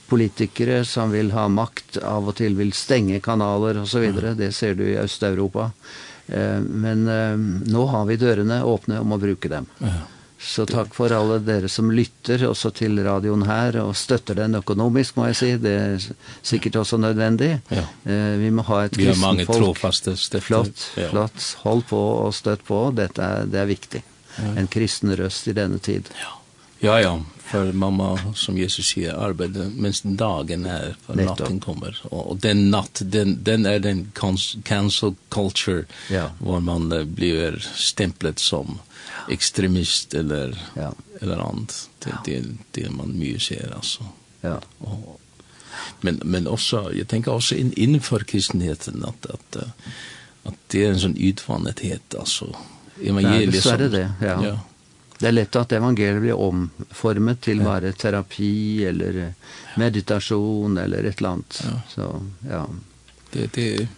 politikere 0.08 0.80
som 0.88 1.12
vil 1.12 1.34
ha 1.36 1.44
makt 1.52 2.00
av 2.00 2.32
og 2.32 2.40
til 2.40 2.56
vil 2.56 2.72
stenge 2.72 3.20
kanaler 3.24 3.82
og 3.82 3.88
så 3.88 4.00
videre. 4.00 4.32
Det 4.36 4.54
ser 4.56 4.80
du 4.80 4.86
i 4.88 4.96
Østeuropa. 5.00 5.70
Men 6.28 7.04
nå 7.04 7.88
har 7.92 8.08
vi 8.08 8.20
dørene 8.20 8.62
åpne 8.64 9.00
om 9.04 9.12
å 9.12 9.20
bruke 9.20 9.52
dem. 9.52 9.68
Ja. 9.84 9.98
Så 10.40 10.66
takk 10.70 10.92
for 10.94 11.10
alle 11.10 11.40
dere 11.42 11.68
som 11.68 11.90
lytter 11.90 12.44
også 12.46 12.70
til 12.78 13.00
radioen 13.02 13.42
her 13.48 13.80
og 13.82 13.96
støtter 13.98 14.38
den 14.38 14.54
økonomisk, 14.60 15.16
må 15.18 15.26
jeg 15.32 15.38
si. 15.40 15.50
Det 15.58 15.74
er 15.74 16.06
sikkert 16.46 16.78
også 16.84 17.00
nødvendig. 17.02 17.56
Ja. 17.74 17.82
Eh, 18.06 18.36
vi 18.38 18.52
må 18.54 18.62
ha 18.70 18.84
et 18.86 18.94
kristen 18.94 19.18
folk. 19.18 19.18
Vi 19.18 19.18
har 19.18 19.26
mange 19.26 19.48
trofaste 19.50 20.14
støtter. 20.16 20.46
Flott, 20.46 20.86
ja. 20.96 21.10
flott. 21.10 21.50
Hold 21.64 21.82
på 21.90 22.02
og 22.22 22.34
støtt 22.38 22.62
på. 22.68 22.84
Dette 22.94 23.24
er, 23.24 23.50
det 23.50 23.64
er 23.64 23.70
viktig. 23.70 24.04
Ja. 24.38 24.52
En 24.62 24.70
kristen 24.70 25.16
røst 25.18 25.50
i 25.50 25.56
denne 25.58 25.82
tid. 25.82 26.06
Ja. 26.22 26.34
Ja, 26.80 27.00
ja, 27.00 27.22
for 27.44 27.72
mamma, 27.72 28.18
som 28.34 28.58
Jesus 28.58 28.92
sier, 28.92 29.16
arbeider 29.18 29.70
mens 29.74 30.02
dagen 30.02 30.66
er, 30.66 30.92
for 31.02 31.18
Nettopp. 31.18 31.40
natten 31.40 31.60
kommer. 31.60 31.96
Og, 32.10 32.20
og 32.20 32.42
den 32.44 32.68
natt, 32.70 33.02
den, 33.02 33.40
den 33.42 33.66
er 33.66 33.80
den 33.82 34.04
cancel 34.14 35.16
culture, 35.34 35.88
ja. 36.06 36.28
hvor 36.38 36.60
man 36.62 36.86
blir 37.16 37.58
stemplet 37.74 38.38
som 38.38 38.78
extremist 39.30 40.14
eller 40.14 40.58
ja. 40.74 40.94
eller 41.20 41.36
annat 41.36 41.90
det 41.98 42.14
det 42.24 42.44
det 42.70 42.90
man 42.90 43.18
mycket 43.18 43.42
ser 43.42 43.74
alltså. 43.74 44.04
Ja. 44.40 44.60
Och, 44.78 45.20
men 46.00 46.20
men 46.24 46.46
också 46.46 46.92
jag 46.94 47.08
tänker 47.08 47.34
också 47.34 47.54
in 47.54 47.72
inför 47.72 48.20
kristenheten 48.20 49.04
att 49.04 49.26
att 49.26 49.56
att 50.42 50.54
det 50.66 50.84
är 50.84 50.90
en 50.90 51.00
sån 51.00 51.16
utvandethet 51.16 52.14
alltså 52.14 52.56
evangeliet 53.04 53.62
så 53.62 53.70
är 53.70 53.78
det 53.78 53.88
det 53.88 54.12
ja. 54.20 54.46
ja. 54.46 54.60
Det 55.18 55.26
är 55.26 55.32
lätt 55.32 55.56
att 55.56 55.72
evangeliet 55.72 56.20
blir 56.20 56.32
omformat 56.32 57.40
till 57.40 57.58
ja. 57.58 57.64
bara 57.64 57.92
terapi 57.92 58.84
eller 58.84 59.34
meditation 59.76 60.78
eller 60.78 61.04
ett 61.04 61.20
land 61.20 61.44
ja. 61.62 61.80
så 61.88 62.22
ja. 62.50 62.68
Det 63.32 63.52
det 63.52 63.88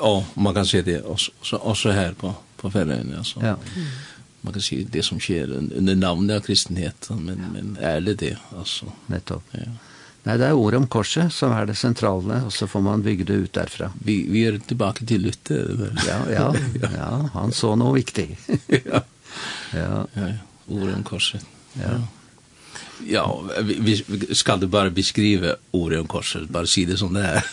ja, 0.00 0.24
man 0.34 0.54
kan 0.54 0.66
se 0.66 0.82
det 0.82 1.02
också, 1.02 1.32
också 1.56 1.90
här 1.90 2.12
på 2.12 2.34
på 2.56 2.70
Färöarna 2.70 3.18
alltså. 3.18 3.40
Ja 3.42 3.56
man 4.42 4.52
kan 4.52 4.62
si 4.62 4.84
det 4.84 5.02
som 5.02 5.20
skjer 5.20 5.50
under 5.52 5.94
navnet 5.96 6.36
av 6.36 6.40
kristenheten 6.40 7.24
men 7.24 7.38
ja. 7.38 7.52
men 7.52 7.76
är 7.80 8.00
det 8.00 8.14
det 8.14 8.36
alltså 8.58 8.92
nettopp. 9.06 9.44
Ja. 9.50 9.60
Nej, 10.22 10.38
det 10.38 10.46
är 10.46 10.52
ord 10.52 10.74
om 10.74 10.86
korset 10.86 11.32
som 11.32 11.52
är 11.52 11.66
det 11.66 11.74
centrala 11.74 12.44
och 12.44 12.52
så 12.52 12.66
får 12.66 12.80
man 12.80 13.02
bygge 13.02 13.24
det 13.24 13.32
ut 13.32 13.52
därifrån. 13.52 13.90
Vi 14.04 14.26
vi 14.30 14.46
är 14.46 14.58
tillbaka 14.58 15.06
till 15.06 15.22
Luther. 15.22 15.92
ja, 16.08 16.32
ja, 16.32 16.54
ja, 16.96 17.30
han 17.32 17.52
så 17.52 17.76
noe 17.76 17.94
viktig. 17.94 18.38
ja. 18.66 19.02
Ja. 19.72 20.06
Ja, 20.12 20.32
ord 20.66 20.90
om 20.96 21.02
korset. 21.02 21.46
Ja. 21.72 21.82
ja. 21.82 22.21
Ja, 23.06 23.44
vi, 23.60 24.04
vi 24.06 24.34
ska 24.34 24.56
bare 24.56 24.66
bara 24.66 24.90
beskriva 24.90 25.54
Orion 25.70 26.06
korset, 26.06 26.48
bare 26.48 26.66
si 26.66 26.84
det 26.84 26.96
som 26.96 27.14
det 27.14 27.22
er. 27.22 27.44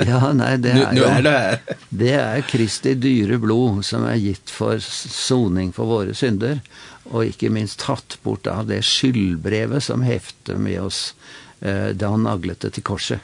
ja, 0.08 0.32
nej, 0.32 0.58
det 0.58 0.70
är, 0.70 0.92
nu, 0.92 1.00
nu 1.00 1.22
det. 1.22 1.58
Det 1.88 2.12
är 2.12 2.40
Kristi 2.40 2.94
dyre 2.94 3.38
blod 3.38 3.84
som 3.84 4.04
är 4.04 4.14
gitt 4.14 4.50
för 4.50 4.78
soning 5.08 5.72
för 5.72 5.84
våra 5.84 6.14
synder, 6.14 6.60
och 7.04 7.24
ikke 7.24 7.50
minst 7.50 7.80
tatt 7.80 8.18
bort 8.22 8.46
av 8.46 8.66
det 8.66 8.82
skyldbrevet 8.82 9.84
som 9.84 10.02
hefter 10.02 10.56
med 10.56 10.80
oss 10.82 11.14
eh, 11.60 11.88
da 11.88 12.08
han 12.08 12.22
naglade 12.22 12.70
till 12.70 12.82
korset. 12.82 13.20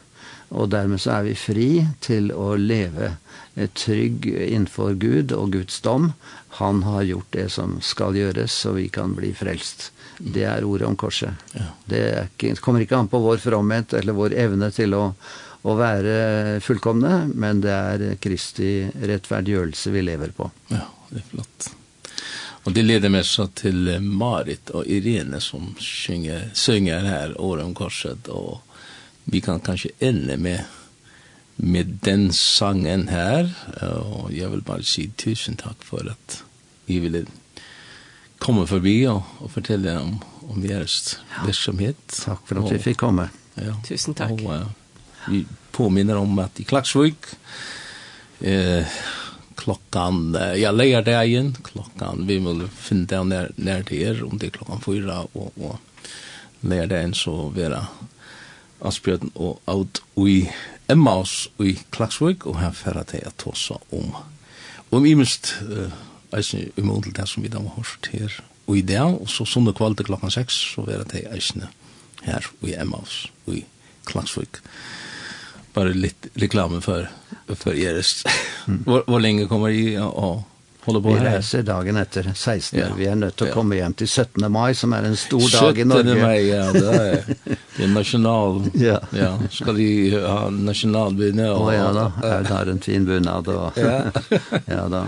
Och 0.49 0.69
därmed 0.69 1.01
så 1.01 1.11
är 1.11 1.23
vi 1.23 1.35
fri 1.35 1.87
till 2.01 2.33
att 2.33 2.61
leve 2.61 3.17
trygg 3.75 4.27
inför 4.27 4.95
Gud 4.95 5.33
och 5.33 5.53
Guds 5.53 5.81
dom. 5.81 6.13
Han 6.49 6.83
har 6.83 7.03
gjort 7.03 7.27
det 7.31 7.49
som 7.49 7.81
skal 7.81 8.17
göras 8.17 8.53
så 8.53 8.73
vi 8.73 8.89
kan 8.89 9.15
bli 9.15 9.35
frälst 9.35 9.93
det 10.19 10.45
er 10.45 10.67
ordet 10.67 10.87
om 10.89 10.97
korset. 10.99 11.49
Ja. 11.55 11.67
Det, 11.85 12.03
er 12.03 12.31
ikke, 12.31 12.55
det 12.55 12.63
kommer 12.65 12.85
ikke 12.85 12.99
an 12.99 13.11
på 13.11 13.21
vår 13.23 13.41
fromhet 13.43 13.95
eller 13.99 14.17
vår 14.17 14.37
evne 14.39 14.71
til 14.75 14.97
å, 14.99 15.03
å 15.63 15.75
være 15.79 16.61
fullkomne, 16.65 17.25
men 17.35 17.63
det 17.65 17.75
er 17.75 18.07
Kristi 18.23 18.73
rettferdiggjørelse 18.87 19.95
vi 19.95 20.07
lever 20.07 20.35
på. 20.37 20.51
Ja, 20.75 20.87
det 21.11 21.23
er 21.23 21.29
flott. 21.33 21.75
Och 22.69 22.75
det 22.75 22.83
leder 22.83 23.09
mig 23.09 23.25
så 23.25 23.47
till 23.47 24.01
Marit 24.01 24.71
och 24.71 24.87
Irene 24.87 25.41
som 25.41 25.75
sjunger, 25.79 26.51
sjunger 26.55 27.01
här 27.01 27.41
år 27.41 27.63
om 27.63 27.75
korset 27.75 28.29
och 28.29 28.61
vi 29.25 29.41
kan 29.41 29.61
kanske 29.61 29.89
ende 29.99 30.37
med 30.37 30.65
med 31.61 31.87
den 31.87 32.33
sangen 32.33 33.09
här 33.09 33.55
och 33.83 34.33
jag 34.33 34.49
vill 34.49 34.61
bara 34.61 34.83
säga 34.83 35.11
tusen 35.17 35.57
tack 35.57 35.85
för 35.85 36.11
att 36.11 36.43
vi 36.87 36.99
ville 36.99 37.25
komme 38.39 38.67
förbi 38.67 39.07
och, 39.07 39.23
og 39.41 39.51
fortelle 39.51 39.99
om, 39.99 40.19
om 40.49 40.63
deres 40.63 41.19
ja. 41.31 41.45
Takk 41.45 42.47
for 42.47 42.55
för 42.55 42.57
att 42.57 42.73
vi 42.73 42.79
fikk 42.79 42.97
komme. 42.97 43.29
Ja. 43.55 43.75
Tusen 43.85 44.15
tack. 44.15 44.31
Och, 44.31 44.55
uh, 44.55 44.67
vi 45.29 45.47
påminner 45.73 46.17
om 46.17 46.39
att 46.39 46.61
i 46.61 46.65
Klaxvik 46.65 47.27
eh, 48.41 48.87
klockan, 49.55 50.35
eh, 50.35 50.55
ja, 50.55 50.71
lärdagen, 50.71 51.57
klockan, 51.65 52.27
vi 52.27 52.39
vill 52.39 52.69
finna 52.69 53.23
nær, 53.25 53.51
nær 53.57 53.83
til 53.83 54.03
er, 54.03 54.23
om 54.25 54.39
det 54.39 54.47
er 54.47 54.57
klockan 54.59 54.81
fyra 54.81 55.21
och, 55.33 55.53
och 55.59 55.79
igjen, 56.63 57.15
så 57.15 57.49
vera 57.55 57.87
Asbjørn 58.81 59.33
og 59.35 59.59
Aud 59.67 60.01
i 60.27 60.49
Emmaus 60.89 61.49
i 61.59 61.75
Klaksvøk, 61.91 62.47
og 62.47 62.61
her 62.61 62.73
færre 62.73 63.05
til 63.05 63.25
at 63.27 63.47
oss 63.47 63.71
om. 63.71 64.13
Om 64.91 65.07
imest 65.07 65.57
uh, 65.63 65.91
eisen 66.37 66.73
imot 66.77 67.07
til 67.07 67.17
det 67.17 67.29
som 67.31 67.45
vi 67.45 67.53
da 67.53 67.63
har 67.63 67.77
hørt 67.79 68.11
her. 68.13 68.41
Og 68.69 68.77
i 68.77 68.85
det, 68.85 69.01
og 69.01 69.29
så 69.33 69.47
sånne 69.49 69.73
kvalitet 69.77 70.11
klokkan 70.11 70.33
seks, 70.33 70.59
så 70.75 70.85
vera 70.85 71.07
det 71.09 71.25
eisen 71.33 71.65
her 72.27 72.45
i 72.67 72.75
Emmaus 72.77 73.27
i 73.49 73.63
Klagsvik. 74.09 74.61
Bare 75.77 75.95
litt 75.97 76.29
reklame 76.41 76.83
for, 76.85 77.09
for 77.55 77.73
Eres. 77.77 78.23
hvor, 78.85 79.05
hvor 79.07 79.23
lenge 79.23 79.49
kommer 79.49 79.73
I 79.73 79.97
å 80.01 80.45
hålla 80.89 81.01
på 81.01 81.13
vi 81.13 81.17
her? 81.19 81.25
Vi 81.25 81.35
reiser 81.37 81.65
dagen 81.69 82.01
etter 82.01 82.31
16. 82.35 82.79
Ja. 82.81 82.89
Vi 82.97 83.09
er 83.09 83.19
nødt 83.19 83.37
til 83.39 83.49
å 83.49 83.57
komme 83.57 83.79
hjem 83.79 83.95
til 84.01 84.09
17. 84.09 84.49
mai, 84.53 84.73
som 84.77 84.93
er 84.97 85.09
en 85.09 85.17
stor 85.17 85.45
dag 85.55 85.81
i 85.81 85.87
Norge. 85.89 86.17
17. 86.17 86.23
mai, 86.25 86.39
ja, 86.49 86.65
det 86.75 86.95
er, 86.95 87.53
det 87.77 87.85
er 87.87 87.93
nasjonal. 87.95 88.63
ja. 88.89 88.99
ja. 89.17 89.35
Skal 89.55 89.81
de 89.81 89.91
ha 90.25 90.41
nasjonalbunad? 90.53 91.55
Å 91.57 91.77
ja 91.77 91.93
da, 91.97 92.09
her 92.25 92.51
er 92.63 92.73
en 92.75 92.83
fin 92.85 93.07
bunad. 93.09 93.53
Og, 93.53 93.79
ja. 93.81 94.01
ja 94.75 94.89
da. 94.93 95.07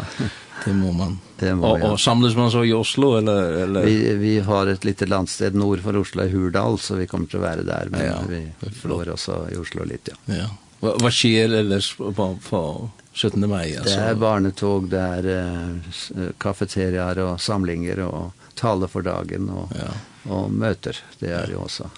Det 0.64 0.72
må 0.72 0.92
man. 0.92 1.18
Det 1.38 1.54
må, 1.54 1.66
och, 1.66 1.80
ja. 1.80 1.90
og 1.92 2.00
samles 2.00 2.36
man 2.36 2.50
så 2.50 2.64
i 2.64 2.72
Oslo 2.72 3.16
eller 3.18 3.52
eller 3.64 3.84
Vi 3.84 4.14
vi 4.14 4.40
har 4.40 4.66
ett 4.66 4.84
litet 4.84 5.08
landsted 5.08 5.54
norr 5.54 5.76
för 5.76 5.96
Oslo 5.96 6.24
i 6.24 6.28
Hurdal 6.28 6.78
så 6.78 6.94
vi 6.94 7.06
kommer 7.06 7.26
att 7.26 7.34
vara 7.40 7.62
där 7.62 7.88
men 7.90 8.06
ja, 8.06 8.16
vi 8.28 8.48
förlorar 8.70 9.12
også 9.12 9.46
i 9.52 9.56
Oslo 9.56 9.84
lite. 9.84 10.12
Ja. 10.24 10.34
ja. 10.34 10.50
Vad 10.80 11.02
hva 11.02 11.10
sker 11.10 11.52
eller 11.52 11.84
på 12.12 12.38
på 12.48 12.90
17 13.12 13.48
mai? 13.48 13.76
alltså. 13.76 13.96
Det 13.96 14.02
är 14.02 14.14
barnetåg, 14.14 14.88
det 14.88 15.00
er 15.00 15.26
uh, 15.26 16.30
kafeterier 16.38 17.18
och 17.18 17.40
samlingar 17.40 17.98
och 17.98 18.32
tale 18.54 18.88
för 18.88 19.02
dagen 19.02 19.50
och 19.50 19.72
ja. 19.78 20.32
och 20.32 20.50
möter. 20.50 20.96
Det 21.18 21.32
är 21.32 21.46
det 21.46 21.56
också. 21.56 21.90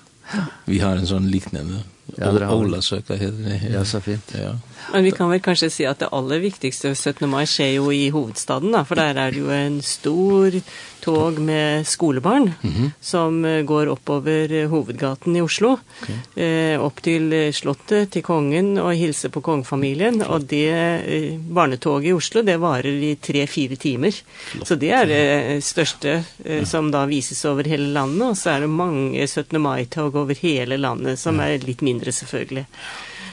Vi 0.65 0.79
har 0.79 0.97
en 0.97 1.07
sån 1.07 1.31
liknande 1.31 1.81
Ja, 2.17 2.55
Ola 2.55 2.83
söka 2.83 3.15
heter 3.15 3.71
Ja, 3.75 3.85
så 3.85 4.01
fint. 4.01 4.35
Ja. 4.43 4.59
Men 4.93 5.05
vi 5.05 5.11
kan 5.11 5.31
väl 5.31 5.41
kanske 5.41 5.71
se 5.71 5.87
att 5.87 5.99
det 5.99 6.07
allra 6.07 6.39
viktigaste 6.39 6.95
17 6.95 7.31
maj 7.31 7.47
sker 7.47 7.67
ju 7.67 7.93
i 7.93 8.11
huvudstaden 8.11 8.73
då, 8.73 8.85
för 8.85 8.97
där 8.97 9.15
är 9.15 9.31
det 9.31 9.37
ju 9.37 9.53
en 9.53 9.83
stor 9.83 10.61
tåg 11.01 11.39
med 11.39 11.87
skolebarn 11.87 12.53
mm 12.63 12.75
-hmm. 12.75 12.91
som 13.01 13.67
går 13.67 13.87
upp 13.87 14.09
över 14.09 14.49
huvudgatan 14.49 15.37
i 15.37 15.41
Oslo 15.41 15.79
okay. 16.03 16.45
eh, 16.45 16.87
upp 16.87 17.03
till 17.03 17.55
slottet 17.55 18.11
till 18.11 18.23
kungen 18.23 18.79
och 18.79 18.95
hilser 18.95 19.29
på 19.29 19.41
kongfamiljen 19.41 20.23
och 20.23 20.41
det 20.41 20.71
eh, 20.71 21.39
barnetåget 21.39 22.09
i 22.09 22.13
Oslo 22.13 22.43
det 22.43 22.57
varar 22.57 22.87
i 22.87 23.15
3-4 23.15 23.77
timmar. 23.77 24.15
Flott. 24.51 24.69
Så 24.69 24.75
det 24.75 24.91
är 24.91 25.07
det 25.07 25.43
eh, 25.43 25.61
största 25.61 26.09
eh, 26.09 26.25
ja. 26.45 26.67
som 26.67 26.91
då 26.91 27.07
visas 27.07 27.45
över 27.45 27.65
hela 27.65 27.87
landet 27.87 28.29
och 28.29 28.39
så 28.39 28.51
är 28.51 28.61
det 28.61 28.67
många 28.67 29.27
17 29.27 29.61
maj 29.61 29.87
tåg 29.87 30.17
över 30.17 30.35
hela 30.35 30.77
landet 30.77 31.19
som 31.19 31.39
ja. 31.39 31.45
är 31.45 31.59
lite 31.59 31.85
mindre 31.85 31.92
mindre 31.93 32.15
selvfølgelig. 32.17 32.67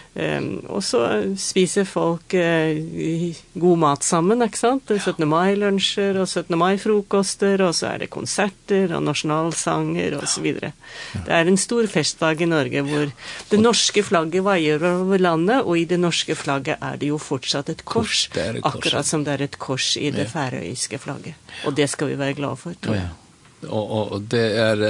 Um, 0.10 0.64
og 0.74 0.82
så 0.82 1.00
spiser 1.38 1.86
folk 1.86 2.34
uh, 2.34 3.36
god 3.62 3.78
mat 3.78 4.04
sammen, 4.04 4.42
ikke 4.42 4.58
sant? 4.58 4.90
17. 4.90 5.22
mai-lunsjer 5.30 6.18
og 6.18 6.26
17. 6.26 6.58
mai-frokoster, 6.58 7.62
og 7.62 7.76
så 7.78 7.92
er 7.92 8.02
det 8.02 8.10
konserter 8.12 8.96
og 8.98 9.04
nasjonalsanger 9.06 10.18
og 10.18 10.26
så 10.28 10.42
videre. 10.42 10.72
Det 11.14 11.36
er 11.38 11.52
en 11.52 11.62
stor 11.62 11.86
festdag 11.94 12.42
i 12.42 12.50
Norge 12.50 12.84
hvor 12.90 13.14
det 13.52 13.62
norske 13.62 14.04
flagget 14.04 14.44
veier 14.50 14.84
over 14.90 15.22
landet, 15.22 15.62
og 15.62 15.78
i 15.78 15.86
det 15.88 16.02
norske 16.02 16.36
flagget 16.36 16.82
er 16.82 16.98
det 17.00 17.14
jo 17.14 17.22
fortsatt 17.22 17.70
et 17.70 17.86
kors, 17.86 18.26
kors 18.34 18.60
akkurat 18.66 19.08
som 19.08 19.24
det 19.24 19.38
er 19.38 19.46
et 19.46 19.62
kors 19.62 19.94
i 20.02 20.10
det 20.16 20.26
færøyske 20.34 21.00
flagget. 21.06 21.38
Og 21.70 21.78
det 21.78 21.86
skal 21.94 22.10
vi 22.10 22.18
være 22.20 22.36
glad 22.42 22.58
for, 22.58 22.74
tror 22.82 22.98
jeg. 22.98 23.08
Ja. 23.08 23.70
Og, 23.70 24.14
og 24.16 24.22
det 24.32 24.46
er, 24.58 24.84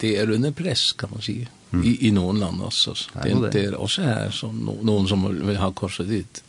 det 0.00 0.18
er 0.20 0.30
under 0.30 0.52
press, 0.54 0.92
kan 0.92 1.10
man 1.10 1.24
sige 1.24 1.48
mm. 1.70 1.84
i, 1.84 2.08
i 2.08 2.10
noen 2.10 2.38
land 2.38 2.60
også. 2.60 3.08
Det 3.22 3.54
är 3.54 3.68
er 3.68 3.76
også 3.76 4.02
her, 4.02 4.14
här 4.14 4.52
no, 4.52 4.82
någon 4.82 5.08
som 5.08 5.46
vil 5.46 5.56
ha 5.56 5.70
korset 5.70 6.08
dit. 6.08 6.42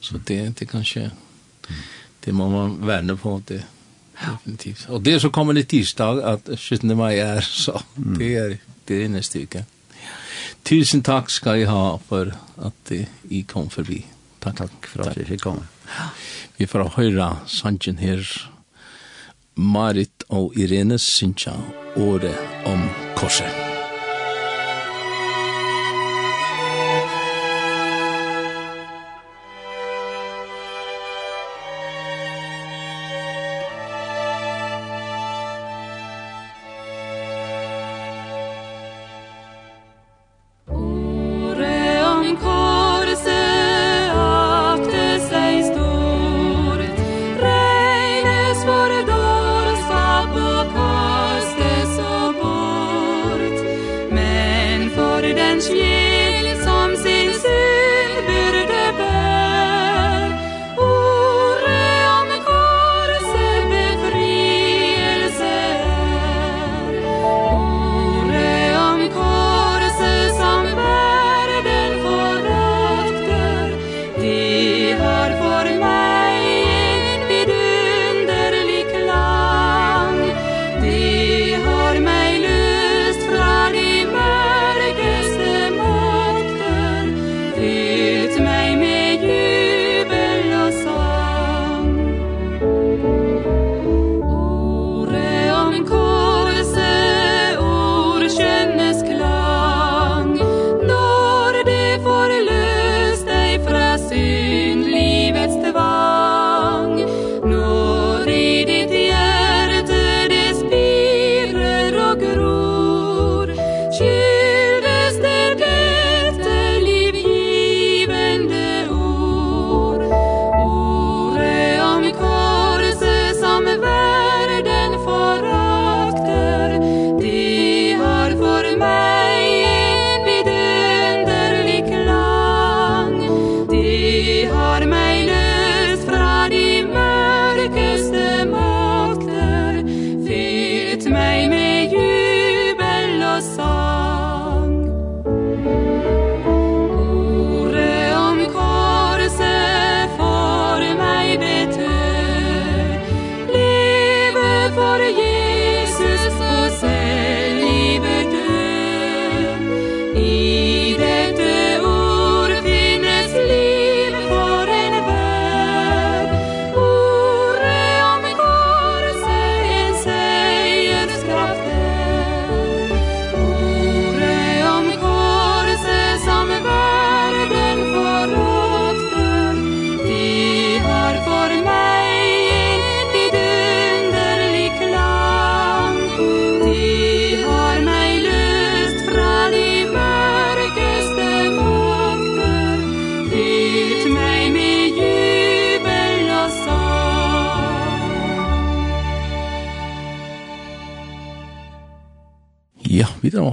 Så 0.00 0.14
det, 0.14 0.26
det 0.26 0.38
er 0.38 0.46
inte 0.46 0.66
kanske 0.66 1.10
det 2.24 2.34
må 2.34 2.48
man 2.48 2.86
verne 2.86 3.16
på 3.16 3.42
det. 3.48 3.64
Definitivt. 4.20 4.88
Och 4.88 5.02
det 5.02 5.20
så 5.20 5.30
kommer 5.30 5.52
det 5.52 5.64
tisdag 5.64 6.24
att 6.24 6.48
17 6.58 6.96
mai 6.96 7.18
er, 7.18 7.40
så. 7.40 7.82
Mm. 7.96 8.18
Det 8.18 8.34
är 8.36 8.58
det 8.84 9.04
er 9.04 9.08
nästa 9.08 9.38
uke. 9.38 9.64
Tusen 10.62 11.02
takk 11.02 11.30
ska 11.30 11.56
jag 11.56 11.70
ha 11.70 11.98
för 12.08 12.34
att 12.56 12.92
ni 13.22 13.42
kom 13.42 13.70
förbi. 13.70 14.06
Tack, 14.38 14.56
tack 14.56 14.86
för 14.86 15.08
at 15.08 15.16
jeg 15.16 15.26
fick. 15.26 15.46
Vi 16.56 16.66
får 16.66 16.92
høre 16.96 17.36
sanchen 17.46 17.96
här. 17.98 18.50
Marit 19.54 20.22
og 20.28 20.52
Irene 20.56 20.98
Sintja, 20.98 21.52
året 21.96 22.38
om 22.64 22.88
korset. 23.16 23.67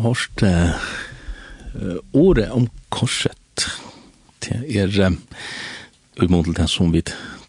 hørt 0.05 0.43
uh, 0.45 1.97
året 2.13 2.51
om 2.53 2.69
korset. 2.93 3.67
til 4.45 4.61
er 4.69 4.91
um, 5.07 5.19
i 6.21 6.27
til 6.29 6.55
det 6.55 6.69
som 6.71 6.93
vi 6.93 7.01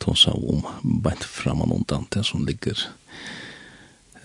tar 0.03 0.17
seg 0.19 0.35
om 0.35 0.65
beint 1.05 1.25
frem 1.25 1.63
og 1.63 1.71
noen 1.71 2.09
det 2.15 2.25
som 2.27 2.47
ligger 2.49 2.79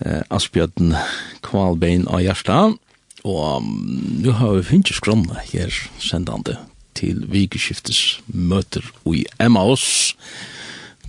uh, 0.02 0.22
Asbjørn 0.32 0.96
Kvalbein 1.44 2.08
av 2.08 2.24
Gjerstad. 2.24 2.78
Og 3.22 3.62
um, 3.62 3.70
nu 4.18 4.32
har 4.34 4.56
vi 4.56 4.68
finnes 4.72 4.96
skrona 4.98 5.44
her 5.52 5.70
sendande 6.02 6.58
til 6.98 7.22
vikeskiftes 7.30 8.20
møter 8.26 8.84
i 9.08 9.24
Emmaus, 9.40 10.16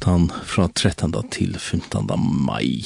den 0.03 0.29
fra 0.47 0.67
13. 0.67 1.15
til 1.31 1.57
15. 1.59 2.13
mai. 2.17 2.83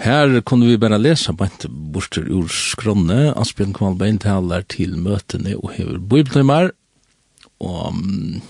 Her 0.00 0.40
kunne 0.40 0.64
vi 0.64 0.78
bare 0.80 0.96
lese 0.96 1.34
bant 1.36 1.66
borster 1.92 2.24
ur 2.32 2.46
skronne. 2.48 3.34
Asbjørn 3.36 3.74
Kvalbein 3.76 4.16
taler 4.22 4.64
til 4.64 4.94
møtene 4.96 5.58
og 5.58 5.74
hever 5.76 5.98
bibeltimer. 6.00 6.70
Og 7.60 7.90
um, 7.90 8.40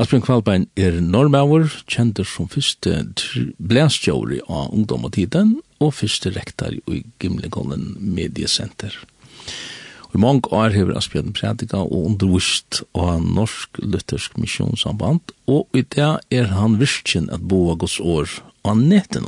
Asbjørn 0.00 0.24
Kvalbein 0.24 0.64
er 0.72 0.96
normauer, 1.04 1.68
kjenter 1.84 2.24
som 2.24 2.48
første 2.48 3.02
blæstjåri 3.60 4.40
av 4.48 4.72
ungdom 4.72 5.04
og 5.04 5.12
tiden, 5.18 5.58
og 5.84 5.92
første 5.98 6.32
rektar 6.32 6.72
i 6.88 7.02
Gimlekollen 7.20 7.90
Mediesenter. 8.00 8.96
Og 10.08 10.16
i 10.16 10.24
mange 10.24 10.48
år 10.48 10.72
hever 10.72 10.96
Asbjørn 10.96 11.36
prædika 11.36 11.84
og 11.84 12.06
undervist 12.06 12.80
av 12.96 13.20
Norsk 13.20 13.84
Luthersk 13.84 14.40
misjonssamband, 14.40 15.36
og 15.44 15.68
i 15.76 15.84
det 15.84 16.14
er 16.32 16.52
han 16.56 16.80
virkjen 16.80 17.28
at 17.28 17.44
boa 17.44 17.76
gods 17.76 18.00
år 18.00 18.38
av 18.66 18.80
netten, 18.80 19.26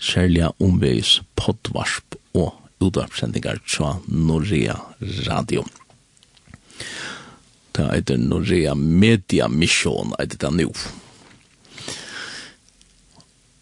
særlig 0.00 0.46
omveis 0.62 1.18
poddvarsp 1.38 2.18
og 2.38 2.54
utvarpsendinger 2.84 3.60
fra 3.66 3.96
Norea 4.06 4.78
Radio. 5.26 5.64
Det 7.74 7.90
heter 7.92 8.18
Norea 8.18 8.74
Media 8.74 9.48
Mission, 9.48 10.14
er 10.18 10.26
det 10.30 10.50
nå. 10.54 10.70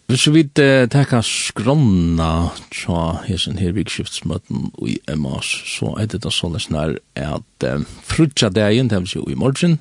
Hvis 0.07 0.23
vi 0.29 0.31
vidt 0.37 0.59
eh, 0.63 0.85
teka 0.87 1.19
skronna 1.19 2.53
tja 2.71 3.25
hesen 3.25 3.57
her 3.59 3.73
vikskiftsmøten 3.75 4.69
i 4.87 4.95
Emmas, 5.11 5.49
så 5.67 5.91
er 5.99 6.07
det 6.13 6.21
da 6.23 6.31
sånn 6.31 6.55
snar 6.63 6.95
at 7.19 7.65
uh, 7.67 7.83
frutja 8.07 8.47
dagen, 8.47 8.87
det 8.87 9.01
vil 9.03 9.11
si 9.11 9.19
i 9.19 9.35
morgen, 9.35 9.75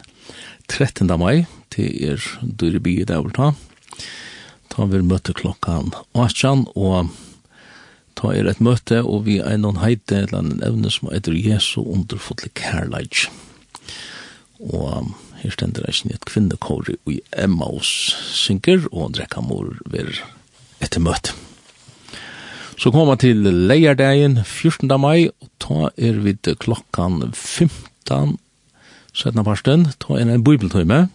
13. 0.67 1.07
mai, 1.23 1.47
til 1.71 1.95
er 2.11 2.27
dyrebi 2.43 2.97
i 3.05 3.07
dag 3.07 3.23
vil 3.23 3.37
ta, 3.39 3.53
Ta 4.77 4.85
vi 4.85 4.99
møte 5.01 5.33
klokkan 5.33 5.95
18, 6.13 6.67
og 6.77 7.09
ta 8.13 8.35
er 8.37 8.45
et 8.51 8.59
møte, 8.61 8.99
og 9.01 9.23
vi 9.25 9.39
er 9.41 9.57
noen 9.57 9.79
heite, 9.81 10.27
eller 10.27 10.43
en 10.43 10.61
evne 10.67 10.91
som 10.93 11.09
heter 11.09 11.33
Jesu 11.33 11.81
underfotlig 11.81 12.53
kærleik. 12.61 13.23
Og 14.61 15.15
her 15.41 15.55
stender 15.57 15.89
jeg 15.89 15.97
sin 15.97 16.13
et 16.13 16.29
kvinnekåre 16.29 16.99
i 17.09 17.23
Emmaus 17.33 17.89
synker, 18.37 18.85
og 18.93 19.17
drekka 19.17 19.41
mor 19.41 19.73
ved 19.89 20.21
etter 20.85 21.01
møte. 21.01 21.33
Så 22.77 22.93
kommer 22.93 23.15
man 23.15 23.25
til 23.25 23.49
leierdagen 23.49 24.43
14. 24.45 24.93
mai, 25.01 25.31
og 25.41 25.49
ta 25.57 25.89
er 25.97 26.21
vi 26.21 26.37
klokkan 26.53 27.33
15, 27.33 28.37
17. 29.17 29.41
parsten, 29.41 29.89
ta 30.05 30.21
er 30.21 30.29
en 30.29 30.45
bibeltøyme, 30.45 31.07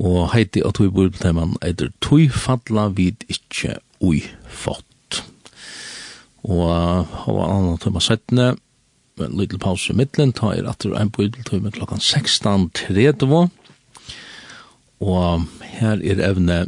og 0.00 0.32
heiti 0.32 0.62
at 0.64 0.80
vi 0.80 0.88
bor 0.88 1.10
på 1.12 1.20
teman 1.20 1.56
eitir 1.64 1.92
tui 2.04 2.28
falla 2.28 2.88
vid 2.96 3.26
ikkje 3.32 3.78
ui 4.00 4.22
fått. 4.48 5.22
Og 6.42 6.68
hava 7.22 7.48
annan 7.52 7.80
tøyma 7.82 8.02
settene, 8.02 8.52
en 9.22 9.36
liten 9.38 9.60
pause 9.62 9.92
i 9.92 9.96
middelen, 9.96 10.32
ta 10.34 10.54
er 10.56 10.66
atter 10.66 10.96
en 10.98 11.12
bøydeltøyme 11.12 11.70
klokkan 11.74 12.00
16.30, 12.02 13.50
og 15.02 15.44
her 15.76 16.00
er 16.00 16.22
evne 16.24 16.64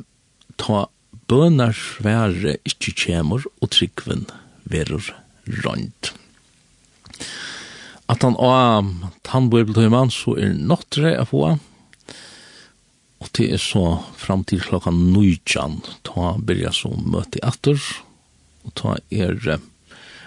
ta 0.60 0.84
bønar 1.30 1.74
svære 1.74 2.58
ikkje 2.68 2.94
kjemur 3.04 3.46
og 3.62 3.72
tryggven 3.74 4.26
verur 4.70 5.08
rønt. 5.64 6.12
At 8.10 8.22
han 8.22 8.36
av 8.36 8.90
tannbøybeltøyman 9.24 10.12
så 10.12 10.36
er 10.36 10.52
nåttre 10.54 11.14
a 11.16 11.24
få, 11.28 11.54
det 13.34 13.50
er 13.52 13.62
så 13.62 13.98
fram 14.16 14.44
til 14.46 14.62
klokka 14.62 14.92
nøytjan, 14.94 15.80
ta 16.06 16.34
byrja 16.38 16.72
så 16.74 16.92
møte 16.94 17.42
atter, 17.42 17.80
og 18.64 18.74
ta 18.78 18.98
er 19.10 19.58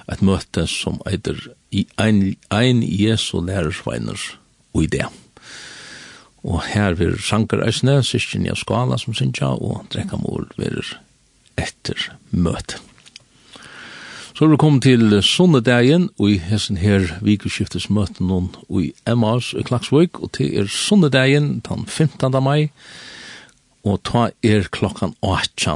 et 0.08 0.24
møte 0.24 0.66
som 0.72 1.00
eitir 1.08 1.40
i 1.72 1.86
ein, 2.00 2.36
ein 2.54 2.84
Jesu 2.84 3.40
lærersveiner 3.44 4.20
og 4.74 4.84
i 4.84 4.92
det. 4.92 5.08
Og 6.48 6.62
her 6.70 6.96
vil 7.00 7.18
Sankar 7.20 7.64
Eisne, 7.66 8.00
syskjen 8.06 8.48
i 8.48 8.56
skala 8.56 9.00
som 9.02 9.16
synsja, 9.18 9.50
og 9.56 9.88
drekkamol 9.92 10.48
vil 10.60 10.80
etter 11.60 12.12
møte. 12.32 12.80
Så 14.38 14.46
er 14.46 14.52
vi 14.52 14.58
kommet 14.62 14.84
til 14.86 15.16
sunnedagen, 15.26 16.12
og 16.22 16.30
i 16.30 16.36
hessen 16.38 16.78
her 16.78 17.08
vikuskiftes 17.26 17.88
møte 17.90 18.22
noen 18.22 18.52
i 18.70 18.92
Emmaus 19.10 19.48
i 19.58 19.64
Klaksvøk, 19.66 20.20
og 20.22 20.30
til 20.38 20.52
er 20.62 20.68
sunnedagen 20.70 21.48
den 21.66 21.88
15. 21.90 22.36
mai, 22.46 22.68
og 23.82 24.04
ta 24.06 24.28
er 24.46 24.68
klokkan 24.70 25.16
8. 25.26 25.74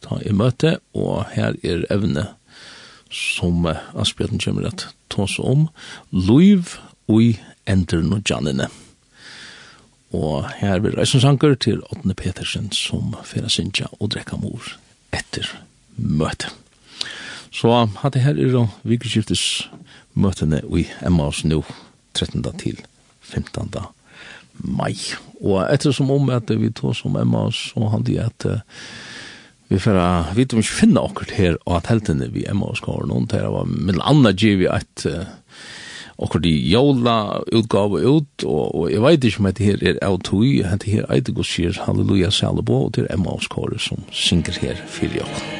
Ta 0.00 0.16
er 0.16 0.32
møte, 0.32 0.78
og 0.96 1.26
her 1.34 1.58
er 1.60 1.82
evne 1.92 2.22
som 3.12 3.68
Asbjørn 3.68 4.40
kommer 4.40 4.70
at 4.70 4.86
ta 5.12 5.26
seg 5.28 5.44
om, 5.44 5.66
Luiv 6.08 6.78
og 7.04 7.36
Ender 7.68 8.00
no 8.00 8.22
Janine. 8.24 8.70
Og 10.16 10.48
her 10.62 10.80
vil 10.80 10.96
reisen 10.96 11.20
sanker 11.20 11.52
til 11.52 11.84
Åtne 11.92 12.16
Petersen 12.16 12.72
som 12.72 13.12
fyrir 13.28 13.52
sinja 13.52 13.90
og 14.00 14.14
drekka 14.16 14.40
mor 14.40 14.72
etter 15.12 15.52
møtet. 16.00 16.56
Så 17.58 17.72
hatt 17.74 18.14
det 18.14 18.22
her 18.22 18.38
er 18.38 18.52
jo 18.54 18.66
vikeskiftes 18.86 19.42
møtene 20.14 20.60
i 20.78 20.84
Emmaus 21.06 21.42
nå 21.42 21.64
13. 22.14 22.44
til 22.60 22.78
15. 23.26 23.72
mai. 24.62 24.94
Og 25.42 25.64
etter 25.66 25.94
som 25.94 26.10
om 26.14 26.30
at 26.34 26.50
vi 26.54 26.70
tog 26.70 26.94
som 26.94 27.18
Emmaus, 27.18 27.72
så 27.72 27.90
hadde 27.90 28.14
jeg 28.14 28.30
at 28.30 28.46
vi 29.68 29.80
får 29.82 29.98
vite 30.38 30.54
om 30.54 30.62
vi 30.62 30.64
ikke 30.64 30.80
finner 30.84 31.04
akkurat 31.04 31.34
her 31.36 31.58
og 31.66 31.74
at 31.80 31.90
heltene 31.90 32.30
vi 32.32 32.46
Emmaus 32.48 32.80
går 32.80 33.04
noen 33.10 33.26
til 33.28 33.42
det 33.42 33.52
var 33.52 33.68
mellom 33.68 34.06
andre 34.06 34.32
giv 34.32 34.62
vi 34.62 34.70
at 34.70 35.04
akkurat 36.18 36.46
de 36.46 36.54
jævla 36.70 37.18
utgave 37.52 38.00
ut, 38.06 38.44
og, 38.44 38.74
og 38.74 38.90
jeg 38.90 39.02
vet 39.02 39.28
ikke 39.28 39.42
om 39.42 39.50
dette 39.50 39.66
her 39.66 39.86
er 39.92 40.02
av 40.02 40.18
tog, 40.26 40.46
dette 40.46 40.90
her 40.90 41.06
er 41.06 41.22
det 41.22 41.36
god 41.36 41.46
sier 41.46 41.78
Halleluja 41.86 42.32
Salabo, 42.34 42.84
og 42.88 42.98
til 42.98 43.06
Emmaus 43.10 43.50
går 43.50 43.78
som 43.82 44.02
synger 44.10 44.58
her 44.62 44.82
fyrir 44.86 45.22
jokken. 45.22 45.57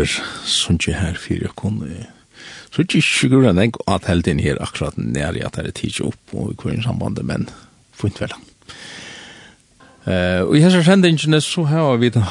ver 0.00 0.74
ikke 0.74 0.96
her 0.96 1.20
fyrir 1.20 1.54
kunne 1.56 2.06
Så 2.70 2.84
ikke 2.84 3.02
sjukker 3.02 3.48
enn 3.50 3.58
jeg 3.58 3.74
at 3.90 4.06
helden 4.06 4.42
her 4.42 4.60
akkurat 4.62 4.98
nær 4.98 5.34
i 5.34 5.42
at 5.42 5.58
det 5.58 5.66
er 5.66 5.74
tidsi 5.74 6.04
opp 6.06 6.34
og 6.36 6.52
i 6.52 6.58
kvarin 6.58 6.84
samband 6.84 7.18
men 7.26 7.48
funnet 7.98 8.22
vel. 8.22 8.36
Uh, 10.06 10.46
og 10.46 10.54
i 10.56 10.62
hans 10.64 10.78
sendingene 10.86 11.42
så 11.44 11.66
har 11.68 11.98
vi 12.00 12.12
da 12.14 12.22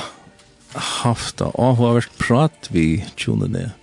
haft 1.04 1.44
og 1.44 1.76
har 1.82 2.00
vært 2.00 2.16
prat 2.22 2.72
vi 2.74 3.04
tjonene 3.20 3.74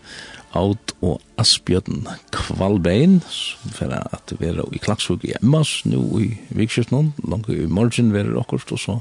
Aud 0.56 0.94
og 1.04 1.20
Asbjørn 1.36 2.06
Kvalbein, 2.32 3.18
som 3.28 3.74
fyrir 3.76 4.06
at 4.16 4.32
vi 4.40 4.48
er 4.48 4.62
i 4.72 4.80
Klagsvug 4.80 5.26
i 5.28 5.34
Emmas, 5.36 5.82
nu 5.84 6.00
i 6.22 6.30
vikskift 6.56 6.94
langt 6.94 7.50
i 7.52 7.66
morgen 7.68 8.14
vi 8.14 8.22
er 8.22 8.32
akkurat, 8.40 8.72
og 8.72 8.80
så 8.80 8.98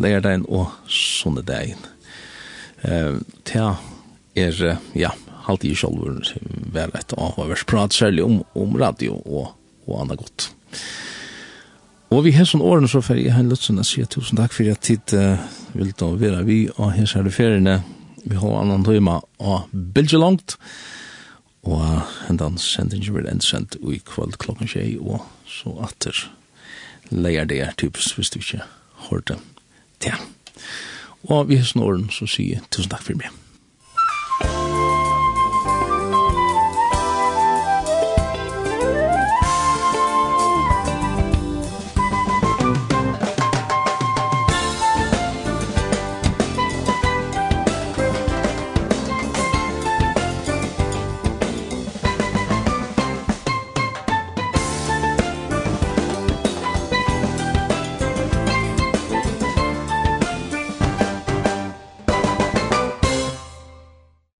leir 0.00 0.24
og 0.48 0.72
sunne 0.88 1.44
dagen. 1.44 1.84
Uh, 2.80 3.20
til 3.44 3.76
er, 4.38 4.78
ja, 4.94 5.12
halte 5.46 5.68
i 5.68 5.76
sjolver 5.76 6.20
vel 6.74 6.92
et 6.98 7.14
avhåvers 7.16 7.64
prat, 7.68 7.94
særlig 7.94 8.24
om, 8.24 8.40
om 8.54 8.76
radio 8.80 9.16
og, 9.24 9.54
og 9.86 10.02
annet 10.02 10.20
godt. 10.20 10.50
Og 12.10 12.24
vi 12.26 12.34
hesson 12.34 12.62
årene 12.62 12.90
så 12.90 13.02
fer 13.06 13.20
jeg 13.20 13.36
har 13.36 13.46
lyst 13.46 13.68
til 13.68 13.78
å 13.78 13.86
si 13.86 14.02
tusen 14.10 14.38
takk 14.40 14.54
for 14.54 14.70
at 14.72 14.82
tid 14.82 15.14
uh, 15.14 15.38
vil 15.78 15.92
da 15.98 16.08
være 16.18 16.42
vi 16.48 16.64
og 16.76 16.90
her 16.96 17.12
er 17.20 17.28
i 17.28 17.34
feriene. 17.34 17.76
Vi 18.24 18.36
har 18.36 18.56
annan 18.58 18.84
tøyma 18.84 19.20
og 19.38 19.70
bilge 19.70 20.18
langt. 20.18 20.56
Og 21.62 21.84
hendan 22.26 22.58
sendingen 22.58 23.14
blir 23.14 23.28
endsendt 23.30 23.76
i 23.78 24.00
kveld 24.08 24.38
klokken 24.42 24.70
tjei 24.70 24.96
og 24.98 25.26
så 25.46 25.74
atter 25.84 26.24
leier 27.10 27.46
det 27.46 27.60
er 27.62 27.76
typisk 27.78 28.16
hvis 28.16 28.32
du 28.32 28.40
ikke 28.40 28.64
hørte 29.10 29.36
det. 30.02 30.16
Og 31.28 31.50
vi 31.50 31.60
hesson 31.60 31.84
årene 31.84 32.10
så 32.14 32.26
sier 32.30 32.64
tusen 32.72 32.90
takk 32.90 33.06
for 33.06 33.20
meg. 33.20 33.39